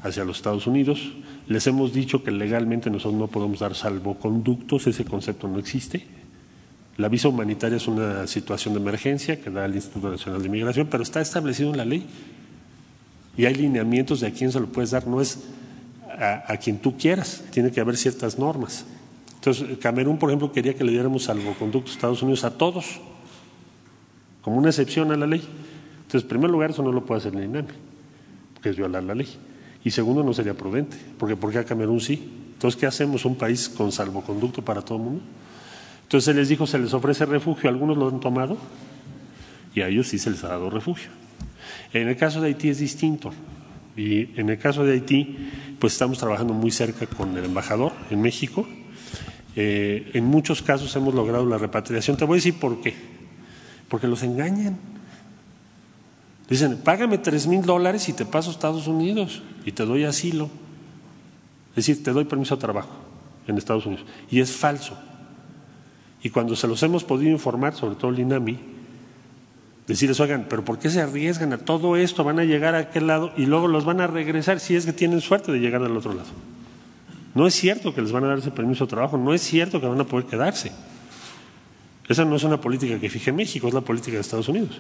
hacia 0.04 0.24
los 0.26 0.38
Estados 0.38 0.68
Unidos. 0.68 1.12
Les 1.48 1.66
hemos 1.68 1.94
dicho 1.94 2.24
que 2.24 2.32
legalmente 2.32 2.90
nosotros 2.90 3.20
no 3.20 3.28
podemos 3.28 3.60
dar 3.60 3.76
salvoconductos, 3.76 4.88
ese 4.88 5.06
concepto 5.06 5.48
no 5.48 5.60
existe. 5.60 6.06
La 6.98 7.10
visa 7.10 7.28
humanitaria 7.28 7.78
es 7.78 7.88
una 7.88 8.26
situación 8.26 8.74
de 8.74 8.80
emergencia 8.80 9.42
que 9.42 9.50
da 9.50 9.66
el 9.66 9.76
Instituto 9.76 10.10
Nacional 10.10 10.42
de 10.42 10.50
Migración, 10.50 10.88
pero 10.90 11.04
está 11.04 11.20
establecido 11.20 11.70
en 11.72 11.78
la 11.78 11.86
ley. 11.86 12.06
Y 13.38 13.46
hay 13.46 13.54
lineamientos 13.54 14.22
de 14.22 14.28
a 14.28 14.32
quién 14.32 14.52
se 14.52 14.60
lo 14.62 14.68
puedes 14.68 14.92
dar, 14.92 15.06
no 15.06 15.20
es 15.20 15.44
a, 16.18 16.56
quien 16.58 16.80
tú 16.80 16.98
quieras, 16.98 17.44
tiene 17.52 17.72
que 17.72 17.82
haber 17.82 17.98
ciertas 17.98 18.40
normas. 18.40 18.86
Entonces, 19.36 19.78
Camerún, 19.80 20.18
por 20.18 20.30
ejemplo, 20.30 20.52
quería 20.52 20.74
que 20.74 20.86
le 20.86 20.94
diéramos 20.94 21.24
salvoconductos 21.24 21.92
a 21.92 21.96
Estados 21.96 22.22
Unidos 22.22 22.46
a 22.46 22.52
todos, 22.52 23.02
como 24.42 24.58
una 24.58 24.70
excepción 24.70 25.12
a 25.12 25.18
la 25.18 25.28
ley. 25.28 25.44
Entonces, 25.98 26.22
en 26.22 26.30
primer 26.30 26.50
lugar, 26.50 26.72
eso 26.72 26.82
no 26.82 26.94
lo 26.94 27.06
puede 27.06 27.20
hacer 27.20 27.36
el 27.36 27.44
INAMI, 27.44 27.68
porque 28.54 28.70
es 28.70 28.78
violar 28.78 29.04
la 29.04 29.16
ley. 29.16 29.28
Y 29.86 29.92
segundo, 29.92 30.24
no 30.24 30.34
sería 30.34 30.56
prudente, 30.56 30.98
porque 31.18 31.38
¿por 31.38 31.54
qué 31.54 31.60
a 31.60 31.64
Camerún 31.64 32.02
sí? 32.02 32.30
Entonces, 32.54 32.78
¿qué 32.78 32.88
hacemos? 32.88 33.24
¿Un 33.24 33.36
país 33.36 33.70
con 33.70 33.92
salvoconducto 33.92 34.66
para 34.66 34.82
todo 34.82 34.98
el 34.98 35.04
mundo? 35.04 35.24
Entonces 36.04 36.26
se 36.26 36.34
les 36.34 36.50
dijo, 36.50 36.68
se 36.68 36.78
les 36.80 36.94
ofrece 36.94 37.26
refugio, 37.26 37.70
algunos 37.70 37.98
lo 37.98 38.10
han 38.10 38.20
tomado 38.20 38.58
y 39.74 39.82
a 39.82 39.88
ellos 39.88 40.08
sí 40.08 40.18
se 40.18 40.32
les 40.32 40.44
ha 40.44 40.50
dado 40.50 40.70
refugio. 40.70 41.10
En 41.94 42.08
el 42.08 42.18
caso 42.18 42.42
de 42.42 42.48
Haití 42.48 42.70
es 42.70 42.80
distinto. 42.80 43.32
Y 43.98 44.40
en 44.40 44.50
el 44.50 44.58
caso 44.58 44.84
de 44.84 44.94
Haití, 44.94 45.38
pues 45.80 45.94
estamos 45.94 46.18
trabajando 46.18 46.54
muy 46.54 46.72
cerca 46.72 47.06
con 47.08 47.38
el 47.38 47.46
embajador 47.46 47.94
en 48.10 48.22
México. 48.22 48.68
Eh, 49.56 50.12
en 50.14 50.26
muchos 50.26 50.62
casos 50.62 50.96
hemos 50.96 51.14
logrado 51.14 51.46
la 51.46 51.58
repatriación. 51.58 52.18
Te 52.18 52.26
voy 52.26 52.36
a 52.36 52.38
decir 52.38 52.60
por 52.60 52.82
qué. 52.82 52.94
Porque 53.88 54.08
los 54.08 54.24
engañan. 54.24 54.78
Dicen, 56.50 56.78
págame 56.84 57.18
tres 57.18 57.48
mil 57.48 57.64
dólares 57.64 58.08
y 58.10 58.14
te 58.14 58.26
paso 58.26 58.50
a 58.50 58.54
Estados 58.54 58.88
Unidos 58.88 59.42
y 59.66 59.72
te 59.72 59.86
doy 59.86 60.04
asilo. 60.04 60.50
Es 61.72 61.88
decir, 61.88 62.04
te 62.04 62.12
doy 62.12 62.26
permiso 62.26 62.56
de 62.56 62.62
trabajo 62.62 62.92
en 63.48 63.58
Estados 63.58 63.86
Unidos. 63.86 64.06
Y 64.30 64.40
es 64.40 64.52
falso. 64.52 64.98
Y 66.22 66.30
cuando 66.30 66.56
se 66.56 66.68
los 66.68 66.82
hemos 66.84 67.04
podido 67.04 67.32
informar, 67.32 67.76
sobre 67.76 67.96
todo 67.96 68.12
el 68.12 68.20
INAMI, 68.20 68.58
decirles, 69.88 70.20
oigan, 70.20 70.46
pero 70.50 70.64
¿por 70.64 70.80
qué 70.80 70.90
se 70.90 71.02
arriesgan 71.02 71.54
a 71.54 71.58
todo 71.58 71.96
esto? 71.96 72.24
Van 72.24 72.40
a 72.40 72.44
llegar 72.44 72.76
a 72.76 72.80
aquel 72.80 73.08
lado 73.08 73.32
y 73.38 73.46
luego 73.46 73.68
los 73.68 73.86
van 73.86 74.02
a 74.02 74.08
regresar 74.08 74.60
si 74.60 74.76
es 74.76 74.86
que 74.86 74.94
tienen 74.94 75.22
suerte 75.22 75.52
de 75.52 75.60
llegar 75.60 75.82
del 75.82 75.96
otro 75.98 76.14
lado. 76.14 76.30
No 77.34 77.48
es 77.48 77.54
cierto 77.54 77.94
que 77.94 78.02
les 78.02 78.12
van 78.12 78.24
a 78.24 78.28
dar 78.28 78.38
ese 78.38 78.52
permiso 78.52 78.86
de 78.86 78.92
trabajo, 78.92 79.18
no 79.18 79.34
es 79.34 79.42
cierto 79.42 79.82
que 79.82 79.88
van 79.88 80.00
a 80.00 80.06
poder 80.06 80.26
quedarse. 80.26 80.72
Esa 82.08 82.24
no 82.24 82.36
es 82.36 82.44
una 82.44 82.62
política 82.62 83.00
que 83.00 83.10
fije 83.10 83.32
México, 83.32 83.68
es 83.68 83.74
la 83.74 83.82
política 83.82 84.16
de 84.16 84.22
Estados 84.22 84.48
Unidos. 84.48 84.80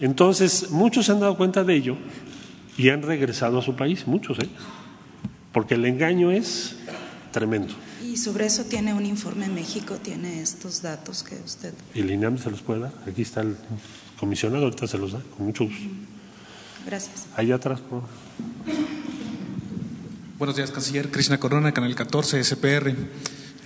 Entonces, 0.00 0.70
muchos 0.70 1.06
se 1.06 1.12
han 1.12 1.20
dado 1.20 1.36
cuenta 1.36 1.64
de 1.64 1.74
ello 1.74 1.96
y 2.76 2.88
han 2.88 3.02
regresado 3.02 3.58
a 3.58 3.62
su 3.62 3.76
país, 3.76 4.06
muchos, 4.06 4.38
¿eh? 4.38 4.48
porque 5.52 5.74
el 5.74 5.84
engaño 5.84 6.30
es 6.30 6.76
tremendo. 7.32 7.74
Y 8.04 8.16
sobre 8.16 8.46
eso 8.46 8.64
tiene 8.64 8.94
un 8.94 9.06
informe 9.06 9.44
en 9.44 9.54
México, 9.54 9.96
tiene 10.02 10.40
estos 10.40 10.82
datos 10.82 11.22
que 11.22 11.36
usted. 11.44 11.74
¿Y 11.94 12.00
el 12.00 12.10
INAM 12.10 12.38
se 12.38 12.50
los 12.50 12.62
puede 12.62 12.80
dar? 12.80 12.92
Aquí 13.06 13.22
está 13.22 13.42
el 13.42 13.56
comisionado, 14.18 14.64
ahorita 14.64 14.86
se 14.86 14.98
los 14.98 15.12
da, 15.12 15.20
con 15.36 15.46
mucho 15.46 15.64
gusto. 15.64 15.84
Gracias. 16.86 17.26
Allá 17.36 17.56
atrás, 17.56 17.80
por 17.80 18.02
Buenos 20.38 20.56
días, 20.56 20.70
canciller. 20.70 21.10
Krishna 21.10 21.38
Corona, 21.38 21.72
Canal 21.72 21.94
14, 21.94 22.42
SPR. 22.42 22.94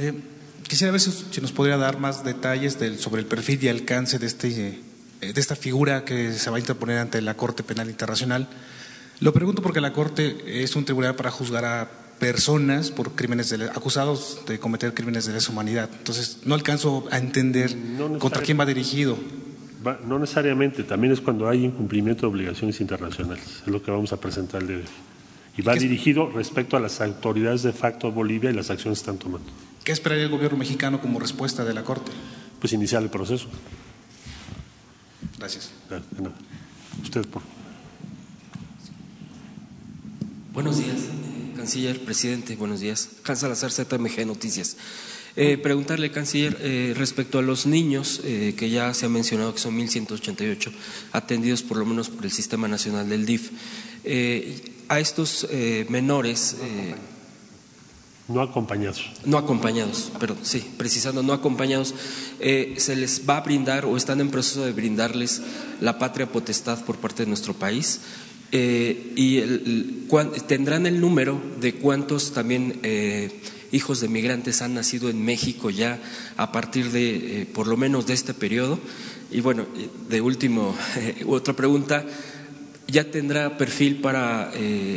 Eh, 0.00 0.12
quisiera 0.66 0.90
ver 0.90 1.00
si, 1.00 1.40
nos 1.40 1.52
podría 1.52 1.76
dar 1.76 2.00
más 2.00 2.24
detalles 2.24 2.80
del, 2.80 2.98
sobre 2.98 3.22
el 3.22 3.28
perfil 3.28 3.62
y 3.62 3.68
alcance 3.68 4.18
de 4.18 4.26
este 4.26 4.48
eh, 4.48 4.80
de 5.32 5.40
esta 5.40 5.56
figura 5.56 6.04
que 6.04 6.32
se 6.32 6.50
va 6.50 6.56
a 6.56 6.60
interponer 6.60 6.98
ante 6.98 7.20
la 7.22 7.34
Corte 7.34 7.62
Penal 7.62 7.88
Internacional. 7.88 8.48
Lo 9.20 9.32
pregunto 9.32 9.62
porque 9.62 9.80
la 9.80 9.92
Corte 9.92 10.62
es 10.62 10.76
un 10.76 10.84
tribunal 10.84 11.14
para 11.14 11.30
juzgar 11.30 11.64
a 11.64 11.88
personas 12.18 12.90
por 12.90 13.12
crímenes 13.12 13.50
de, 13.50 13.64
acusados 13.66 14.40
de 14.46 14.58
cometer 14.58 14.94
crímenes 14.94 15.26
de 15.26 15.34
lesa 15.34 15.52
humanidad. 15.52 15.90
Entonces, 15.98 16.38
no 16.44 16.54
alcanzo 16.54 17.06
a 17.10 17.18
entender 17.18 17.74
contra 18.18 18.42
quién 18.42 18.58
va 18.58 18.66
dirigido. 18.66 19.16
no 20.06 20.18
necesariamente, 20.18 20.84
también 20.84 21.12
es 21.12 21.20
cuando 21.20 21.48
hay 21.48 21.64
incumplimiento 21.64 22.22
de 22.22 22.26
obligaciones 22.28 22.80
internacionales, 22.80 23.62
es 23.66 23.68
lo 23.68 23.82
que 23.82 23.90
vamos 23.90 24.12
a 24.12 24.20
presentar 24.20 24.62
el 24.62 24.68
día 24.68 24.76
de 24.78 24.82
hoy. 24.82 24.88
Y 25.56 25.62
va 25.62 25.74
dirigido 25.74 26.30
respecto 26.30 26.76
a 26.76 26.80
las 26.80 27.00
autoridades 27.00 27.62
de 27.62 27.72
facto 27.72 28.08
de 28.08 28.14
Bolivia 28.14 28.50
y 28.50 28.54
las 28.54 28.70
acciones 28.70 28.98
que 28.98 29.02
están 29.02 29.18
tomando. 29.18 29.48
¿Qué 29.84 29.92
esperaría 29.92 30.24
el 30.24 30.30
gobierno 30.30 30.58
mexicano 30.58 31.00
como 31.00 31.20
respuesta 31.20 31.64
de 31.64 31.74
la 31.74 31.84
Corte? 31.84 32.10
Pues 32.58 32.72
iniciar 32.72 33.02
el 33.02 33.10
proceso. 33.10 33.46
Gracias. 35.38 35.70
Usted, 37.02 37.26
por 37.26 37.42
Buenos 40.52 40.78
días, 40.78 40.98
eh, 40.98 41.52
canciller, 41.56 42.04
presidente, 42.04 42.54
buenos 42.54 42.78
días. 42.78 43.08
Hans 43.26 43.40
Salazar, 43.40 43.72
ZMG 43.72 44.24
Noticias. 44.24 44.76
Eh, 45.34 45.58
preguntarle, 45.58 46.12
canciller, 46.12 46.56
eh, 46.60 46.94
respecto 46.96 47.40
a 47.40 47.42
los 47.42 47.66
niños, 47.66 48.20
que 48.22 48.70
ya 48.70 48.94
se 48.94 49.06
ha 49.06 49.08
mencionado 49.08 49.52
que 49.52 49.58
son 49.58 49.76
1.188, 49.76 50.70
atendidos 51.10 51.64
por 51.64 51.78
lo 51.78 51.86
menos 51.86 52.08
por 52.08 52.24
el 52.24 52.30
Sistema 52.30 52.68
Nacional 52.68 53.08
del 53.08 53.26
DIF, 53.26 53.50
a 54.88 55.00
estos 55.00 55.48
menores 55.88 56.54
no 56.60 57.13
acompañados. 58.40 59.10
No 59.26 59.36
acompañados, 59.36 60.10
perdón, 60.18 60.38
sí, 60.42 60.64
precisando, 60.78 61.22
no 61.22 61.34
acompañados. 61.34 61.94
Eh, 62.40 62.74
¿Se 62.78 62.96
les 62.96 63.28
va 63.28 63.36
a 63.36 63.40
brindar 63.42 63.84
o 63.84 63.96
están 63.96 64.20
en 64.20 64.30
proceso 64.30 64.64
de 64.64 64.72
brindarles 64.72 65.42
la 65.80 65.98
patria 65.98 66.30
potestad 66.30 66.82
por 66.84 66.96
parte 66.96 67.24
de 67.24 67.28
nuestro 67.28 67.52
país? 67.52 68.00
Eh, 68.50 69.12
y 69.16 69.38
el, 69.38 70.08
tendrán 70.46 70.86
el 70.86 71.00
número 71.00 71.40
de 71.60 71.74
cuántos 71.74 72.32
también 72.32 72.80
eh, 72.82 73.40
hijos 73.72 74.00
de 74.00 74.08
migrantes 74.08 74.62
han 74.62 74.74
nacido 74.74 75.10
en 75.10 75.22
México 75.22 75.68
ya 75.70 76.00
a 76.36 76.50
partir 76.52 76.92
de, 76.92 77.46
por 77.52 77.66
lo 77.66 77.76
menos, 77.76 78.06
de 78.06 78.14
este 78.14 78.32
periodo. 78.32 78.78
Y 79.30 79.40
bueno, 79.40 79.66
de 80.08 80.20
último, 80.20 80.74
otra 81.26 81.54
pregunta. 81.54 82.06
¿Ya 82.94 83.10
tendrá 83.10 83.58
perfil 83.58 83.96
para 83.96 84.52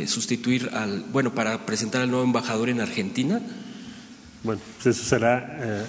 sustituir 0.06 0.70
al, 0.72 1.02
bueno, 1.12 1.34
para 1.34 1.66
presentar 1.66 2.00
al 2.00 2.10
nuevo 2.12 2.24
embajador 2.24 2.68
en 2.68 2.80
Argentina? 2.80 3.40
Bueno, 4.44 4.60
pues 4.76 4.96
eso 4.96 5.04
será 5.04 5.84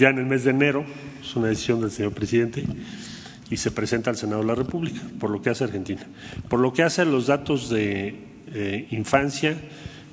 ya 0.00 0.08
en 0.08 0.18
el 0.18 0.26
mes 0.26 0.42
de 0.42 0.50
enero, 0.50 0.84
es 1.22 1.36
una 1.36 1.46
decisión 1.46 1.80
del 1.80 1.92
señor 1.92 2.12
presidente 2.12 2.64
y 3.50 3.56
se 3.56 3.70
presenta 3.70 4.10
al 4.10 4.16
Senado 4.16 4.40
de 4.40 4.48
la 4.48 4.56
República, 4.56 5.00
por 5.20 5.30
lo 5.30 5.40
que 5.40 5.50
hace 5.50 5.62
Argentina. 5.62 6.02
Por 6.48 6.58
lo 6.58 6.72
que 6.72 6.82
hace 6.82 7.04
los 7.04 7.28
datos 7.28 7.70
de 7.70 8.18
eh, 8.52 8.88
infancia, 8.90 9.56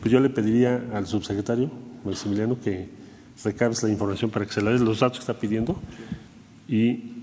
pues 0.02 0.12
yo 0.12 0.20
le 0.20 0.30
pediría 0.30 0.80
al 0.94 1.08
subsecretario 1.08 1.72
Maximiliano 2.06 2.60
que 2.62 2.88
recabes 3.44 3.82
la 3.82 3.90
información 3.90 4.30
para 4.30 4.46
que 4.46 4.54
se 4.54 4.62
la 4.62 4.70
des 4.70 4.82
los 4.82 5.00
datos 5.00 5.18
que 5.18 5.24
está 5.24 5.40
pidiendo 5.40 5.82
y 6.68 7.15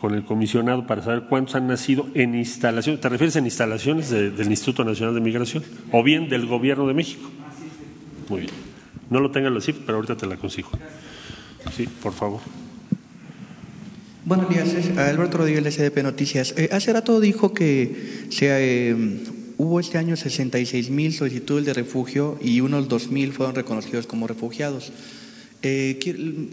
con 0.00 0.14
el 0.14 0.24
comisionado 0.24 0.86
para 0.86 1.02
saber 1.02 1.24
cuántos 1.28 1.54
han 1.54 1.66
nacido 1.66 2.06
en 2.14 2.34
instalaciones, 2.34 3.00
¿te 3.00 3.08
refieres 3.08 3.36
en 3.36 3.44
instalaciones 3.44 4.10
del 4.10 4.50
Instituto 4.50 4.84
Nacional 4.84 5.14
de 5.14 5.20
Migración 5.20 5.64
o 5.92 6.02
bien 6.02 6.28
del 6.28 6.46
Gobierno 6.46 6.86
de 6.86 6.94
México? 6.94 7.28
Muy 8.28 8.42
bien. 8.42 8.52
No 9.10 9.20
lo 9.20 9.30
tengan 9.30 9.54
la 9.54 9.60
cifra, 9.60 9.82
pero 9.86 9.96
ahorita 9.96 10.16
te 10.16 10.26
la 10.26 10.36
consigo. 10.36 10.70
Sí, 11.74 11.88
por 12.02 12.12
favor. 12.12 12.40
Buenos 14.24 14.50
días, 14.50 14.74
Alberto 14.98 15.38
Rodríguez 15.38 15.64
de 15.64 15.70
SDP 15.70 16.02
Noticias. 16.02 16.54
Eh, 16.58 16.68
hace 16.72 16.92
rato 16.92 17.18
dijo 17.18 17.54
que 17.54 18.26
se, 18.28 18.90
eh, 18.90 18.94
hubo 19.56 19.80
este 19.80 19.96
año 19.96 20.16
66 20.16 20.90
mil 20.90 21.14
solicitudes 21.14 21.64
de 21.64 21.72
refugio 21.72 22.38
y 22.42 22.60
unos 22.60 22.88
2 22.88 23.10
mil 23.10 23.32
fueron 23.32 23.54
reconocidos 23.54 24.06
como 24.06 24.26
refugiados. 24.26 24.92
Eh, 25.62 25.98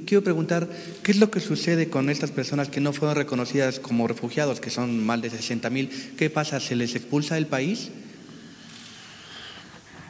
quiero, 0.05 0.23
preguntar, 0.23 0.67
¿qué 1.03 1.11
es 1.11 1.19
lo 1.19 1.29
que 1.29 1.39
sucede 1.39 1.89
con 1.89 2.09
estas 2.09 2.31
personas 2.31 2.69
que 2.69 2.81
no 2.81 2.91
fueron 2.91 3.15
reconocidas 3.15 3.79
como 3.79 4.07
refugiados, 4.07 4.59
que 4.59 4.71
son 4.71 5.05
más 5.05 5.21
de 5.21 5.29
60 5.29 5.69
mil? 5.69 5.89
¿Qué 6.17 6.29
pasa? 6.29 6.59
¿Se 6.59 6.75
les 6.75 6.95
expulsa 6.95 7.35
del 7.35 7.45
país? 7.45 7.91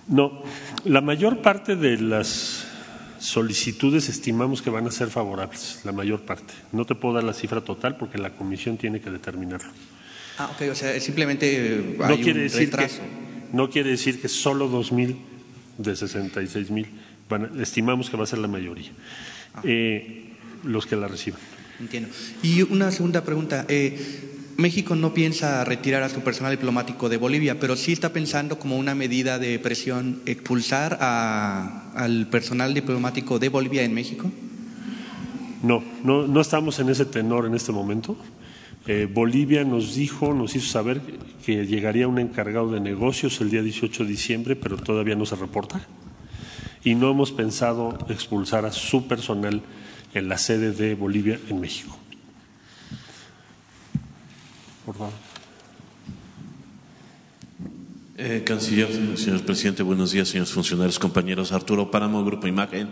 No, 0.08 0.44
la 0.86 1.02
mayor 1.02 1.42
parte 1.42 1.76
de 1.76 1.98
las 1.98 2.66
solicitudes 3.20 4.08
estimamos 4.08 4.62
que 4.62 4.70
van 4.70 4.88
a 4.88 4.92
ser 4.92 5.10
favorables, 5.10 5.82
la 5.84 5.92
mayor 5.92 6.22
parte. 6.22 6.54
No 6.72 6.86
te 6.86 6.96
puedo 6.96 7.16
dar 7.16 7.24
la 7.24 7.34
cifra 7.34 7.62
total 7.62 7.98
porque 7.98 8.18
la 8.18 8.30
comisión 8.30 8.78
tiene 8.78 9.02
que 9.02 9.10
determinarlo. 9.10 9.70
Ah, 10.38 10.52
ok, 10.54 10.70
o 10.72 10.76
sea, 10.76 10.98
simplemente 11.00 11.96
hay 12.00 12.18
no 12.18 12.24
quiere 12.24 12.42
decir 12.44 12.70
Que, 12.70 12.90
no 13.52 13.70
quiere 13.70 13.92
decir 13.92 14.22
que 14.22 14.28
solo 14.28 14.70
2.000 14.70 15.16
de 15.78 15.92
66.000 15.94 16.70
mil, 16.70 16.88
estimamos 17.60 18.10
que 18.10 18.18
va 18.18 18.24
a 18.24 18.28
ser 18.28 18.40
la 18.40 18.48
mayoría, 18.48 18.92
ah. 19.54 19.62
eh, 19.64 20.32
los 20.64 20.86
que 20.86 20.96
la 20.96 21.08
reciban. 21.08 21.40
Entiendo. 21.80 22.10
Y 22.42 22.62
una 22.62 22.92
segunda 22.92 23.24
pregunta. 23.24 23.66
Eh, 23.68 24.32
México 24.58 24.96
no 24.96 25.14
piensa 25.14 25.66
retirar 25.66 26.04
a 26.04 26.10
su 26.10 26.22
personal 26.22 26.52
diplomático 26.52 27.10
de 27.10 27.18
Bolivia, 27.18 27.60
pero 27.60 27.76
sí 27.76 27.92
está 27.92 28.14
pensando 28.14 28.58
como 28.58 28.78
una 28.78 28.96
medida 28.96 29.38
de 29.38 29.60
presión 29.60 30.22
expulsar 30.26 30.98
al 31.02 32.28
personal 32.28 32.74
diplomático 32.74 33.38
de 33.38 33.50
Bolivia 33.50 33.84
en 33.84 33.94
México. 33.94 34.32
No, 35.62 35.84
no, 36.04 36.40
estamos 36.40 36.80
en 36.80 36.90
ese 36.90 37.06
tenor 37.06 37.46
en 37.46 37.56
este 37.56 37.74
momento. 37.74 38.16
Eh, 38.88 39.10
Bolivia 39.12 39.66
nos 39.66 39.96
dijo, 39.96 40.34
nos 40.34 40.56
hizo 40.56 40.68
saber 40.68 41.02
que 41.46 41.66
llegaría 41.66 42.08
un 42.08 42.20
encargado 42.20 42.72
de 42.72 42.80
negocios 42.80 43.42
el 43.42 43.50
día 43.50 43.62
18 43.62 44.04
de 44.04 44.10
diciembre, 44.10 44.56
pero 44.56 44.78
todavía 44.78 45.16
no 45.16 45.26
se 45.26 45.36
reporta. 45.36 45.86
Y 46.86 46.94
no 46.94 47.10
hemos 47.10 47.32
pensado 47.32 47.98
expulsar 48.10 48.64
a 48.66 48.72
su 48.72 49.08
personal 49.08 49.64
en 50.14 50.30
la 50.30 50.38
sede 50.38 50.72
de 50.72 50.94
Bolivia 50.94 51.40
en 51.50 51.60
México. 51.60 51.98
Eh, 58.18 58.44
canciller, 58.46 59.18
señor 59.18 59.42
presidente, 59.42 59.82
buenos 59.82 60.12
días, 60.12 60.28
señores 60.28 60.54
funcionarios, 60.54 61.00
compañeros. 61.00 61.52
Arturo 61.52 61.90
Páramo, 61.90 62.24
Grupo 62.24 62.46
Imagen. 62.46 62.90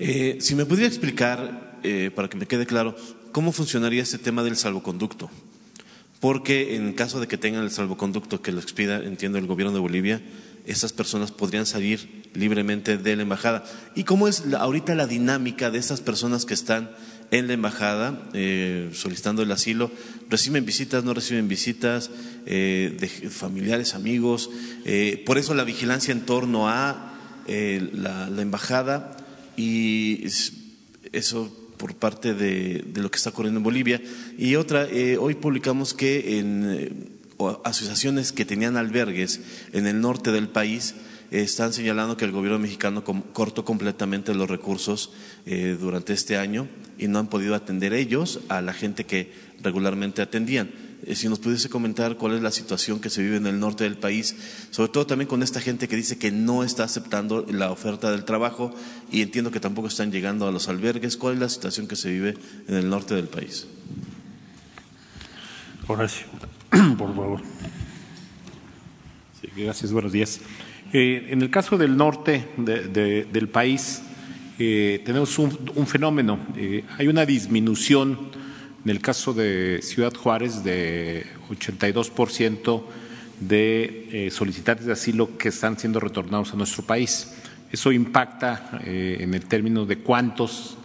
Eh, 0.00 0.38
si 0.40 0.56
me 0.56 0.66
pudiera 0.66 0.88
explicar, 0.88 1.78
eh, 1.84 2.10
para 2.12 2.28
que 2.28 2.36
me 2.36 2.46
quede 2.46 2.66
claro, 2.66 2.96
cómo 3.30 3.52
funcionaría 3.52 4.02
este 4.02 4.18
tema 4.18 4.42
del 4.42 4.56
salvoconducto. 4.56 5.30
Porque 6.18 6.74
en 6.74 6.94
caso 6.94 7.20
de 7.20 7.28
que 7.28 7.38
tengan 7.38 7.62
el 7.62 7.70
salvoconducto 7.70 8.42
que 8.42 8.50
lo 8.50 8.58
expida, 8.58 8.96
entiendo, 9.04 9.38
el 9.38 9.46
gobierno 9.46 9.72
de 9.72 9.78
Bolivia, 9.78 10.20
esas 10.66 10.92
personas 10.92 11.30
podrían 11.30 11.64
salir 11.64 12.19
libremente 12.34 12.98
de 12.98 13.16
la 13.16 13.22
embajada. 13.22 13.64
¿Y 13.94 14.04
cómo 14.04 14.28
es 14.28 14.44
ahorita 14.58 14.94
la 14.94 15.06
dinámica 15.06 15.70
de 15.70 15.78
esas 15.78 16.00
personas 16.00 16.44
que 16.44 16.54
están 16.54 16.90
en 17.30 17.46
la 17.46 17.54
embajada 17.54 18.28
eh, 18.32 18.90
solicitando 18.92 19.42
el 19.42 19.52
asilo. 19.52 19.90
Reciben 20.28 20.64
visitas, 20.64 21.04
no 21.04 21.14
reciben 21.14 21.48
visitas 21.48 22.10
eh, 22.46 22.96
de 22.98 23.08
familiares, 23.08 23.94
amigos. 23.94 24.50
Eh, 24.84 25.22
por 25.26 25.38
eso 25.38 25.54
la 25.54 25.64
vigilancia 25.64 26.12
en 26.12 26.22
torno 26.22 26.68
a 26.68 27.06
la, 27.46 28.28
embajada 28.38 29.16
y 29.56 30.24
eso 31.12 31.56
por 31.78 31.96
parte 31.96 32.34
de, 32.34 32.84
de, 32.86 33.02
lo 33.02 33.10
que 33.10 33.16
está 33.16 33.30
ocurriendo 33.30 33.58
en 33.58 33.64
Bolivia. 33.64 34.00
Y 34.38 34.54
otra, 34.54 34.86
hoy 35.18 35.34
publicamos 35.34 35.94
que 35.94 36.38
en 36.38 37.18
asociaciones 37.64 38.32
que 38.32 38.44
tenían 38.44 38.76
albergues 38.76 39.40
en 39.72 39.86
el 39.86 40.00
norte 40.00 40.30
del 40.30 40.48
país, 40.48 40.94
están 41.30 41.72
señalando 41.72 42.16
que 42.16 42.24
el 42.24 42.32
gobierno 42.32 42.58
mexicano 42.58 43.04
cortó 43.04 43.64
completamente 43.64 44.34
los 44.34 44.50
recursos 44.50 45.12
durante 45.78 46.12
este 46.12 46.36
año 46.36 46.66
y 46.98 47.08
no 47.08 47.18
han 47.18 47.28
podido 47.28 47.54
atender 47.54 47.92
ellos 47.92 48.40
a 48.48 48.60
la 48.60 48.72
gente 48.72 49.04
que 49.04 49.32
regularmente 49.62 50.22
atendían. 50.22 50.70
Eh, 51.06 51.14
si 51.14 51.28
nos 51.28 51.38
pudiese 51.38 51.70
comentar 51.70 52.16
cuál 52.16 52.34
es 52.34 52.42
la 52.42 52.50
situación 52.50 53.00
que 53.00 53.08
se 53.08 53.22
vive 53.22 53.36
en 53.36 53.46
el 53.46 53.58
norte 53.58 53.84
del 53.84 53.96
país, 53.96 54.36
sobre 54.70 54.92
todo 54.92 55.06
también 55.06 55.28
con 55.28 55.42
esta 55.42 55.60
gente 55.60 55.88
que 55.88 55.96
dice 55.96 56.18
que 56.18 56.30
no 56.30 56.62
está 56.62 56.84
aceptando 56.84 57.46
la 57.50 57.70
oferta 57.70 58.10
del 58.10 58.24
trabajo 58.24 58.74
y 59.10 59.22
entiendo 59.22 59.50
que 59.50 59.60
tampoco 59.60 59.88
están 59.88 60.12
llegando 60.12 60.46
a 60.46 60.52
los 60.52 60.68
albergues, 60.68 61.16
¿cuál 61.16 61.34
es 61.34 61.40
la 61.40 61.48
situación 61.48 61.88
que 61.88 61.96
se 61.96 62.10
vive 62.10 62.36
en 62.68 62.74
el 62.74 62.90
norte 62.90 63.14
del 63.14 63.28
país? 63.28 63.66
Horacio, 65.86 66.26
por 66.98 67.14
favor. 67.14 67.40
Sí, 69.40 69.48
gracias, 69.56 69.90
buenos 69.90 70.12
días. 70.12 70.40
Eh, 70.92 71.28
en 71.30 71.42
el 71.42 71.50
caso 71.50 71.78
del 71.78 71.96
norte 71.96 72.48
del 72.56 73.48
país, 73.48 74.02
eh, 74.62 75.00
tenemos 75.06 75.38
un, 75.38 75.86
fenómeno. 75.86 76.38
Eh, 76.54 76.84
hay 76.98 77.08
una 77.08 77.24
disminución 77.24 78.28
en 78.84 78.90
el 78.90 79.00
caso 79.00 79.32
de 79.32 79.80
Ciudad 79.82 80.12
Juárez 80.12 80.62
de 80.62 81.24
82% 81.48 82.82
de 83.40 84.08
eh, 84.12 84.30
solicitantes 84.30 84.84
de 84.84 84.92
asilo 84.92 85.38
que 85.38 85.48
están 85.48 85.78
siendo 85.78 85.98
retornados 85.98 86.52
a 86.52 86.56
nuestro 86.56 86.82
país. 86.82 87.32
Eso 87.72 87.90
impacta 87.90 88.80
en 88.84 89.32
el 89.32 89.46
término 89.46 89.86
de 89.86 89.98
cuántos 89.98 90.76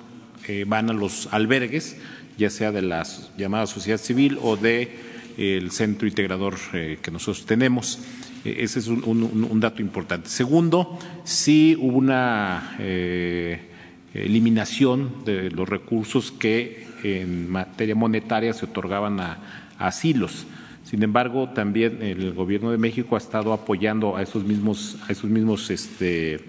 van 0.68 0.92
a 0.92 0.94
los 0.94 1.28
albergues, 1.32 1.98
ya 2.38 2.52
sea 2.52 2.72
de 2.72 2.84
la 2.84 3.04
llamada 3.38 3.66
sociedad 3.66 3.98
civil 3.98 4.38
o 4.40 4.56
de 4.56 5.15
el 5.38 5.72
centro 5.72 6.08
integrador 6.08 6.56
que 6.72 7.12
nosotros 7.12 7.46
tenemos. 7.46 8.00
E-, 8.46 8.64
ese 8.64 8.80
es 8.80 8.88
un, 8.88 9.60
dato 9.60 9.82
importante. 9.82 10.30
Segundo, 10.30 10.98
sí 11.24 11.76
hubo 11.80 11.98
una 11.98 12.76
eh, 12.80 13.60
eliminación 14.14 15.26
de 15.26 15.50
los 15.50 15.68
recursos 15.68 16.32
que 16.32 16.88
en 17.04 17.50
materia 17.50 17.96
monetaria 17.96 18.54
se 18.54 18.66
otorgaban 18.66 19.20
a, 19.20 19.64
asilos. 19.78 20.46
Sin 20.84 21.04
embargo, 21.04 21.50
también 21.50 22.02
el 22.02 22.34
Gobierno 22.34 22.72
de 22.72 22.78
México 22.78 23.16
ha 23.16 23.18
estado 23.18 23.52
apoyando 23.52 24.16
a 24.16 24.22
esos 24.22 24.46
mismos, 24.46 24.98
a 25.08 25.12
esos 25.12 25.30
mismos 25.30 25.70
este, 25.72 26.40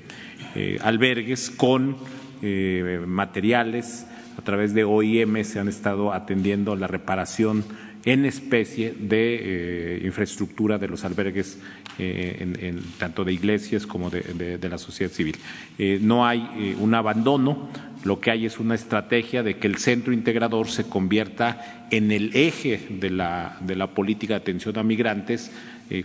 eh, 0.54 0.78
albergues 0.82 1.50
con 1.50 1.96
eh, 2.42 3.00
materiales. 3.06 4.06
A 4.38 4.42
través 4.42 4.74
de 4.74 4.84
OIM 4.84 5.42
se 5.42 5.58
han 5.58 5.68
estado 5.68 6.12
atendiendo 6.12 6.76
la 6.76 6.86
reparación 6.86 7.64
en 8.06 8.24
especie 8.24 8.94
de 8.96 9.98
eh, 9.98 10.02
infraestructura 10.04 10.78
de 10.78 10.86
los 10.86 11.04
albergues, 11.04 11.58
eh, 11.98 12.74
tanto 12.98 13.24
de 13.24 13.32
iglesias 13.32 13.84
como 13.84 14.10
de, 14.10 14.58
la 14.62 14.78
sociedad 14.78 15.10
civil. 15.10 15.36
Eh, 15.76 15.98
no 16.00 16.24
hay 16.24 16.76
un 16.80 16.94
abandono, 16.94 17.68
lo 18.04 18.20
que 18.20 18.30
hay 18.30 18.46
es 18.46 18.60
una 18.60 18.76
estrategia 18.76 19.42
de 19.42 19.56
que 19.56 19.66
el 19.66 19.78
centro 19.78 20.12
integrador 20.12 20.68
se 20.68 20.84
convierta 20.84 21.88
en 21.90 22.12
el 22.12 22.30
eje 22.36 22.80
de 22.90 23.10
la, 23.10 23.58
de 23.60 23.74
la 23.74 23.88
política 23.88 24.34
de 24.34 24.40
atención 24.40 24.78
a 24.78 24.84
migrantes 24.84 25.50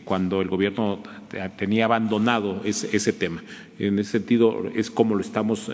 cuando 0.03 0.41
el 0.41 0.47
gobierno 0.47 1.01
tenía 1.57 1.85
abandonado 1.85 2.61
ese, 2.63 2.95
ese, 2.95 3.13
tema. 3.13 3.43
En 3.79 3.97
ese 3.97 4.11
sentido 4.11 4.71
es 4.75 4.91
como 4.91 5.15
lo 5.15 5.21
estamos 5.21 5.71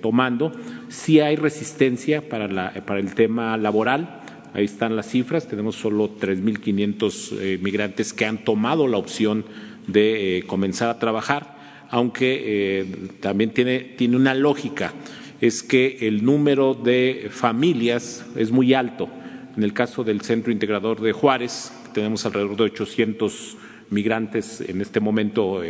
tomando. 0.00 0.52
Sí 0.88 1.18
hay 1.18 1.34
resistencia 1.34 2.28
para, 2.28 2.46
la, 2.46 2.70
para 2.86 3.00
el 3.00 3.14
tema 3.14 3.56
laboral 3.56 4.21
ahí 4.54 4.64
están 4.64 4.96
las 4.96 5.08
cifras, 5.08 5.48
tenemos 5.48 5.76
solo 5.76 6.16
3.500 6.18 7.38
eh, 7.40 7.58
migrantes 7.62 8.12
que 8.12 8.26
han 8.26 8.44
tomado 8.44 8.86
la 8.86 8.98
opción 8.98 9.44
de 9.86 10.38
eh, 10.38 10.42
comenzar 10.44 10.88
a 10.88 10.98
trabajar, 10.98 11.56
aunque 11.90 12.42
eh, 12.44 12.86
también 13.20 13.50
tiene, 13.50 13.80
tiene 13.80 14.16
una 14.16 14.34
lógica, 14.34 14.92
es 15.40 15.62
que 15.62 15.98
el 16.02 16.24
número 16.24 16.74
de 16.74 17.28
familias 17.30 18.24
es 18.36 18.50
muy 18.50 18.74
alto. 18.74 19.08
En 19.56 19.64
el 19.64 19.72
caso 19.72 20.04
del 20.04 20.20
Centro 20.22 20.52
Integrador 20.52 21.00
de 21.00 21.12
Juárez, 21.12 21.72
tenemos 21.92 22.24
alrededor 22.24 22.56
de 22.56 22.62
800 22.64 23.56
migrantes 23.90 24.62
en 24.62 24.80
este 24.80 25.00
momento 25.00 25.60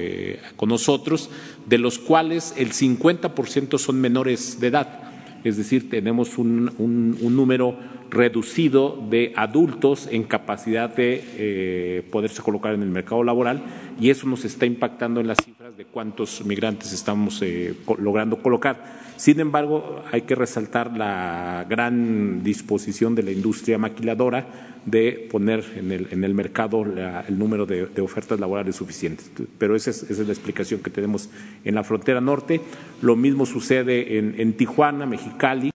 con 0.54 0.68
nosotros, 0.68 1.30
de 1.66 1.78
los 1.78 1.98
cuales 1.98 2.54
el 2.56 2.70
50% 2.70 3.78
son 3.78 4.00
menores 4.00 4.60
de 4.60 4.68
edad. 4.68 5.00
Es 5.42 5.56
decir, 5.56 5.90
tenemos 5.90 6.38
un, 6.38 6.70
un 6.78 7.34
número 7.34 7.76
reducido 8.12 9.02
de 9.08 9.32
adultos 9.36 10.06
en 10.10 10.24
capacidad 10.24 10.94
de 10.94 11.24
eh, 11.36 12.02
poderse 12.10 12.42
colocar 12.42 12.74
en 12.74 12.82
el 12.82 12.90
mercado 12.90 13.24
laboral 13.24 13.62
y 13.98 14.10
eso 14.10 14.26
nos 14.26 14.44
está 14.44 14.66
impactando 14.66 15.20
en 15.20 15.28
las 15.28 15.38
cifras 15.42 15.76
de 15.78 15.86
cuántos 15.86 16.44
migrantes 16.44 16.92
estamos 16.92 17.40
eh, 17.40 17.74
logrando 17.98 18.42
colocar. 18.42 19.00
Sin 19.16 19.40
embargo, 19.40 20.02
hay 20.12 20.22
que 20.22 20.34
resaltar 20.34 20.94
la 20.96 21.64
gran 21.68 22.42
disposición 22.42 23.14
de 23.14 23.22
la 23.22 23.30
industria 23.30 23.78
maquiladora 23.78 24.46
de 24.84 25.28
poner 25.30 25.64
en 25.76 25.92
el, 25.92 26.08
en 26.10 26.24
el 26.24 26.34
mercado 26.34 26.84
la, 26.84 27.24
el 27.26 27.38
número 27.38 27.64
de, 27.64 28.00
ofertas 28.02 28.38
laborales 28.40 28.76
suficientes. 28.76 29.30
Pero 29.56 29.74
esa 29.74 29.90
es, 29.90 30.02
es, 30.10 30.18
la 30.18 30.32
explicación 30.32 30.80
que 30.80 30.90
tenemos 30.90 31.30
en 31.64 31.76
la 31.76 31.84
frontera 31.84 32.20
norte. 32.20 32.60
Lo 33.00 33.16
mismo 33.16 33.46
sucede 33.46 34.18
en, 34.18 34.34
en 34.38 34.54
Tijuana, 34.54 35.06
Mexicali 35.06 35.72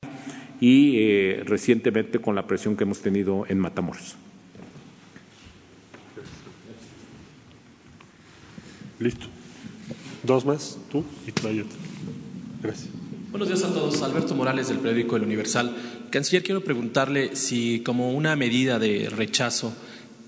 y 0.60 0.98
eh, 0.98 1.44
recientemente 1.46 2.20
con 2.20 2.36
la 2.36 2.48
presión 2.48 2.76
que 2.76 2.84
hemos 2.84 3.02
tenido 3.02 3.46
en 3.48 3.60
Matamoros. 3.60 4.16
Listo. 9.00 9.28
Dos 10.24 10.46
más, 10.46 10.78
tú 10.92 11.04
y 11.28 11.32
tú. 11.32 11.48
Gracias. 12.62 12.90
Buenos 13.30 13.48
días 13.48 13.64
a 13.64 13.74
todos. 13.74 14.02
Alberto 14.02 14.34
Morales 14.34 14.70
del 14.70 14.80
periódico 14.80 15.16
El 15.16 15.24
Universal. 15.24 15.76
Canciller, 16.10 16.44
quiero 16.44 16.64
preguntarle 16.64 17.36
si 17.36 17.82
como 17.82 18.12
una 18.12 18.36
medida 18.36 18.80
de 18.80 19.10
rechazo 19.10 19.74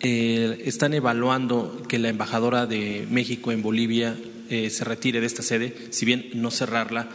eh, 0.01 0.61
están 0.65 0.93
evaluando 0.93 1.81
que 1.87 1.97
la 1.97 2.09
embajadora 2.09 2.67
de 2.67 3.07
México 3.09 3.51
en 3.51 3.61
Bolivia 3.61 4.15
eh, 4.49 4.69
se 4.69 4.83
retire 4.83 5.19
de 5.19 5.25
esta 5.25 5.41
sede, 5.41 5.75
si 5.89 6.05
bien 6.05 6.29
no 6.35 6.51
cerrarla, 6.51 7.09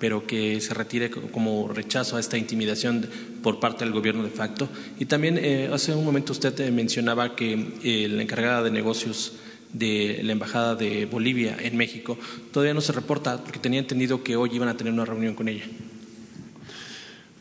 pero 0.00 0.26
que 0.26 0.60
se 0.62 0.72
retire 0.72 1.10
como 1.10 1.68
rechazo 1.68 2.16
a 2.16 2.20
esta 2.20 2.38
intimidación 2.38 3.06
por 3.42 3.60
parte 3.60 3.84
del 3.84 3.92
gobierno 3.92 4.24
de 4.24 4.30
facto. 4.30 4.68
Y 4.98 5.04
también 5.04 5.38
eh, 5.38 5.68
hace 5.70 5.94
un 5.94 6.04
momento 6.04 6.32
usted 6.32 6.72
mencionaba 6.72 7.36
que 7.36 7.74
eh, 7.84 8.08
la 8.08 8.22
encargada 8.22 8.62
de 8.62 8.70
negocios 8.70 9.34
de 9.72 10.20
la 10.24 10.32
Embajada 10.32 10.74
de 10.74 11.04
Bolivia 11.04 11.56
en 11.60 11.76
México 11.76 12.18
todavía 12.50 12.74
no 12.74 12.80
se 12.80 12.92
reporta, 12.92 13.44
porque 13.44 13.60
tenía 13.60 13.78
entendido 13.78 14.24
que 14.24 14.34
hoy 14.36 14.50
iban 14.54 14.68
a 14.68 14.76
tener 14.76 14.92
una 14.92 15.04
reunión 15.04 15.34
con 15.34 15.48
ella. 15.48 15.64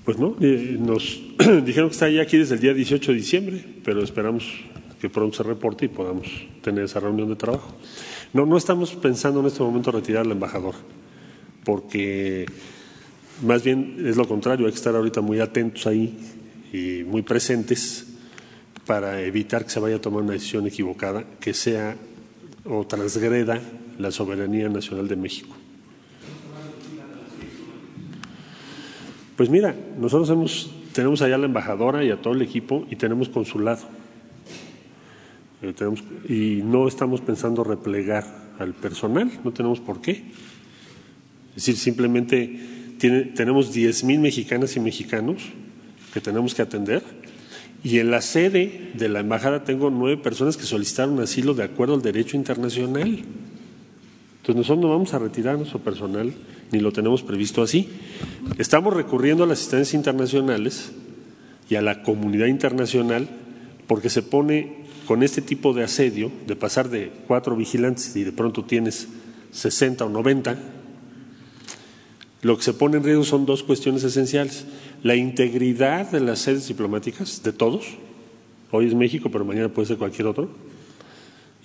Pues 0.03 0.19
no, 0.19 0.35
eh, 0.41 0.77
nos 0.77 1.21
dijeron 1.65 1.89
que 1.89 1.93
está 1.93 2.09
ya 2.09 2.21
aquí 2.21 2.37
desde 2.37 2.55
el 2.55 2.61
día 2.61 2.73
18 2.73 3.11
de 3.13 3.17
diciembre, 3.17 3.65
pero 3.85 4.03
esperamos 4.03 4.43
que 4.99 5.09
pronto 5.09 5.37
se 5.37 5.43
reporte 5.43 5.85
y 5.85 5.87
podamos 5.87 6.27
tener 6.61 6.83
esa 6.83 6.99
reunión 6.99 7.29
de 7.29 7.37
trabajo. 7.37 7.73
No, 8.33 8.45
no 8.45 8.57
estamos 8.57 8.91
pensando 8.95 9.39
en 9.39 9.45
este 9.45 9.63
momento 9.63 9.91
retirar 9.91 10.25
al 10.25 10.31
embajador 10.33 10.75
porque 11.69 12.47
más 13.45 13.63
bien 13.63 14.03
es 14.03 14.17
lo 14.17 14.27
contrario, 14.27 14.65
hay 14.65 14.71
que 14.71 14.77
estar 14.79 14.95
ahorita 14.95 15.21
muy 15.21 15.39
atentos 15.39 15.85
ahí 15.85 16.17
y 16.73 17.03
muy 17.03 17.21
presentes 17.21 18.07
para 18.87 19.21
evitar 19.21 19.65
que 19.65 19.69
se 19.69 19.79
vaya 19.79 19.97
a 19.97 20.01
tomar 20.01 20.23
una 20.23 20.33
decisión 20.33 20.65
equivocada 20.65 21.23
que 21.39 21.53
sea 21.53 21.95
o 22.65 22.87
transgreda 22.87 23.61
la 23.99 24.09
soberanía 24.09 24.67
nacional 24.67 25.07
de 25.07 25.15
México. 25.15 25.55
Pues 29.37 29.51
mira, 29.51 29.75
nosotros 29.99 30.27
hemos, 30.31 30.71
tenemos 30.91 31.21
allá 31.21 31.35
a 31.35 31.37
la 31.37 31.45
embajadora 31.45 32.03
y 32.03 32.09
a 32.09 32.19
todo 32.19 32.33
el 32.33 32.41
equipo 32.41 32.87
y 32.89 32.95
tenemos 32.95 33.29
consulado. 33.29 33.83
Eh, 35.61 35.75
y 36.27 36.63
no 36.63 36.87
estamos 36.87 37.21
pensando 37.21 37.63
replegar 37.63 38.25
al 38.57 38.73
personal, 38.73 39.31
no 39.43 39.51
tenemos 39.51 39.79
por 39.79 40.01
qué. 40.01 40.48
Es 41.49 41.65
decir, 41.65 41.77
simplemente 41.77 42.59
tenemos 43.35 43.73
10 43.73 44.03
mil 44.03 44.19
mexicanas 44.19 44.75
y 44.75 44.79
mexicanos 44.79 45.41
que 46.13 46.21
tenemos 46.21 46.53
que 46.53 46.61
atender 46.61 47.03
y 47.83 47.99
en 47.99 48.11
la 48.11 48.21
sede 48.21 48.91
de 48.93 49.09
la 49.09 49.21
embajada 49.21 49.63
tengo 49.63 49.89
nueve 49.89 50.21
personas 50.21 50.57
que 50.57 50.63
solicitaron 50.63 51.19
asilo 51.21 51.53
de 51.53 51.63
acuerdo 51.63 51.93
al 51.93 52.01
derecho 52.01 52.35
internacional. 52.35 53.19
Entonces 54.37 54.55
nosotros 54.55 54.79
no 54.79 54.89
vamos 54.89 55.13
a 55.13 55.19
retirar 55.19 55.57
nuestro 55.57 55.79
personal 55.79 56.33
ni 56.71 56.79
lo 56.79 56.91
tenemos 56.91 57.23
previsto 57.23 57.61
así. 57.61 57.87
Estamos 58.57 58.93
recurriendo 58.93 59.43
a 59.43 59.47
las 59.47 59.61
instancias 59.61 59.93
internacionales 59.93 60.91
y 61.69 61.75
a 61.75 61.81
la 61.81 62.03
comunidad 62.03 62.47
internacional 62.47 63.29
porque 63.87 64.09
se 64.09 64.23
pone 64.23 64.79
con 65.07 65.23
este 65.23 65.41
tipo 65.41 65.73
de 65.73 65.83
asedio, 65.83 66.31
de 66.47 66.55
pasar 66.55 66.89
de 66.89 67.11
cuatro 67.27 67.55
vigilantes 67.55 68.15
y 68.15 68.23
de 68.23 68.31
pronto 68.31 68.65
tienes 68.65 69.07
60 69.51 70.05
o 70.05 70.09
90, 70.09 70.57
lo 72.41 72.57
que 72.57 72.63
se 72.63 72.73
pone 72.73 72.97
en 72.97 73.03
riesgo 73.03 73.25
son 73.25 73.45
dos 73.45 73.63
cuestiones 73.63 74.03
esenciales. 74.03 74.65
La 75.03 75.15
integridad 75.15 76.09
de 76.09 76.21
las 76.21 76.39
sedes 76.39 76.67
diplomáticas, 76.67 77.43
de 77.43 77.51
todos. 77.51 77.85
Hoy 78.71 78.87
es 78.87 78.95
México, 78.95 79.29
pero 79.31 79.43
mañana 79.43 79.69
puede 79.69 79.87
ser 79.87 79.97
cualquier 79.97 80.27
otro. 80.27 80.49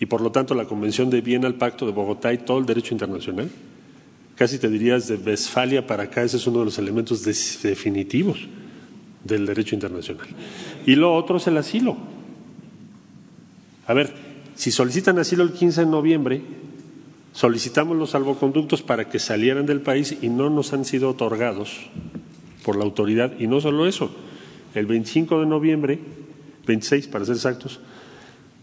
Y 0.00 0.06
por 0.06 0.20
lo 0.20 0.32
tanto, 0.32 0.54
la 0.54 0.64
Convención 0.64 1.10
de 1.10 1.20
Viena, 1.20 1.46
el 1.46 1.54
Pacto 1.54 1.86
de 1.86 1.92
Bogotá 1.92 2.32
y 2.32 2.38
todo 2.38 2.58
el 2.58 2.66
derecho 2.66 2.92
internacional. 2.92 3.48
Casi 4.34 4.58
te 4.58 4.68
dirías 4.68 5.06
de 5.06 5.14
Westfalia 5.14 5.86
para 5.86 6.04
acá, 6.04 6.24
ese 6.24 6.38
es 6.38 6.46
uno 6.48 6.60
de 6.60 6.64
los 6.64 6.78
elementos 6.78 7.22
definitivos 7.22 8.38
del 9.22 9.46
derecho 9.46 9.76
internacional. 9.76 10.26
Y 10.86 10.96
lo 10.96 11.14
otro 11.14 11.36
es 11.36 11.46
el 11.46 11.56
asilo. 11.56 11.96
A 13.86 13.94
ver, 13.94 14.12
si 14.56 14.72
solicitan 14.72 15.20
asilo 15.20 15.44
el 15.44 15.52
15 15.52 15.82
de 15.82 15.86
noviembre, 15.86 16.42
Solicitamos 17.34 17.96
los 17.96 18.10
salvoconductos 18.10 18.82
para 18.82 19.08
que 19.08 19.18
salieran 19.18 19.66
del 19.66 19.80
país 19.80 20.16
y 20.22 20.28
no 20.28 20.50
nos 20.50 20.72
han 20.72 20.84
sido 20.84 21.10
otorgados 21.10 21.90
por 22.64 22.76
la 22.76 22.84
autoridad. 22.84 23.32
Y 23.40 23.48
no 23.48 23.60
solo 23.60 23.88
eso, 23.88 24.12
el 24.72 24.86
25 24.86 25.40
de 25.40 25.46
noviembre, 25.46 25.98
26 26.64 27.08
para 27.08 27.24
ser 27.24 27.34
exactos, 27.34 27.80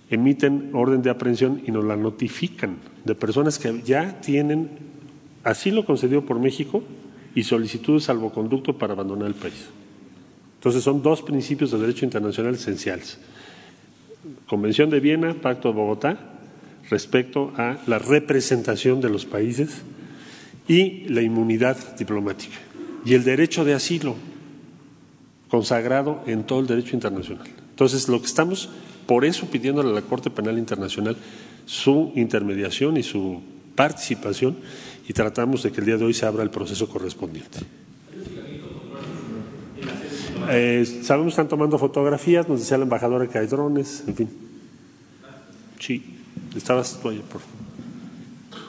emiten 0.09 0.69
orden 0.71 1.01
de 1.01 1.09
aprehensión 1.09 1.61
y 1.67 1.71
nos 1.71 1.83
la 1.83 1.97
notifican 1.97 2.77
de 3.03 3.13
personas 3.13 3.59
que 3.59 3.81
ya 3.81 4.21
tienen 4.21 4.69
asilo 5.43 5.85
concedido 5.85 6.25
por 6.25 6.39
México 6.39 6.81
y 7.35 7.43
solicitud 7.43 7.95
de 7.95 7.99
salvoconducto 7.99 8.77
para 8.77 8.93
abandonar 8.93 9.27
el 9.27 9.35
país. 9.35 9.67
Entonces 10.59 10.81
son 10.81 11.03
dos 11.03 11.21
principios 11.21 11.71
de 11.71 11.77
derecho 11.77 12.05
internacional 12.05 12.55
esenciales. 12.55 13.19
Convención 14.47 14.89
de 14.89 15.01
Viena, 15.01 15.33
Pacto 15.33 15.67
de 15.67 15.75
Bogotá 15.75 16.30
respecto 16.91 17.53
a 17.55 17.77
la 17.87 17.97
representación 17.97 18.99
de 19.01 19.09
los 19.09 19.25
países 19.25 19.81
y 20.67 21.05
la 21.07 21.21
inmunidad 21.21 21.77
diplomática 21.97 22.57
y 23.05 23.13
el 23.13 23.23
derecho 23.23 23.63
de 23.63 23.73
asilo 23.73 24.15
consagrado 25.49 26.21
en 26.27 26.43
todo 26.43 26.59
el 26.59 26.67
derecho 26.67 26.95
internacional. 26.95 27.47
Entonces, 27.69 28.07
lo 28.07 28.19
que 28.19 28.27
estamos 28.27 28.69
por 29.07 29.25
eso 29.25 29.47
pidiéndole 29.47 29.89
a 29.89 29.93
la 29.93 30.01
Corte 30.01 30.29
Penal 30.29 30.57
Internacional 30.57 31.15
su 31.65 32.11
intermediación 32.15 32.97
y 32.97 33.03
su 33.03 33.41
participación 33.75 34.57
y 35.07 35.13
tratamos 35.13 35.63
de 35.63 35.71
que 35.71 35.79
el 35.79 35.85
día 35.85 35.97
de 35.97 36.05
hoy 36.05 36.13
se 36.13 36.25
abra 36.25 36.43
el 36.43 36.49
proceso 36.49 36.87
correspondiente. 36.87 37.59
Eh, 40.49 40.85
sabemos 41.03 41.27
que 41.27 41.41
están 41.41 41.47
tomando 41.47 41.77
fotografías, 41.77 42.47
nos 42.49 42.59
decía 42.59 42.77
la 42.77 42.83
embajadora 42.83 43.27
que 43.27 43.37
hay 43.37 43.47
drones, 43.47 44.03
en 44.07 44.15
fin. 44.15 44.29
Sí. 45.79 46.20
Estabas 46.55 46.99
tú 47.01 47.09
por 47.31 47.41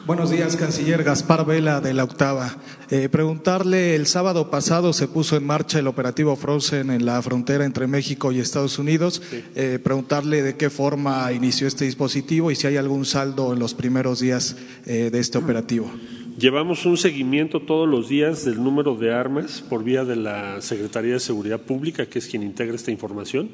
Buenos 0.05 0.33
días, 0.33 0.57
canciller 0.57 1.05
Gaspar 1.05 1.47
Vela 1.47 1.81
de 1.81 1.95
la 1.95 2.03
Octava. 2.03 2.57
Eh, 2.91 3.09
preguntarle, 3.09 3.95
el 3.95 4.07
sábado 4.07 4.51
pasado 4.51 4.93
se 4.93 5.07
puso 5.07 5.37
en 5.37 5.47
marcha 5.47 5.79
el 5.79 5.87
operativo 5.87 6.35
Frozen 6.35 6.91
en 6.91 7.07
la 7.07 7.23
frontera 7.23 7.65
entre 7.65 7.87
México 7.87 8.33
y 8.33 8.41
Estados 8.41 8.81
Unidos. 8.81 9.23
Sí. 9.31 9.45
Eh, 9.55 9.79
preguntarle 9.81 10.43
de 10.43 10.57
qué 10.57 10.71
forma 10.71 11.33
inició 11.33 11.69
este 11.69 11.85
dispositivo 11.85 12.51
y 12.51 12.57
si 12.57 12.67
hay 12.67 12.79
algún 12.79 13.05
saldo 13.05 13.53
en 13.53 13.61
los 13.61 13.75
primeros 13.75 14.19
días 14.19 14.57
eh, 14.87 15.11
de 15.13 15.21
este 15.21 15.39
operativo. 15.39 15.89
Llevamos 16.37 16.85
un 16.85 16.97
seguimiento 16.97 17.61
todos 17.61 17.89
los 17.89 18.09
días 18.09 18.45
del 18.45 18.61
número 18.61 18.97
de 18.97 19.15
armas 19.15 19.63
por 19.69 19.85
vía 19.85 20.05
de 20.05 20.17
la 20.17 20.61
Secretaría 20.63 21.13
de 21.13 21.21
Seguridad 21.21 21.61
Pública, 21.61 22.07
que 22.07 22.19
es 22.19 22.27
quien 22.27 22.43
integra 22.43 22.75
esta 22.75 22.91
información 22.91 23.51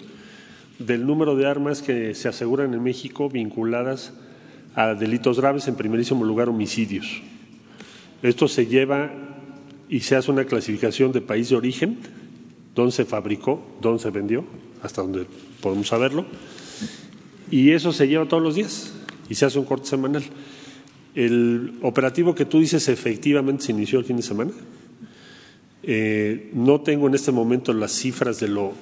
del 0.78 1.06
número 1.06 1.36
de 1.36 1.46
armas 1.46 1.82
que 1.82 2.14
se 2.14 2.28
aseguran 2.28 2.72
en 2.74 2.82
México 2.82 3.28
vinculadas 3.28 4.12
a 4.74 4.94
delitos 4.94 5.40
graves, 5.40 5.66
en 5.68 5.74
primerísimo 5.74 6.24
lugar 6.24 6.48
homicidios. 6.48 7.20
Esto 8.22 8.48
se 8.48 8.66
lleva 8.66 9.10
y 9.88 10.00
se 10.00 10.16
hace 10.16 10.30
una 10.30 10.44
clasificación 10.44 11.12
de 11.12 11.20
país 11.20 11.48
de 11.48 11.56
origen, 11.56 11.98
dónde 12.74 12.92
se 12.92 13.04
fabricó, 13.04 13.60
dónde 13.80 14.02
se 14.02 14.10
vendió, 14.10 14.44
hasta 14.82 15.02
donde 15.02 15.26
podemos 15.60 15.88
saberlo. 15.88 16.26
Y 17.50 17.70
eso 17.70 17.92
se 17.92 18.06
lleva 18.06 18.28
todos 18.28 18.42
los 18.42 18.54
días 18.54 18.92
y 19.28 19.34
se 19.34 19.46
hace 19.46 19.58
un 19.58 19.64
corte 19.64 19.88
semanal. 19.88 20.22
El 21.14 21.78
operativo 21.82 22.34
que 22.34 22.44
tú 22.44 22.60
dices 22.60 22.88
efectivamente 22.88 23.64
se 23.64 23.72
inició 23.72 23.98
el 23.98 24.04
fin 24.04 24.16
de 24.16 24.22
semana. 24.22 24.52
Eh, 25.82 26.50
no 26.52 26.82
tengo 26.82 27.08
en 27.08 27.14
este 27.14 27.32
momento 27.32 27.72
las 27.72 27.92
cifras 27.92 28.40
de, 28.40 28.48
lo, 28.48 28.74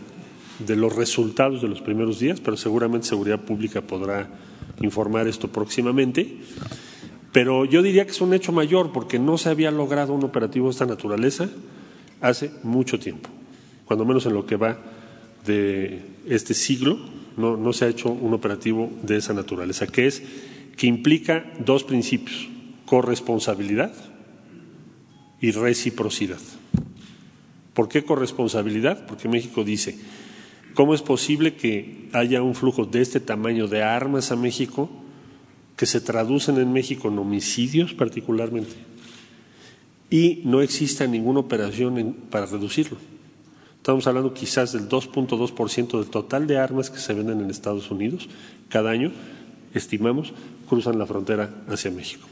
de 0.59 0.76
los 0.76 0.94
resultados 0.94 1.62
de 1.62 1.68
los 1.68 1.80
primeros 1.80 2.18
días, 2.18 2.40
pero 2.40 2.57
seguramente 2.57 3.07
Seguridad 3.07 3.40
Pública 3.40 3.82
podrá 3.82 4.28
informar 4.80 5.28
esto 5.28 5.48
próximamente. 5.48 6.38
Pero 7.32 7.64
yo 7.64 7.82
diría 7.82 8.04
que 8.04 8.12
es 8.12 8.20
un 8.20 8.32
hecho 8.32 8.52
mayor 8.52 8.92
porque 8.92 9.18
no 9.18 9.36
se 9.36 9.50
había 9.50 9.70
logrado 9.70 10.14
un 10.14 10.24
operativo 10.24 10.66
de 10.66 10.72
esta 10.72 10.86
naturaleza 10.86 11.48
hace 12.20 12.50
mucho 12.62 12.98
tiempo, 12.98 13.28
cuando 13.84 14.04
menos 14.04 14.24
en 14.26 14.32
lo 14.32 14.46
que 14.46 14.57
va 14.57 14.78
de 15.44 16.02
este 16.26 16.54
siglo, 16.54 16.98
no, 17.36 17.57
no 17.57 17.72
se 17.72 17.84
ha 17.84 17.88
hecho 17.88 18.09
un 18.09 18.32
operativo 18.32 18.90
de 19.02 19.18
esa 19.18 19.34
naturaleza, 19.34 19.86
que 19.86 20.07
es 20.07 20.22
que 20.76 20.86
implica 20.86 21.52
dos 21.59 21.84
principios, 21.84 22.48
corresponsabilidad 22.86 23.92
y 25.40 25.50
reciprocidad. 25.50 26.40
¿Por 27.74 27.88
qué 27.88 28.04
corresponsabilidad? 28.04 29.07
Porque 29.07 29.28
México 29.28 29.62
dice, 29.62 29.98
¿cómo 30.77 30.95
es 30.95 31.03
posible 31.03 31.57
que 31.57 32.09
haya 32.12 32.43
un 32.43 32.55
flujo 32.55 32.85
de 32.85 33.01
este 33.01 33.18
tamaño 33.18 33.66
de 33.66 33.83
armas 33.83 34.31
a 34.31 34.37
México 34.37 34.89
que 35.74 35.87
se 35.87 36.01
traducen 36.01 36.59
en 36.59 36.72
México 36.72 37.09
en 37.09 37.18
homicidios 37.18 37.95
particularmente 37.95 38.74
y 40.11 40.43
no 40.45 40.61
exista 40.61 41.07
ninguna 41.07 41.41
operación 41.41 42.14
para 42.31 42.47
reducirlo? 42.47 42.99
Estamos 43.79 44.07
hablando 44.07 44.35
quizás 44.35 44.72
del 44.72 44.89
2.2% 44.89 45.99
del 45.99 46.11
total 46.11 46.47
de 46.47 46.59
armas 46.59 46.91
que 46.91 46.99
se 46.99 47.14
venden 47.14 47.41
en 47.41 47.51
Estados 47.51 47.91
Unidos 47.91 48.29
cada 48.68 48.91
año, 48.91 49.12
estimamos, 49.72 50.35
cruzan 50.68 50.99
la 50.99 51.07
frontera 51.07 51.64
hacia 51.68 51.91
México. 51.91 52.29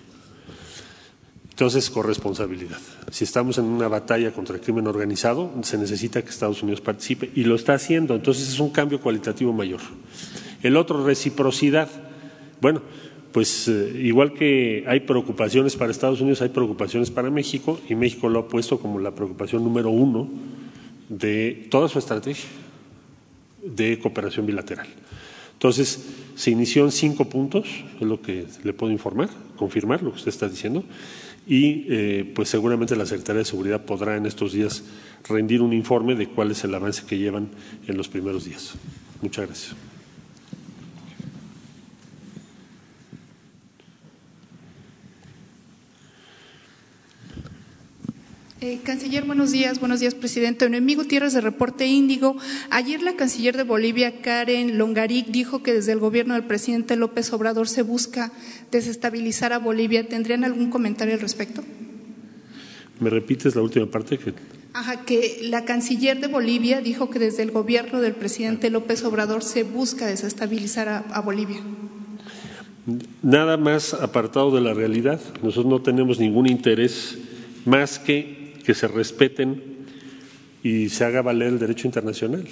Entonces, 1.55 1.89
corresponsabilidad. 1.89 2.81
Si 3.13 3.23
estamos 3.23 3.59
en 3.59 3.67
una 3.67 3.87
batalla 3.87 4.33
contra 4.33 4.57
el 4.57 4.61
crimen 4.61 4.89
organizado, 4.89 5.53
se 5.63 5.79
necesita 5.79 6.21
que 6.21 6.31
Estados 6.31 6.65
Unidos 6.65 6.81
participe 6.81 7.31
y 7.33 7.45
lo 7.45 7.55
está 7.55 7.75
haciendo. 7.75 8.17
Entonces, 8.17 8.49
es 8.49 8.59
un 8.59 8.71
cambio 8.71 9.01
cualitativo 9.01 9.53
mayor. 9.53 9.79
El 10.65 10.77
otro, 10.77 11.07
reciprocidad. 11.07 11.89
Bueno, 12.61 12.83
pues 13.31 13.69
eh, 13.69 14.01
igual 14.03 14.33
que 14.33 14.83
hay 14.89 14.99
preocupaciones 15.01 15.77
para 15.77 15.93
Estados 15.93 16.21
Unidos, 16.21 16.43
hay 16.43 16.49
preocupaciones 16.49 17.13
para 17.13 17.31
México 17.31 17.81
y 17.89 17.95
México 17.95 18.29
lo 18.29 18.41
ha 18.41 18.49
puesto 18.49 18.81
como 18.81 18.99
la 18.99 19.15
preocupación 19.15 19.63
número 19.63 19.91
uno 19.91 20.29
de 21.09 21.69
toda 21.71 21.89
su 21.89 22.01
estrategia 22.01 22.51
de 23.63 24.01
cooperación 24.01 24.45
bilateral. 24.45 24.89
Entonces, 25.53 26.05
se 26.35 26.51
inició 26.51 26.85
en 26.85 26.91
cinco 26.91 27.29
puntos, 27.29 27.69
es 28.01 28.07
lo 28.07 28.21
que 28.21 28.45
le 28.65 28.73
puedo 28.73 28.93
informar, 28.93 29.31
confirmar 29.55 30.03
lo 30.03 30.11
que 30.11 30.17
usted 30.17 30.31
está 30.31 30.49
diciendo 30.49 30.83
y 31.47 31.87
eh, 31.89 32.33
pues 32.35 32.49
seguramente 32.49 32.97
la 32.97 33.07
Secretaría 33.07 33.41
de 33.41 33.45
Seguridad 33.45 33.85
podrá 33.85 34.17
en 34.17 34.27
estos 34.27 34.53
días 34.53 34.85
rendir 35.29 35.63
un 35.63 35.73
informe 35.73 36.15
de 36.15 36.29
cuál 36.29 36.51
es 36.51 36.65
el 36.65 36.75
avance 36.75 37.05
que 37.07 37.19
llevan 37.19 37.49
en 37.87 37.97
los 37.97 38.09
primeros 38.09 38.45
días. 38.45 38.75
Muchas 39.21 39.47
gracias. 39.47 39.94
Eh, 48.65 48.81
canciller, 48.83 49.27
buenos 49.27 49.53
días. 49.53 49.79
Buenos 49.79 50.01
días, 50.01 50.15
presidente. 50.15 50.65
Enemigo 50.65 51.03
Gutiérrez 51.03 51.35
de 51.35 51.43
Reporte 51.43 51.85
Índigo. 51.87 52.35
Ayer 52.71 53.03
la 53.03 53.15
canciller 53.15 53.59
de 53.59 53.63
Bolivia, 53.63 54.23
Karen 54.23 54.79
Longaric, 54.79 55.27
dijo 55.27 55.63
que 55.63 55.75
desde 55.75 55.93
el 55.93 55.99
gobierno 55.99 56.33
del 56.33 56.45
presidente 56.45 56.97
López 56.97 57.31
Obrador 57.35 57.69
se 57.69 57.83
busca 57.83 58.33
desestabilizar 58.71 59.53
a 59.53 59.59
Bolivia. 59.59 60.09
¿Tendrían 60.09 60.45
algún 60.45 60.71
comentario 60.71 61.13
al 61.13 61.21
respecto? 61.21 61.63
¿Me 63.01 63.11
repites 63.11 63.55
la 63.55 63.61
última 63.61 63.85
parte? 63.85 64.17
Que... 64.17 64.33
Ajá, 64.73 65.05
que 65.05 65.41
la 65.43 65.67
canciller 65.67 66.19
de 66.23 66.29
Bolivia 66.29 66.81
dijo 66.81 67.11
que 67.11 67.19
desde 67.19 67.43
el 67.43 67.51
gobierno 67.51 68.01
del 68.01 68.15
presidente 68.15 68.71
López 68.71 69.05
Obrador 69.05 69.43
se 69.43 69.63
busca 69.63 70.07
desestabilizar 70.07 70.89
a, 70.89 70.99
a 71.11 71.21
Bolivia. 71.21 71.61
Nada 73.23 73.59
más 73.59 73.93
apartado 73.93 74.55
de 74.55 74.63
la 74.63 74.73
realidad. 74.73 75.21
Nosotros 75.43 75.67
no 75.67 75.83
tenemos 75.83 76.19
ningún 76.19 76.47
interés 76.47 77.19
más 77.67 77.99
que 77.99 78.44
que 78.65 78.75
se 78.75 78.89
respeten 78.89 79.63
y 80.63 80.89
se 80.89 81.05
haga 81.05 81.23
valer 81.23 81.49
el 81.49 81.59
derecho 81.59 81.87
internacional. 81.87 82.47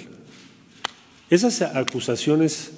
Esas 1.29 1.61
acusaciones 1.63 2.71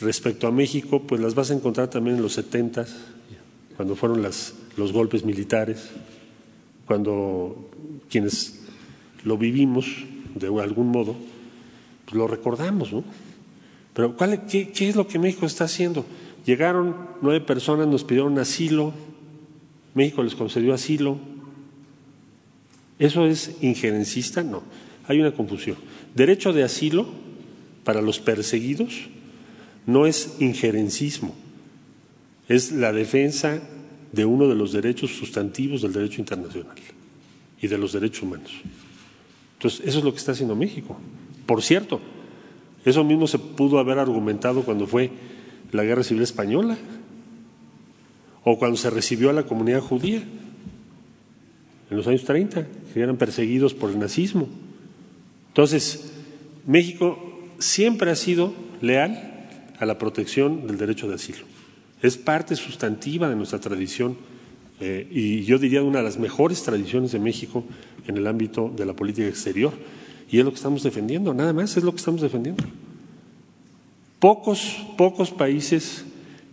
respecto 0.00 0.46
a 0.46 0.52
México, 0.52 1.02
pues 1.02 1.20
las 1.20 1.34
vas 1.34 1.50
a 1.50 1.54
encontrar 1.54 1.88
también 1.88 2.16
en 2.16 2.22
los 2.22 2.34
setentas, 2.34 2.96
cuando 3.76 3.96
fueron 3.96 4.22
las, 4.22 4.54
los 4.76 4.92
golpes 4.92 5.24
militares, 5.24 5.90
cuando 6.86 7.70
quienes 8.08 8.60
lo 9.24 9.36
vivimos 9.36 9.86
de 10.34 10.46
algún 10.62 10.88
modo, 10.88 11.16
pues 12.04 12.14
lo 12.16 12.26
recordamos, 12.26 12.92
¿no? 12.92 13.04
Pero 13.92 14.16
¿cuál, 14.16 14.46
qué, 14.46 14.70
¿qué 14.70 14.88
es 14.88 14.96
lo 14.96 15.06
que 15.06 15.18
México 15.18 15.46
está 15.46 15.64
haciendo? 15.64 16.04
Llegaron 16.46 16.94
nueve 17.20 17.40
personas, 17.40 17.86
nos 17.86 18.04
pidieron 18.04 18.38
asilo, 18.38 18.92
México 19.94 20.22
les 20.22 20.34
concedió 20.34 20.72
asilo, 20.72 21.18
¿Eso 23.00 23.26
es 23.26 23.56
injerencista? 23.62 24.44
No. 24.44 24.62
Hay 25.08 25.18
una 25.18 25.32
confusión. 25.32 25.76
Derecho 26.14 26.52
de 26.52 26.62
asilo 26.62 27.08
para 27.82 28.02
los 28.02 28.20
perseguidos 28.20 29.08
no 29.86 30.06
es 30.06 30.36
injerencismo, 30.38 31.34
es 32.46 32.70
la 32.72 32.92
defensa 32.92 33.60
de 34.12 34.24
uno 34.26 34.46
de 34.46 34.54
los 34.54 34.72
derechos 34.72 35.10
sustantivos 35.16 35.82
del 35.82 35.94
derecho 35.94 36.20
internacional 36.20 36.76
y 37.60 37.66
de 37.66 37.78
los 37.78 37.92
derechos 37.92 38.22
humanos. 38.22 38.52
Entonces, 39.54 39.80
eso 39.86 39.98
es 39.98 40.04
lo 40.04 40.12
que 40.12 40.18
está 40.18 40.32
haciendo 40.32 40.54
México. 40.54 40.98
Por 41.46 41.62
cierto, 41.62 42.00
eso 42.84 43.02
mismo 43.02 43.26
se 43.26 43.38
pudo 43.38 43.78
haber 43.78 43.98
argumentado 43.98 44.62
cuando 44.62 44.86
fue 44.86 45.10
la 45.72 45.84
Guerra 45.84 46.04
Civil 46.04 46.22
Española 46.22 46.76
o 48.44 48.58
cuando 48.58 48.76
se 48.76 48.90
recibió 48.90 49.30
a 49.30 49.32
la 49.32 49.44
comunidad 49.44 49.80
judía 49.80 50.22
en 51.90 51.96
los 51.96 52.06
años 52.06 52.24
30, 52.24 52.66
que 52.94 53.00
eran 53.00 53.16
perseguidos 53.16 53.74
por 53.74 53.90
el 53.90 53.98
nazismo. 53.98 54.48
Entonces, 55.48 56.12
México 56.66 57.18
siempre 57.58 58.10
ha 58.10 58.16
sido 58.16 58.54
leal 58.80 59.48
a 59.78 59.86
la 59.86 59.98
protección 59.98 60.66
del 60.68 60.78
derecho 60.78 61.08
de 61.08 61.16
asilo. 61.16 61.40
Es 62.00 62.16
parte 62.16 62.54
sustantiva 62.54 63.28
de 63.28 63.36
nuestra 63.36 63.58
tradición 63.58 64.16
eh, 64.78 65.06
y 65.10 65.42
yo 65.42 65.58
diría 65.58 65.82
una 65.82 65.98
de 65.98 66.04
las 66.04 66.18
mejores 66.18 66.62
tradiciones 66.62 67.12
de 67.12 67.18
México 67.18 67.64
en 68.06 68.16
el 68.16 68.26
ámbito 68.26 68.72
de 68.74 68.86
la 68.86 68.94
política 68.94 69.26
exterior. 69.26 69.72
Y 70.30 70.38
es 70.38 70.44
lo 70.44 70.52
que 70.52 70.56
estamos 70.56 70.84
defendiendo, 70.84 71.34
nada 71.34 71.52
más 71.52 71.76
es 71.76 71.82
lo 71.82 71.90
que 71.90 71.98
estamos 71.98 72.20
defendiendo. 72.20 72.62
Pocos, 74.20 74.86
pocos 74.96 75.32
países 75.32 76.04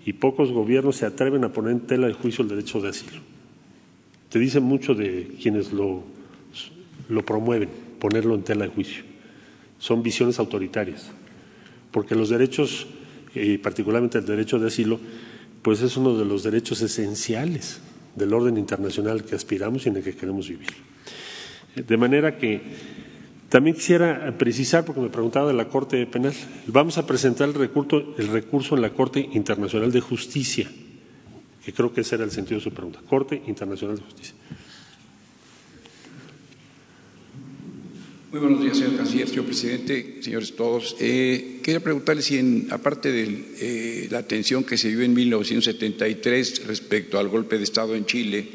y 0.03 0.13
pocos 0.13 0.51
gobiernos 0.51 0.95
se 0.95 1.05
atreven 1.05 1.43
a 1.43 1.53
poner 1.53 1.73
en 1.73 1.81
tela 1.81 2.07
de 2.07 2.13
juicio 2.13 2.41
el 2.41 2.49
derecho 2.49 2.81
de 2.81 2.89
asilo 2.89 3.36
te 4.29 4.39
dice 4.39 4.59
mucho 4.59 4.93
de 4.93 5.35
quienes 5.41 5.71
lo, 5.71 6.03
lo 7.09 7.25
promueven, 7.25 7.69
ponerlo 7.99 8.35
en 8.35 8.43
tela 8.43 8.65
de 8.65 8.71
juicio. 8.71 9.03
Son 9.79 10.03
visiones 10.03 10.39
autoritarias, 10.39 11.11
porque 11.91 12.15
los 12.15 12.29
derechos, 12.29 12.87
y 13.33 13.57
particularmente 13.57 14.17
el 14.17 14.25
derecho 14.25 14.59
de 14.59 14.67
asilo, 14.67 14.99
pues 15.61 15.81
es 15.81 15.97
uno 15.97 16.17
de 16.17 16.25
los 16.25 16.43
derechos 16.43 16.81
esenciales 16.81 17.81
del 18.15 18.33
orden 18.33 18.57
internacional 18.57 19.23
que 19.23 19.35
aspiramos 19.35 19.85
y 19.85 19.89
en 19.89 19.97
el 19.97 20.03
que 20.03 20.15
queremos 20.15 20.49
vivir. 20.49 20.69
De 21.75 21.97
manera 21.97 22.37
que 22.37 22.61
también 23.49 23.75
quisiera 23.75 24.35
precisar, 24.37 24.83
porque 24.83 24.99
me 24.99 25.09
preguntaba 25.09 25.47
de 25.47 25.53
la 25.53 25.69
Corte 25.69 26.05
Penal, 26.07 26.33
vamos 26.65 26.97
a 26.97 27.05
presentar 27.05 27.47
el 27.47 27.53
recurso, 27.53 28.15
el 28.17 28.27
recurso 28.27 28.75
en 28.75 28.81
la 28.81 28.89
Corte 28.89 29.29
Internacional 29.33 29.91
de 29.91 30.01
Justicia 30.01 30.69
que 31.67 31.73
creo 31.73 31.93
que 31.93 31.99
ese 31.99 32.15
era 32.15 32.23
el 32.23 32.31
sentido 32.31 32.59
de 32.59 32.63
su 32.63 32.71
pregunta. 32.71 33.01
Corte 33.09 33.43
Internacional 33.45 33.97
de 33.97 34.01
Justicia. 34.01 34.33
Muy 38.31 38.39
buenos 38.39 38.61
días, 38.61 38.77
señor 38.77 38.95
canciller, 38.95 39.27
señor 39.27 39.43
presidente, 39.43 40.19
señores 40.23 40.55
todos. 40.55 40.95
Eh, 41.01 41.59
quería 41.61 41.81
preguntarle 41.81 42.21
si, 42.21 42.37
en, 42.37 42.69
aparte 42.71 43.11
de 43.11 43.45
eh, 43.59 44.07
la 44.09 44.23
tensión 44.23 44.63
que 44.63 44.77
se 44.77 44.87
vivió 44.87 45.03
en 45.03 45.13
1973 45.13 46.67
respecto 46.67 47.19
al 47.19 47.27
golpe 47.27 47.57
de 47.57 47.65
Estado 47.65 47.95
en 47.95 48.05
Chile, 48.05 48.47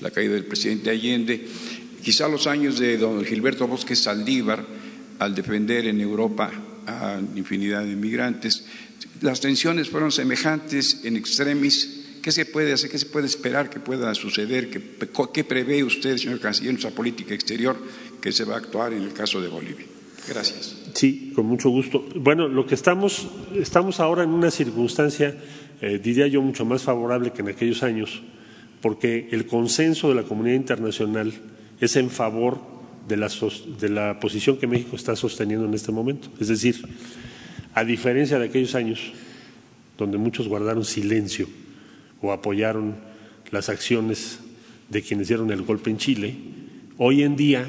la 0.00 0.10
caída 0.10 0.32
del 0.32 0.46
presidente 0.46 0.90
Allende, 0.90 1.46
quizá 2.02 2.26
los 2.26 2.48
años 2.48 2.80
de 2.80 2.98
don 2.98 3.24
Gilberto 3.24 3.68
Bosque 3.68 3.94
Saldívar, 3.94 4.66
al 5.20 5.36
defender 5.36 5.86
en 5.86 6.00
Europa 6.00 6.50
a 6.84 7.20
infinidad 7.36 7.84
de 7.84 7.92
inmigrantes, 7.92 8.66
las 9.20 9.40
tensiones 9.40 9.88
fueron 9.88 10.10
semejantes 10.10 11.02
en 11.04 11.16
extremis 11.16 11.95
¿Qué 12.26 12.32
se 12.32 12.44
puede 12.44 12.72
hacer? 12.72 12.90
¿Qué 12.90 12.98
se 12.98 13.06
puede 13.06 13.26
esperar 13.26 13.70
que 13.70 13.78
pueda 13.78 14.12
suceder? 14.12 14.68
¿Qué, 14.68 15.44
prevé 15.44 15.84
usted, 15.84 16.16
señor 16.16 16.40
canciller, 16.40 16.70
en 16.70 16.74
nuestra 16.74 16.90
política 16.90 17.32
exterior 17.32 17.76
que 18.20 18.32
se 18.32 18.42
va 18.42 18.54
a 18.54 18.56
actuar 18.56 18.92
en 18.94 19.04
el 19.04 19.12
caso 19.12 19.40
de 19.40 19.46
Bolivia? 19.46 19.86
Gracias. 20.28 20.74
Sí, 20.92 21.30
con 21.36 21.46
mucho 21.46 21.70
gusto. 21.70 22.04
Bueno, 22.16 22.48
lo 22.48 22.66
que 22.66 22.74
estamos, 22.74 23.28
estamos 23.54 24.00
ahora 24.00 24.24
en 24.24 24.30
una 24.30 24.50
circunstancia, 24.50 25.36
eh, 25.80 26.00
diría 26.02 26.26
yo, 26.26 26.42
mucho 26.42 26.64
más 26.64 26.82
favorable 26.82 27.30
que 27.30 27.42
en 27.42 27.48
aquellos 27.50 27.84
años, 27.84 28.24
porque 28.82 29.28
el 29.30 29.46
consenso 29.46 30.08
de 30.08 30.16
la 30.16 30.24
comunidad 30.24 30.56
internacional 30.56 31.32
es 31.80 31.94
en 31.94 32.10
favor 32.10 32.58
de 33.06 33.18
la, 33.18 33.30
de 33.78 33.88
la 33.88 34.18
posición 34.18 34.56
que 34.56 34.66
México 34.66 34.96
está 34.96 35.14
sosteniendo 35.14 35.64
en 35.64 35.74
este 35.74 35.92
momento. 35.92 36.28
Es 36.40 36.48
decir, 36.48 36.88
a 37.72 37.84
diferencia 37.84 38.36
de 38.40 38.46
aquellos 38.46 38.74
años 38.74 39.12
donde 39.96 40.18
muchos 40.18 40.48
guardaron 40.48 40.84
silencio 40.84 41.46
o 42.26 42.32
apoyaron 42.32 42.96
las 43.50 43.68
acciones 43.68 44.40
de 44.88 45.02
quienes 45.02 45.28
dieron 45.28 45.50
el 45.50 45.62
golpe 45.62 45.90
en 45.90 45.98
Chile, 45.98 46.34
hoy 46.98 47.22
en 47.22 47.36
día 47.36 47.66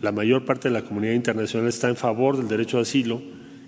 la 0.00 0.12
mayor 0.12 0.44
parte 0.44 0.68
de 0.68 0.74
la 0.74 0.82
comunidad 0.82 1.12
internacional 1.12 1.68
está 1.68 1.88
en 1.88 1.96
favor 1.96 2.36
del 2.36 2.48
derecho 2.48 2.78
de 2.78 2.82
asilo 2.82 3.20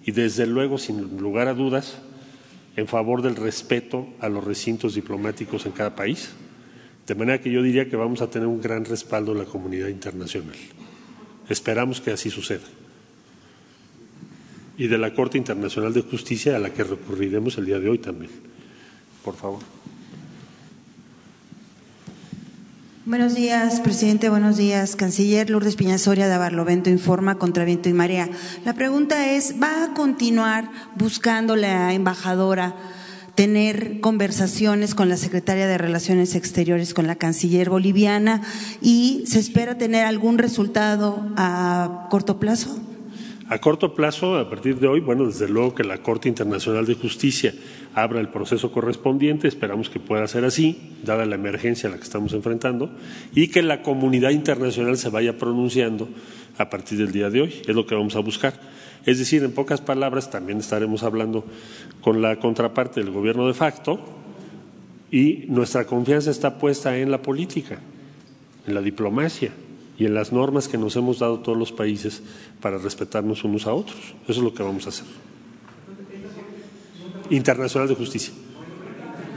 y 0.04 0.12
desde 0.12 0.46
luego, 0.46 0.78
sin 0.78 1.18
lugar 1.18 1.48
a 1.48 1.54
dudas, 1.54 1.98
en 2.76 2.88
favor 2.88 3.22
del 3.22 3.36
respeto 3.36 4.08
a 4.20 4.28
los 4.28 4.42
recintos 4.42 4.94
diplomáticos 4.94 5.66
en 5.66 5.72
cada 5.72 5.94
país. 5.94 6.30
De 7.06 7.14
manera 7.14 7.40
que 7.40 7.50
yo 7.50 7.62
diría 7.62 7.88
que 7.88 7.96
vamos 7.96 8.22
a 8.22 8.30
tener 8.30 8.48
un 8.48 8.60
gran 8.60 8.84
respaldo 8.84 9.34
de 9.34 9.40
la 9.40 9.44
comunidad 9.44 9.88
internacional. 9.88 10.56
Esperamos 11.48 12.00
que 12.00 12.12
así 12.12 12.30
suceda. 12.30 12.64
Y 14.78 14.86
de 14.86 14.98
la 14.98 15.12
Corte 15.12 15.36
Internacional 15.36 15.92
de 15.92 16.00
Justicia 16.00 16.56
a 16.56 16.58
la 16.58 16.72
que 16.72 16.82
recurriremos 16.82 17.58
el 17.58 17.66
día 17.66 17.78
de 17.78 17.90
hoy 17.90 17.98
también. 17.98 18.30
Por 19.24 19.36
favor. 19.36 19.60
Buenos 23.04 23.34
días, 23.34 23.80
presidente. 23.80 24.28
Buenos 24.28 24.56
días, 24.56 24.94
canciller. 24.94 25.50
Lourdes 25.50 25.74
Piñasoria 25.74 26.28
de 26.28 26.38
Barlovento 26.38 26.88
informa 26.88 27.36
contra 27.36 27.64
viento 27.64 27.88
y 27.88 27.92
marea. 27.92 28.28
La 28.64 28.74
pregunta 28.74 29.32
es, 29.32 29.56
¿va 29.60 29.84
a 29.84 29.94
continuar 29.94 30.70
buscando 30.94 31.56
la 31.56 31.92
embajadora 31.94 32.76
tener 33.34 34.00
conversaciones 34.00 34.94
con 34.94 35.08
la 35.08 35.16
secretaria 35.16 35.66
de 35.66 35.78
Relaciones 35.78 36.36
Exteriores, 36.36 36.94
con 36.94 37.08
la 37.08 37.16
canciller 37.16 37.70
boliviana 37.70 38.42
y 38.80 39.24
se 39.26 39.40
espera 39.40 39.78
tener 39.78 40.06
algún 40.06 40.38
resultado 40.38 41.26
a 41.36 42.06
corto 42.08 42.38
plazo? 42.38 42.78
A 43.48 43.58
corto 43.58 43.94
plazo, 43.94 44.38
a 44.38 44.48
partir 44.48 44.78
de 44.78 44.86
hoy, 44.86 45.00
bueno, 45.00 45.26
desde 45.26 45.48
luego 45.48 45.74
que 45.74 45.84
la 45.84 45.98
Corte 45.98 46.28
Internacional 46.28 46.86
de 46.86 46.94
Justicia 46.94 47.52
abra 47.94 48.20
el 48.20 48.28
proceso 48.28 48.72
correspondiente, 48.72 49.48
esperamos 49.48 49.90
que 49.90 50.00
pueda 50.00 50.26
ser 50.26 50.44
así, 50.44 50.78
dada 51.04 51.26
la 51.26 51.34
emergencia 51.34 51.88
a 51.88 51.92
la 51.92 51.98
que 51.98 52.04
estamos 52.04 52.32
enfrentando, 52.32 52.90
y 53.34 53.48
que 53.48 53.62
la 53.62 53.82
comunidad 53.82 54.30
internacional 54.30 54.96
se 54.96 55.10
vaya 55.10 55.36
pronunciando 55.36 56.08
a 56.58 56.70
partir 56.70 56.98
del 56.98 57.12
día 57.12 57.30
de 57.30 57.42
hoy, 57.42 57.62
es 57.66 57.74
lo 57.74 57.86
que 57.86 57.94
vamos 57.94 58.16
a 58.16 58.20
buscar. 58.20 58.54
Es 59.04 59.18
decir, 59.18 59.42
en 59.42 59.52
pocas 59.52 59.80
palabras, 59.80 60.30
también 60.30 60.58
estaremos 60.58 61.02
hablando 61.02 61.44
con 62.00 62.22
la 62.22 62.36
contraparte 62.36 63.00
del 63.00 63.10
gobierno 63.10 63.46
de 63.46 63.54
facto 63.54 64.00
y 65.10 65.44
nuestra 65.48 65.86
confianza 65.86 66.30
está 66.30 66.58
puesta 66.58 66.96
en 66.96 67.10
la 67.10 67.20
política, 67.20 67.80
en 68.66 68.74
la 68.74 68.80
diplomacia 68.80 69.50
y 69.98 70.06
en 70.06 70.14
las 70.14 70.32
normas 70.32 70.68
que 70.68 70.78
nos 70.78 70.96
hemos 70.96 71.18
dado 71.18 71.40
todos 71.40 71.58
los 71.58 71.72
países 71.72 72.22
para 72.60 72.78
respetarnos 72.78 73.44
unos 73.44 73.66
a 73.66 73.74
otros. 73.74 73.98
Eso 74.24 74.32
es 74.32 74.38
lo 74.38 74.54
que 74.54 74.62
vamos 74.62 74.86
a 74.86 74.90
hacer. 74.90 75.31
Internacional 77.32 77.88
de 77.88 77.94
Justicia. 77.94 78.32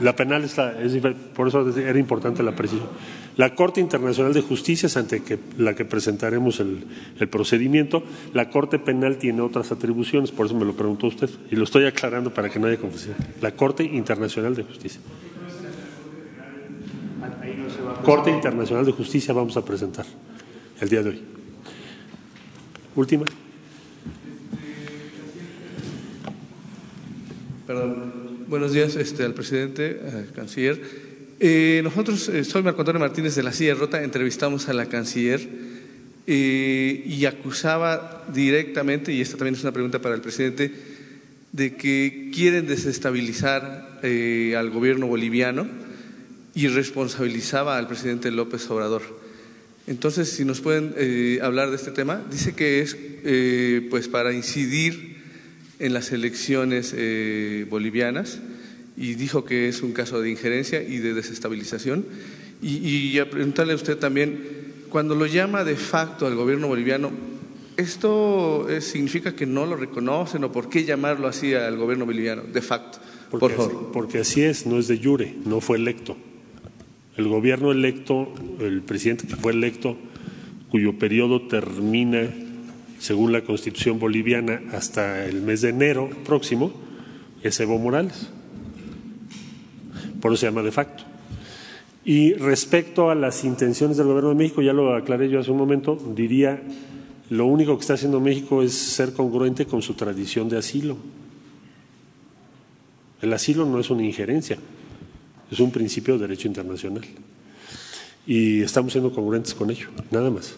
La 0.00 0.14
penal 0.14 0.44
está, 0.44 0.78
es, 0.80 0.94
por 1.34 1.48
eso 1.48 1.66
era 1.78 1.98
importante 1.98 2.42
la 2.42 2.54
precisión. 2.54 2.88
La 3.36 3.54
Corte 3.54 3.80
Internacional 3.80 4.32
de 4.32 4.42
Justicia 4.42 4.86
es 4.86 4.96
ante 4.96 5.22
que, 5.22 5.38
la 5.58 5.74
que 5.74 5.84
presentaremos 5.84 6.60
el, 6.60 6.84
procedimiento. 7.30 8.02
La 8.34 8.50
Corte 8.50 8.78
Penal 8.78 9.16
tiene 9.16 9.40
otras 9.40 9.72
atribuciones, 9.72 10.32
por 10.32 10.46
eso 10.46 10.54
me 10.54 10.64
lo 10.64 10.74
preguntó 10.74 11.06
usted, 11.06 11.30
y 11.50 11.56
lo 11.56 11.64
estoy 11.64 11.86
aclarando 11.86 12.32
para 12.32 12.50
que 12.50 12.58
no 12.58 12.66
haya 12.66 12.78
confusión. 12.78 13.14
La 13.40 13.52
Corte 13.52 13.84
Internacional 13.84 14.54
de 14.54 14.62
Justicia. 14.64 15.00
Corte 18.04 18.30
Internacional 18.30 18.84
de 18.84 18.92
Justicia 18.92 19.34
vamos 19.34 19.56
a 19.56 19.64
presentar 19.64 20.06
el 20.80 20.88
día 20.88 21.02
de 21.02 21.10
hoy. 21.10 21.22
Última. 22.94 23.24
Perdón. 27.66 28.46
Buenos 28.46 28.72
días 28.72 28.94
este, 28.94 29.24
al 29.24 29.34
presidente, 29.34 30.00
al 30.06 30.30
canciller. 30.32 30.80
Eh, 31.40 31.80
nosotros, 31.82 32.28
eh, 32.28 32.44
soy 32.44 32.62
Marco 32.62 32.82
Antonio 32.82 33.00
Martínez 33.00 33.34
de 33.34 33.42
la 33.42 33.52
Silla 33.52 33.74
Rota, 33.74 34.04
entrevistamos 34.04 34.68
a 34.68 34.72
la 34.72 34.86
canciller 34.86 35.40
eh, 36.28 37.02
y 37.04 37.24
acusaba 37.24 38.24
directamente, 38.32 39.12
y 39.12 39.20
esta 39.20 39.36
también 39.36 39.56
es 39.56 39.62
una 39.62 39.72
pregunta 39.72 40.00
para 40.00 40.14
el 40.14 40.20
presidente, 40.20 40.70
de 41.50 41.74
que 41.74 42.30
quieren 42.32 42.68
desestabilizar 42.68 43.98
al 44.04 44.70
gobierno 44.70 45.08
boliviano 45.08 45.66
y 46.54 46.68
responsabilizaba 46.68 47.78
al 47.78 47.88
presidente 47.88 48.30
López 48.30 48.70
Obrador. 48.70 49.02
Entonces, 49.88 50.30
si 50.30 50.44
nos 50.44 50.60
pueden 50.60 50.94
hablar 51.42 51.70
de 51.70 51.76
este 51.76 51.90
tema, 51.90 52.22
dice 52.30 52.54
que 52.54 52.80
es 52.82 52.96
pues 53.90 54.06
para 54.06 54.32
incidir 54.32 55.15
en 55.78 55.92
las 55.92 56.12
elecciones 56.12 56.94
bolivianas 57.68 58.40
y 58.96 59.14
dijo 59.14 59.44
que 59.44 59.68
es 59.68 59.82
un 59.82 59.92
caso 59.92 60.20
de 60.20 60.30
injerencia 60.30 60.82
y 60.82 60.98
de 60.98 61.14
desestabilización. 61.14 62.04
Y, 62.62 63.18
a 63.18 63.28
preguntarle 63.28 63.74
a 63.74 63.76
usted 63.76 63.98
también, 63.98 64.40
cuando 64.88 65.14
lo 65.14 65.26
llama 65.26 65.62
de 65.64 65.76
facto 65.76 66.26
al 66.26 66.34
gobierno 66.34 66.68
boliviano, 66.68 67.10
¿esto 67.76 68.66
significa 68.80 69.36
que 69.36 69.44
no 69.44 69.66
lo 69.66 69.76
reconocen 69.76 70.42
o 70.44 70.52
por 70.52 70.70
qué 70.70 70.84
llamarlo 70.84 71.28
así 71.28 71.52
al 71.52 71.76
gobierno 71.76 72.06
boliviano, 72.06 72.42
de 72.42 72.62
facto? 72.62 72.98
Porque 73.30 73.40
por 73.40 73.52
favor. 73.52 73.72
Así, 73.72 73.86
porque 73.92 74.18
así 74.20 74.42
es, 74.42 74.66
no 74.66 74.78
es 74.78 74.88
de 74.88 74.98
jure, 74.98 75.34
no 75.44 75.60
fue 75.60 75.76
electo. 75.76 76.16
El 77.16 77.28
gobierno 77.28 77.72
electo, 77.72 78.32
el 78.60 78.82
presidente 78.82 79.26
que 79.26 79.36
fue 79.36 79.52
electo, 79.52 79.96
cuyo 80.70 80.98
periodo 80.98 81.46
termina, 81.46 82.28
según 83.06 83.32
la 83.32 83.42
constitución 83.42 83.98
boliviana, 83.98 84.60
hasta 84.72 85.24
el 85.24 85.42
mes 85.42 85.60
de 85.60 85.70
enero 85.70 86.10
próximo, 86.24 86.72
es 87.42 87.60
Evo 87.60 87.78
Morales 87.78 88.30
por 90.26 90.32
eso 90.32 90.40
se 90.40 90.46
llama 90.46 90.62
de 90.62 90.72
facto. 90.72 91.04
Y 92.04 92.34
respecto 92.34 93.10
a 93.10 93.14
las 93.14 93.44
intenciones 93.44 93.96
del 93.96 94.08
Gobierno 94.08 94.30
de 94.30 94.34
México, 94.34 94.60
ya 94.60 94.72
lo 94.72 94.94
aclaré 94.94 95.28
yo 95.28 95.38
hace 95.38 95.52
un 95.52 95.56
momento, 95.56 95.96
diría, 96.16 96.60
lo 97.30 97.46
único 97.46 97.76
que 97.76 97.82
está 97.82 97.94
haciendo 97.94 98.20
México 98.20 98.60
es 98.60 98.72
ser 98.72 99.12
congruente 99.12 99.66
con 99.66 99.82
su 99.82 99.94
tradición 99.94 100.48
de 100.48 100.58
asilo. 100.58 100.96
El 103.22 103.32
asilo 103.32 103.64
no 103.66 103.78
es 103.78 103.88
una 103.88 104.04
injerencia, 104.04 104.58
es 105.48 105.60
un 105.60 105.70
principio 105.70 106.14
de 106.14 106.22
derecho 106.22 106.48
internacional. 106.48 107.04
Y 108.26 108.62
estamos 108.62 108.90
siendo 108.92 109.12
congruentes 109.12 109.54
con 109.54 109.70
ello, 109.70 109.88
nada 110.10 110.30
más. 110.30 110.56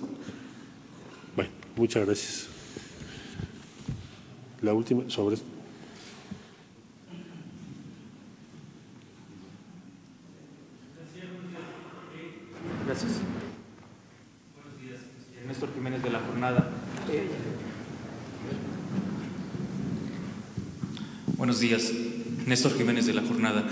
Muchas 1.79 2.05
gracias. 2.05 2.49
La 4.63 4.75
última 4.75 5.09
sobre 5.09 5.37
esto. 5.37 5.47
Gracias. 12.85 13.13
Buenos 14.57 14.81
días, 14.83 15.01
Néstor 15.47 15.73
Jiménez 15.73 16.03
de 16.03 16.11
la 16.11 16.19
Jornada. 16.19 16.71
Buenos 21.37 21.61
días, 21.61 21.93
Néstor 22.45 22.77
Jiménez 22.77 23.07
de 23.07 23.15
la 23.15 23.23
Jornada. 23.23 23.69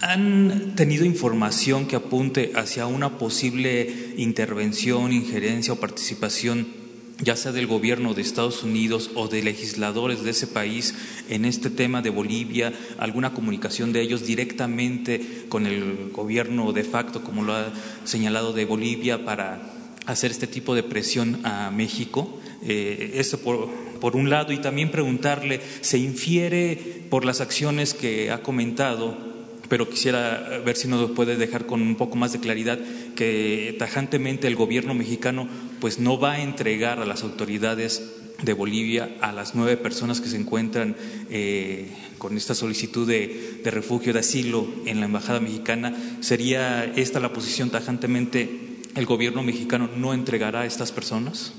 ¿Han 0.00 0.74
tenido 0.76 1.04
información 1.04 1.86
que 1.86 1.96
apunte 1.96 2.52
hacia 2.56 2.86
una 2.86 3.18
posible 3.18 4.14
intervención, 4.16 5.12
injerencia 5.12 5.74
o 5.74 5.76
participación, 5.76 6.83
ya 7.24 7.36
sea 7.36 7.52
del 7.52 7.66
gobierno 7.66 8.14
de 8.14 8.22
Estados 8.22 8.62
Unidos 8.62 9.10
o 9.14 9.28
de 9.28 9.42
legisladores 9.42 10.22
de 10.22 10.30
ese 10.30 10.46
país, 10.46 10.94
en 11.28 11.44
este 11.44 11.70
tema 11.70 12.02
de 12.02 12.10
Bolivia? 12.10 12.72
¿Alguna 12.98 13.32
comunicación 13.32 13.92
de 13.92 14.02
ellos 14.02 14.26
directamente 14.26 15.46
con 15.48 15.66
el 15.66 16.10
gobierno 16.12 16.72
de 16.72 16.84
facto, 16.84 17.24
como 17.24 17.42
lo 17.42 17.54
ha 17.54 17.72
señalado 18.04 18.52
de 18.52 18.66
Bolivia, 18.66 19.24
para 19.24 19.72
hacer 20.06 20.30
este 20.30 20.46
tipo 20.46 20.74
de 20.74 20.82
presión 20.82 21.40
a 21.44 21.70
México? 21.70 22.38
Eh, 22.62 23.12
eso 23.14 23.40
por, 23.40 23.70
por 24.00 24.16
un 24.16 24.30
lado, 24.30 24.52
y 24.52 24.58
también 24.58 24.90
preguntarle, 24.90 25.60
¿se 25.80 25.98
infiere 25.98 27.06
por 27.08 27.24
las 27.24 27.40
acciones 27.40 27.94
que 27.94 28.30
ha 28.30 28.42
comentado? 28.42 29.33
Pero 29.74 29.88
quisiera 29.88 30.62
ver 30.64 30.76
si 30.76 30.86
nos 30.86 31.10
puede 31.10 31.36
dejar 31.36 31.66
con 31.66 31.82
un 31.82 31.96
poco 31.96 32.14
más 32.14 32.32
de 32.32 32.38
claridad 32.38 32.78
que 33.16 33.74
tajantemente 33.76 34.46
el 34.46 34.54
gobierno 34.54 34.94
mexicano 34.94 35.48
pues 35.80 35.98
no 35.98 36.16
va 36.16 36.34
a 36.34 36.42
entregar 36.42 37.00
a 37.00 37.04
las 37.04 37.24
autoridades 37.24 38.14
de 38.40 38.52
Bolivia 38.52 39.16
a 39.20 39.32
las 39.32 39.56
nueve 39.56 39.76
personas 39.76 40.20
que 40.20 40.28
se 40.28 40.36
encuentran 40.36 40.94
eh, 41.28 41.88
con 42.18 42.36
esta 42.36 42.54
solicitud 42.54 43.04
de, 43.04 43.62
de, 43.64 43.70
refugio, 43.72 44.12
de 44.12 44.20
asilo 44.20 44.64
en 44.86 45.00
la 45.00 45.06
Embajada 45.06 45.40
Mexicana. 45.40 45.92
¿Sería 46.20 46.84
esta 46.84 47.18
la 47.18 47.32
posición 47.32 47.70
tajantemente? 47.70 48.78
¿El 48.94 49.06
gobierno 49.06 49.42
mexicano 49.42 49.90
no 49.96 50.14
entregará 50.14 50.60
a 50.60 50.66
estas 50.66 50.92
personas? 50.92 51.52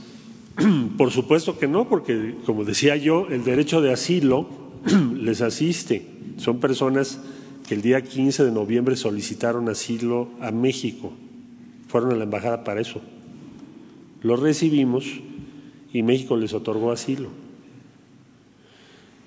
Por 0.97 1.11
supuesto 1.11 1.59
que 1.59 1.67
no, 1.67 1.89
porque 1.89 2.35
como 2.45 2.63
decía 2.63 2.95
yo, 2.95 3.27
el 3.29 3.43
derecho 3.43 3.81
de 3.81 3.91
asilo 3.91 4.47
les 5.13 5.41
asiste. 5.41 6.07
Son 6.37 6.61
personas 6.61 7.19
que 7.67 7.73
el 7.73 7.81
día 7.81 8.01
15 8.01 8.45
de 8.45 8.51
noviembre 8.51 8.95
solicitaron 8.95 9.69
asilo 9.69 10.29
a 10.39 10.51
México. 10.51 11.13
Fueron 11.87 12.11
a 12.11 12.15
la 12.15 12.25
embajada 12.25 12.63
para 12.63 12.81
eso. 12.81 13.01
Lo 14.21 14.35
recibimos 14.35 15.05
y 15.91 16.03
México 16.03 16.37
les 16.37 16.53
otorgó 16.53 16.91
asilo. 16.91 17.29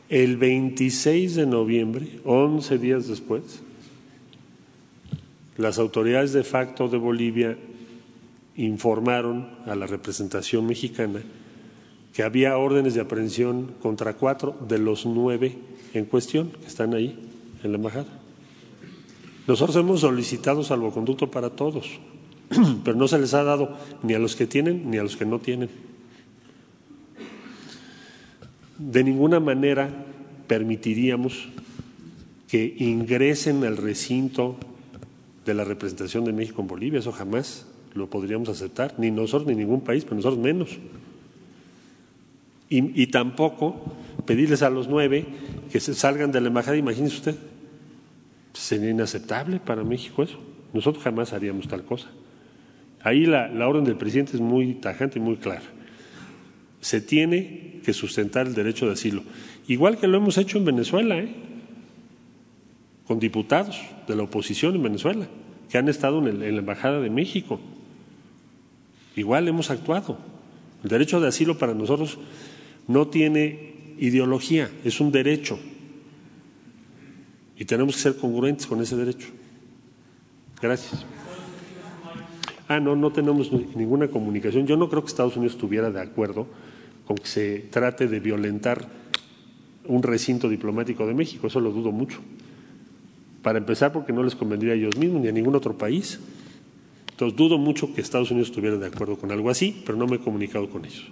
El 0.09 0.36
26 0.36 1.35
de 1.35 1.47
noviembre, 1.47 2.20
11 2.24 2.78
días 2.78 3.09
después, 3.09 3.62
las 5.56 5.78
autoridades 5.78 6.32
de 6.32 6.44
facto 6.44 6.89
de 6.89 6.98
Bolivia 6.98 7.59
informaron 8.56 9.48
a 9.66 9.74
la 9.74 9.86
representación 9.86 10.66
mexicana 10.66 11.20
que 12.12 12.23
había 12.23 12.56
órdenes 12.56 12.94
de 12.94 13.01
aprehensión 13.01 13.74
contra 13.81 14.15
cuatro 14.15 14.56
de 14.66 14.78
los 14.78 15.05
nueve 15.05 15.56
en 15.94 16.05
cuestión 16.06 16.51
que 16.51 16.66
están 16.66 16.94
ahí 16.94 17.19
en 17.62 17.73
la 17.73 17.77
embajada. 17.77 18.28
Nosotros 19.49 19.77
hemos 19.77 20.01
solicitado 20.01 20.62
salvoconducto 20.62 21.31
para 21.31 21.49
todos, 21.49 21.89
pero 22.85 22.99
no 22.99 23.09
se 23.09 23.19
les 23.19 23.33
ha 23.33 23.43
dado 23.43 23.79
ni 24.03 24.12
a 24.12 24.19
los 24.19 24.37
que 24.37 24.47
tienen 24.47 24.91
ni 24.91 24.99
a 24.99 25.03
los 25.03 25.16
que 25.16 25.25
no 25.25 25.39
tienen. 25.39 25.70
De 28.77 29.03
ninguna 29.03 29.41
manera 29.41 29.89
permitiríamos 30.47 31.49
que 32.47 32.77
ingresen 32.79 33.65
al 33.65 33.79
recinto 33.79 34.57
de 35.47 35.55
la 35.55 35.65
representación 35.65 36.27
de 36.27 36.35
México 36.35 36.61
en 36.61 36.69
Bolivia, 36.69 37.01
eso 37.01 37.11
jamás 37.11 37.66
lo 37.95 38.11
podríamos 38.11 38.51
aceptar, 38.51 38.95
ni 38.99 39.11
nosotros 39.11 39.49
ni 39.49 39.55
ningún 39.55 39.81
país, 39.81 40.05
pero 40.05 40.16
nosotros 40.16 40.39
menos. 40.39 40.77
Y, 42.69 43.03
y, 43.03 43.07
tampoco 43.07 43.95
pedirles 44.27 44.61
a 44.61 44.69
los 44.69 44.89
nueve 44.89 45.25
que 45.73 45.81
se 45.81 45.95
salgan 45.95 46.33
de 46.33 46.43
la 46.43 46.49
embajada, 46.49 46.77
imagínese 46.77 47.16
usted, 47.16 47.37
sería 48.59 48.91
inaceptable 48.91 49.61
para 49.61 49.85
México 49.85 50.23
eso. 50.23 50.39
Nosotros 50.73 51.03
jamás 51.03 51.33
haríamos 51.33 51.69
tal 51.69 51.85
cosa. 51.85 52.09
Ahí 53.03 53.25
la, 53.25 53.49
la 53.49 53.69
orden 53.69 53.85
del 53.85 53.97
presidente 53.97 54.33
es 54.35 54.41
muy 54.41 54.75
tajante 54.75 55.19
y 55.19 55.23
muy 55.23 55.37
clara. 55.37 55.63
Se 56.81 57.01
tiene 57.01 57.81
que 57.85 57.93
sustentar 57.93 58.47
el 58.47 58.55
derecho 58.55 58.87
de 58.87 58.93
asilo, 58.93 59.23
igual 59.69 59.99
que 59.99 60.09
lo 60.09 60.19
hemos 60.19 60.37
hecho 60.37 60.59
en 60.59 60.65
Venezuela, 60.65 61.19
¿eh? 61.19 61.33
con 63.07 63.19
diputados 63.19 63.81
de 64.07 64.17
la 64.17 64.25
oposición 64.25 64.75
en 64.75 64.83
Venezuela, 64.83 65.27
que 65.71 65.79
han 65.79 65.89
estado 65.89 66.19
en, 66.19 66.43
en 66.43 66.55
la 66.55 66.61
Embajada 66.61 67.01
de 67.01 67.11
México. 67.11 67.61
Igual 69.17 69.49
hemos 69.49 69.71
actuado. 69.71 70.19
El 70.83 70.91
derecho 70.91 71.21
de 71.21 71.29
asilo 71.29 71.57
para 71.57 71.75
nosotros 71.75 72.19
no 72.87 73.09
tiene 73.09 73.95
ideología, 73.99 74.71
es 74.85 75.01
un 75.01 75.11
derecho. 75.11 75.59
Y 77.59 77.65
tenemos 77.65 77.97
que 77.97 78.03
ser 78.03 78.17
congruentes 78.17 78.67
con 78.67 78.81
ese 78.81 78.97
derecho. 78.97 79.29
Gracias. 80.63 81.05
Ah, 82.69 82.79
no, 82.79 82.95
no 82.95 83.11
tenemos 83.11 83.51
ninguna 83.51 84.09
comunicación. 84.09 84.67
Yo 84.67 84.77
no 84.77 84.89
creo 84.89 85.03
que 85.03 85.09
Estados 85.09 85.37
Unidos 85.37 85.55
estuviera 85.55 85.91
de 85.91 86.01
acuerdo 86.01 86.47
con 87.07 87.17
que 87.17 87.27
se 87.27 87.59
trate 87.71 88.07
de 88.07 88.21
violentar 88.21 88.87
un 89.87 90.03
recinto 90.03 90.49
diplomático 90.49 91.07
de 91.07 91.15
México. 91.15 91.49
Eso 91.49 91.61
lo 91.61 91.73
dudo 91.73 91.91
mucho. 91.91 92.21
Para 93.43 93.59
empezar, 93.59 93.93
porque 93.93 94.13
no 94.13 94.23
les 94.23 94.37
convendría 94.37 94.75
a 94.75 94.77
ellos 94.77 94.97
mismos 94.97 95.23
ni 95.23 95.29
a 95.29 95.33
ningún 95.33 95.57
otro 95.57 95.77
país. 95.77 96.21
Entonces, 97.11 97.37
dudo 97.37 97.59
mucho 97.59 97.93
que 97.93 98.03
Estados 98.03 98.31
Unidos 98.31 98.51
estuviera 98.51 98.77
de 98.77 98.87
acuerdo 98.87 99.17
con 99.17 99.33
algo 99.33 99.51
así, 99.51 99.83
pero 99.85 99.99
no 99.99 100.07
me 100.07 100.17
he 100.17 100.21
comunicado 100.21 100.69
con 100.69 100.85
ellos. 100.85 101.09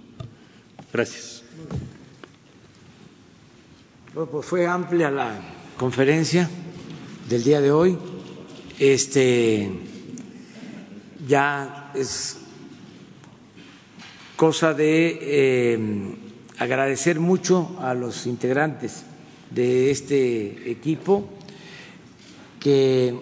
Gracias. 0.93 1.43
Bueno, 4.13 4.29
pues 4.31 4.45
fue 4.45 4.65
amplia 4.65 5.11
la 5.11 5.56
conferencia 5.77 6.49
del 7.29 7.43
día 7.43 7.61
de 7.61 7.71
hoy. 7.71 7.97
Este 8.79 9.69
ya 11.27 11.91
es 11.93 12.37
cosa 14.35 14.73
de 14.73 15.19
eh, 15.21 16.15
agradecer 16.57 17.19
mucho 17.19 17.77
a 17.79 17.93
los 17.93 18.25
integrantes 18.25 19.03
de 19.51 19.91
este 19.91 20.71
equipo 20.71 21.29
que 22.59 23.15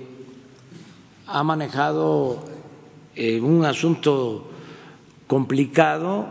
ha 1.28 1.44
manejado 1.44 2.46
eh, 3.16 3.40
un 3.42 3.66
asunto 3.66 4.50
complicado 5.28 6.28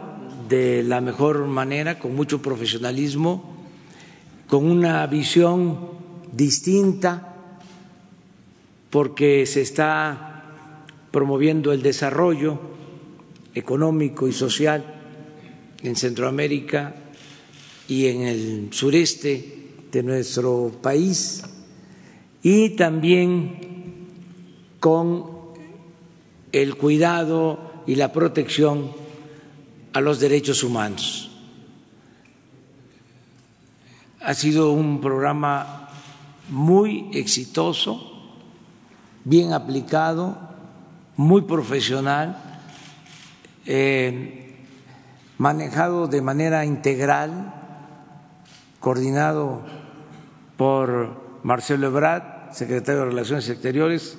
de 0.49 0.83
la 0.83 1.01
mejor 1.01 1.47
manera, 1.47 1.99
con 1.99 2.15
mucho 2.15 2.41
profesionalismo, 2.41 3.55
con 4.49 4.71
una 4.71 5.07
visión 5.07 5.94
distinta, 6.37 7.35
porque 8.91 9.47
se 9.47 9.63
está 9.63 10.85
promoviendo 11.11 11.73
el 11.73 11.83
desarrollo 11.83 12.59
económico 13.55 14.27
y 14.27 14.33
social 14.33 14.85
en 15.83 15.97
Centroamérica 15.97 16.95
y 17.89 18.07
en 18.07 18.23
el 18.23 18.69
sureste 18.73 19.71
de 19.93 20.03
nuestro 20.03 20.73
país 20.83 21.43
y 22.43 22.71
también 22.71 23.59
con 24.81 25.27
el 26.53 26.77
cuidado 26.77 27.83
y 27.87 27.95
la 27.95 28.13
protección 28.13 28.91
a 29.93 30.01
los 30.01 30.21
derechos 30.21 30.63
humanos. 30.63 31.31
Ha 34.21 34.35
sido 34.35 34.73
un 34.73 35.01
programa 35.01 35.84
muy 36.49 37.11
exitoso, 37.13 38.13
bien 39.25 39.53
aplicado, 39.53 40.37
muy 41.17 41.43
profesional, 41.43 42.37
eh, 43.67 44.57
manejado 45.39 46.07
de 46.07 46.21
manera 46.23 46.65
integral, 46.65 47.55
coordinado 48.81 49.63
por 50.57 51.41
Marcelo 51.43 51.87
Ebrard, 51.87 52.53
secretario 52.53 53.01
de 53.01 53.07
Relaciones 53.07 53.49
Exteriores, 53.49 54.19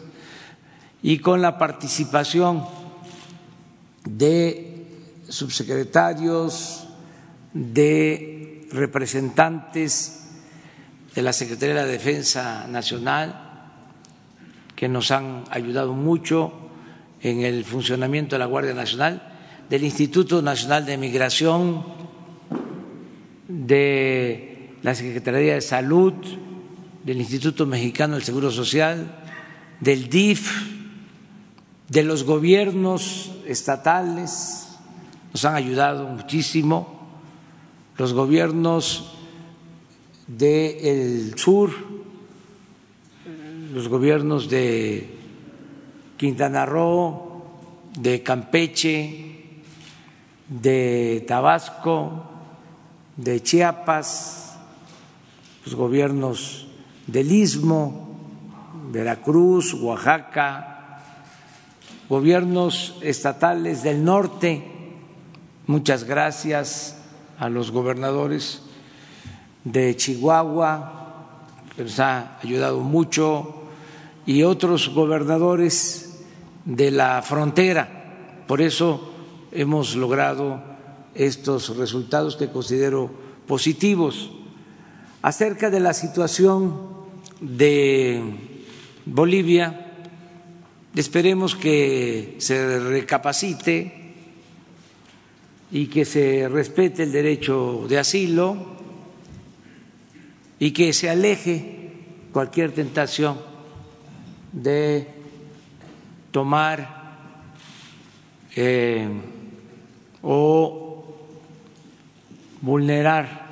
y 1.01 1.19
con 1.19 1.41
la 1.41 1.57
participación 1.57 2.65
de 4.03 4.87
subsecretarios, 5.29 6.87
de 7.53 8.67
representantes 8.71 10.24
de 11.15 11.21
la 11.21 11.31
Secretaría 11.31 11.85
de 11.85 11.91
Defensa 11.93 12.67
Nacional, 12.67 13.41
que 14.75 14.89
nos 14.89 15.11
han 15.11 15.45
ayudado 15.49 15.93
mucho 15.93 16.51
en 17.21 17.41
el 17.41 17.63
funcionamiento 17.63 18.35
de 18.35 18.39
la 18.39 18.45
Guardia 18.45 18.73
Nacional, 18.73 19.21
del 19.69 19.85
Instituto 19.85 20.41
Nacional 20.41 20.85
de 20.85 20.97
Migración, 20.97 21.85
de 23.47 24.75
la 24.83 24.93
Secretaría 24.93 25.53
de 25.53 25.61
Salud, 25.61 26.13
del 27.03 27.17
Instituto 27.17 27.65
Mexicano 27.65 28.15
del 28.15 28.23
Seguro 28.23 28.51
Social, 28.51 29.23
del 29.79 30.09
DIF, 30.09 30.51
de 31.87 32.03
los 32.03 32.23
gobiernos 32.25 33.31
estatales, 33.47 34.67
nos 35.31 35.45
han 35.45 35.55
ayudado 35.55 36.07
muchísimo, 36.07 37.07
los 37.97 38.13
gobiernos 38.13 39.14
del 40.27 41.37
sur, 41.37 41.71
los 43.73 43.87
gobiernos 43.87 44.49
de 44.49 45.09
Quintana 46.17 46.65
Roo, 46.65 47.43
de 47.99 48.23
Campeche, 48.23 49.35
de 50.47 51.23
Tabasco, 51.27 52.23
de 53.17 53.41
Chiapas, 53.41 54.57
los 55.65 55.75
gobiernos 55.75 56.67
del 57.07 57.31
Istmo, 57.31 58.05
Veracruz, 58.91 59.73
Oaxaca, 59.73 61.01
gobiernos 62.09 62.97
estatales 63.01 63.83
del 63.83 64.03
norte, 64.03 64.63
muchas 65.67 66.03
gracias 66.03 66.97
a 67.37 67.49
los 67.49 67.71
gobernadores 67.71 68.64
de 69.65 69.97
Chihuahua, 69.97 71.41
que 71.75 71.83
nos 71.83 71.99
ha 71.99 72.39
ayudado 72.41 72.79
mucho, 72.79 73.63
y 74.25 74.43
otros 74.43 74.89
gobernadores 74.95 76.21
de 76.63 76.91
la 76.91 77.21
frontera. 77.21 78.43
Por 78.47 78.61
eso 78.61 79.11
hemos 79.51 79.97
logrado 79.97 80.63
estos 81.13 81.75
resultados 81.75 82.37
que 82.37 82.49
considero 82.49 83.11
positivos. 83.45 84.31
Acerca 85.21 85.69
de 85.69 85.81
la 85.81 85.93
situación 85.93 86.79
de 87.41 88.23
Bolivia, 89.05 89.85
Esperemos 90.95 91.57
que 91.57 92.35
se 92.37 92.79
recapacite 92.79 94.13
y 95.69 95.87
que 95.87 96.05
se 96.05 96.47
respete 96.47 97.03
el 97.03 97.11
derecho 97.11 97.85
de 97.89 97.99
asilo 97.99 98.74
y 100.59 100.71
que 100.71 100.93
se 100.93 101.09
aleje 101.09 101.91
cualquier 102.31 102.71
tentación 102.73 103.39
de 104.51 105.07
tomar 106.31 106.87
eh, 108.55 109.07
o 110.21 111.15
vulnerar 112.61 113.45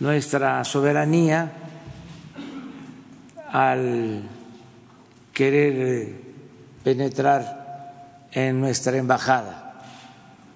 nuestra 0.00 0.64
soberanía 0.64 1.52
al 3.52 4.22
querer 5.32 6.14
penetrar 6.82 8.26
en 8.32 8.60
nuestra 8.60 8.96
embajada, 8.96 9.82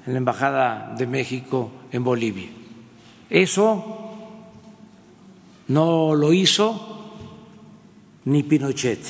en 0.07 0.13
la 0.15 0.19
embajada 0.19 0.95
de 0.97 1.07
México 1.07 1.71
en 1.93 2.05
Bolivia. 2.05 2.49
Eso 3.29 4.04
no 5.69 6.15
lo 6.15 6.33
hizo 6.33 7.13
ni 8.25 8.43
Pinochet. 8.43 9.01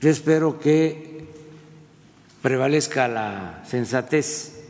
Yo 0.00 0.10
espero 0.10 0.58
que 0.58 1.28
prevalezca 2.42 3.06
la 3.06 3.62
sensatez, 3.64 4.64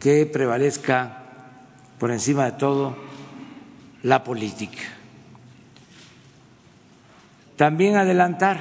que 0.00 0.26
prevalezca 0.26 1.22
por 1.98 2.10
encima 2.10 2.46
de 2.46 2.52
todo 2.58 2.96
la 4.02 4.24
política. 4.24 4.82
También 7.56 7.94
adelantar, 7.94 8.60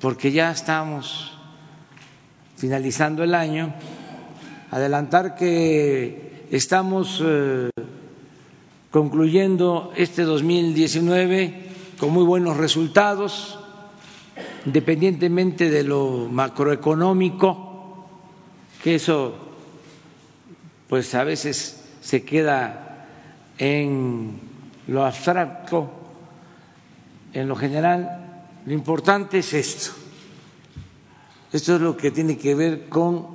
porque 0.00 0.32
ya 0.32 0.50
estamos 0.50 1.38
finalizando 2.58 3.24
el 3.24 3.34
año, 3.34 3.72
adelantar 4.74 5.36
que 5.36 6.48
estamos 6.50 7.22
eh, 7.24 7.70
concluyendo 8.90 9.92
este 9.94 10.22
2019 10.22 11.70
con 11.96 12.10
muy 12.10 12.24
buenos 12.24 12.56
resultados, 12.56 13.60
independientemente 14.66 15.70
de 15.70 15.84
lo 15.84 16.26
macroeconómico, 16.28 18.08
que 18.82 18.96
eso 18.96 19.36
pues 20.88 21.14
a 21.14 21.22
veces 21.22 21.84
se 22.00 22.24
queda 22.24 23.06
en 23.58 24.40
lo 24.88 25.06
abstracto, 25.06 25.88
en 27.32 27.46
lo 27.46 27.54
general, 27.54 28.42
lo 28.66 28.72
importante 28.72 29.38
es 29.38 29.52
esto. 29.52 29.92
Esto 31.52 31.76
es 31.76 31.80
lo 31.80 31.96
que 31.96 32.10
tiene 32.10 32.36
que 32.36 32.56
ver 32.56 32.88
con 32.88 33.33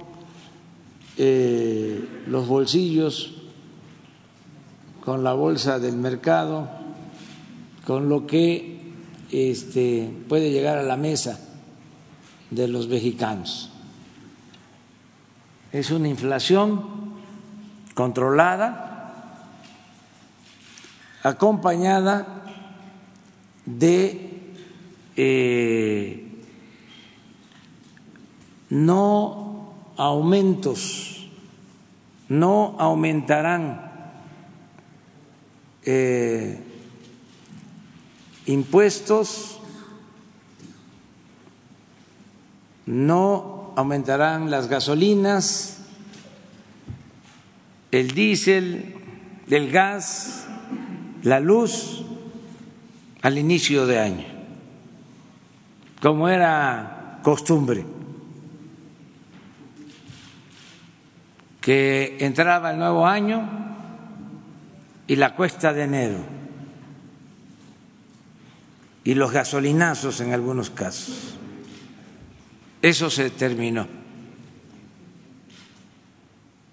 eh, 1.21 2.23
los 2.27 2.47
bolsillos, 2.47 3.33
con 5.01 5.21
la 5.23 5.33
bolsa 5.33 5.77
del 5.77 5.97
mercado, 5.97 6.69
con 7.85 8.07
lo 8.07 8.25
que 8.25 8.93
este, 9.29 10.09
puede 10.29 10.49
llegar 10.49 10.77
a 10.77 10.83
la 10.83 10.95
mesa 10.95 11.39
de 12.51 12.69
los 12.69 12.87
mexicanos. 12.87 13.69
Es 15.73 15.91
una 15.91 16.07
inflación 16.07 16.83
controlada, 17.95 19.49
acompañada 21.21 22.43
de 23.65 24.53
eh, 25.17 26.43
no 28.69 29.38
aumentos 29.99 31.27
no 32.29 32.75
aumentarán 32.79 33.91
eh, 35.83 36.63
impuestos, 38.45 39.59
no 42.85 43.73
aumentarán 43.75 44.49
las 44.49 44.69
gasolinas, 44.69 45.79
el 47.91 48.11
diésel, 48.11 48.95
el 49.49 49.69
gas, 49.69 50.45
la 51.23 51.41
luz 51.41 52.05
al 53.21 53.37
inicio 53.37 53.85
de 53.85 53.99
año, 53.99 54.25
como 56.01 56.29
era 56.29 57.19
costumbre. 57.21 57.98
Que 61.61 62.17
entraba 62.19 62.71
el 62.71 62.79
nuevo 62.79 63.05
año 63.05 63.47
y 65.07 65.15
la 65.15 65.35
cuesta 65.35 65.73
de 65.73 65.83
enero 65.83 66.39
y 69.03 69.15
los 69.15 69.31
gasolinazos 69.31 70.21
en 70.21 70.33
algunos 70.33 70.69
casos. 70.69 71.35
Eso 72.81 73.09
se 73.09 73.31
terminó. 73.31 73.87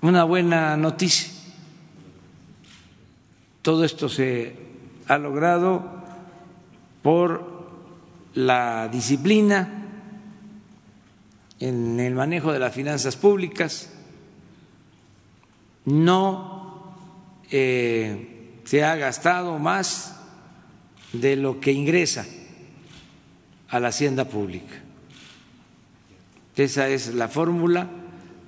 Una 0.03 0.25
buena 0.25 0.77
noticia. 0.77 1.33
Todo 3.63 3.85
esto 3.85 4.09
se 4.09 4.55
ha 5.09 5.19
logrado 5.19 5.83
por 7.03 7.57
la 8.35 8.89
disciplina 8.89 9.87
en 11.59 11.99
el 11.99 12.15
manejo 12.15 12.53
de 12.53 12.59
las 12.59 12.75
finanzas 12.75 13.17
públicas 13.17 13.96
no 15.87 16.95
eh, 17.51 18.61
se 18.65 18.85
ha 18.85 18.97
gastado 18.97 19.59
más 19.59 20.21
de 21.13 21.37
lo 21.37 21.61
que 21.61 21.73
ingresa 21.73 22.27
a 23.69 23.81
la 23.81 23.89
hacienda 23.89 24.27
pública. 24.27 24.75
Esa 26.57 26.89
es 26.89 27.15
la 27.15 27.29
fórmula. 27.29 27.89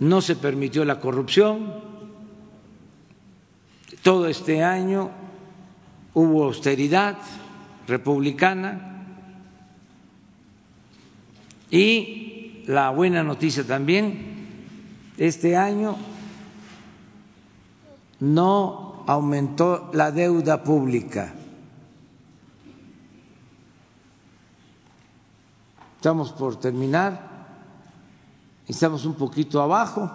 No 0.01 0.21
se 0.21 0.37
permitió 0.37 0.85
la 0.85 1.01
corrupción. 1.01 1.75
Todo 4.03 4.29
este 4.29 4.63
año 4.63 5.11
hubo 6.15 6.45
austeridad 6.45 7.17
republicana 7.87 8.89
y 11.71 12.63
la 12.67 12.91
buena 12.91 13.23
noticia 13.23 13.65
también, 13.65 14.37
este 15.17 15.57
año 15.57 15.97
no 18.21 19.05
aumentó 19.07 19.91
la 19.93 20.11
deuda 20.11 20.63
pública. 20.63 21.35
Estamos 25.97 26.33
por 26.33 26.57
terminar, 26.61 27.47
estamos 28.69 29.05
un 29.05 29.15
poquito 29.15 29.61
abajo 29.61 30.11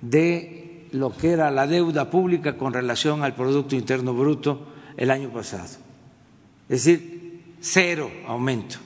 de 0.00 0.88
lo 0.92 1.16
que 1.16 1.30
era 1.30 1.50
la 1.50 1.66
deuda 1.66 2.10
pública 2.10 2.58
con 2.58 2.74
relación 2.74 3.22
al 3.22 3.34
Producto 3.34 3.74
Interno 3.74 4.12
Bruto 4.12 4.66
el 4.96 5.10
año 5.10 5.30
pasado. 5.30 5.64
Es 6.68 6.84
decir, 6.84 7.54
cero 7.60 8.10
aumento 8.26 8.78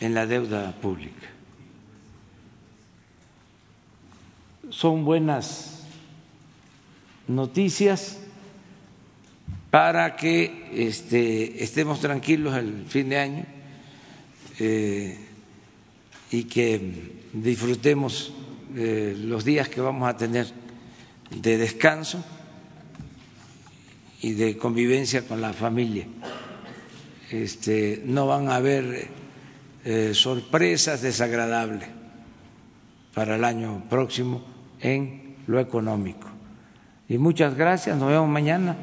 en 0.00 0.14
la 0.14 0.26
deuda 0.26 0.72
pública. 0.80 1.28
Son 4.70 5.04
buenas 5.04 5.69
noticias 7.30 8.18
para 9.70 10.16
que 10.16 10.68
este, 10.74 11.62
estemos 11.62 12.00
tranquilos 12.00 12.56
el 12.56 12.84
fin 12.86 13.08
de 13.08 13.18
año 13.18 13.44
eh, 14.58 15.16
y 16.30 16.44
que 16.44 17.20
disfrutemos 17.32 18.32
eh, 18.76 19.16
los 19.16 19.44
días 19.44 19.68
que 19.68 19.80
vamos 19.80 20.08
a 20.08 20.16
tener 20.16 20.46
de 21.30 21.56
descanso 21.56 22.24
y 24.22 24.32
de 24.32 24.56
convivencia 24.56 25.26
con 25.26 25.40
la 25.40 25.52
familia. 25.52 26.06
Este, 27.30 28.02
no 28.04 28.26
van 28.26 28.48
a 28.48 28.56
haber 28.56 29.08
eh, 29.84 30.10
sorpresas 30.14 31.00
desagradables 31.00 31.88
para 33.14 33.36
el 33.36 33.44
año 33.44 33.84
próximo 33.88 34.44
en 34.80 35.36
lo 35.46 35.60
económico. 35.60 36.39
Y 37.10 37.18
muchas 37.18 37.56
gracias, 37.56 37.98
nos 37.98 38.08
vemos 38.08 38.28
mañana. 38.28 38.76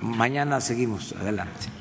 Mañana 0.00 0.60
seguimos 0.60 1.12
adelante. 1.12 1.77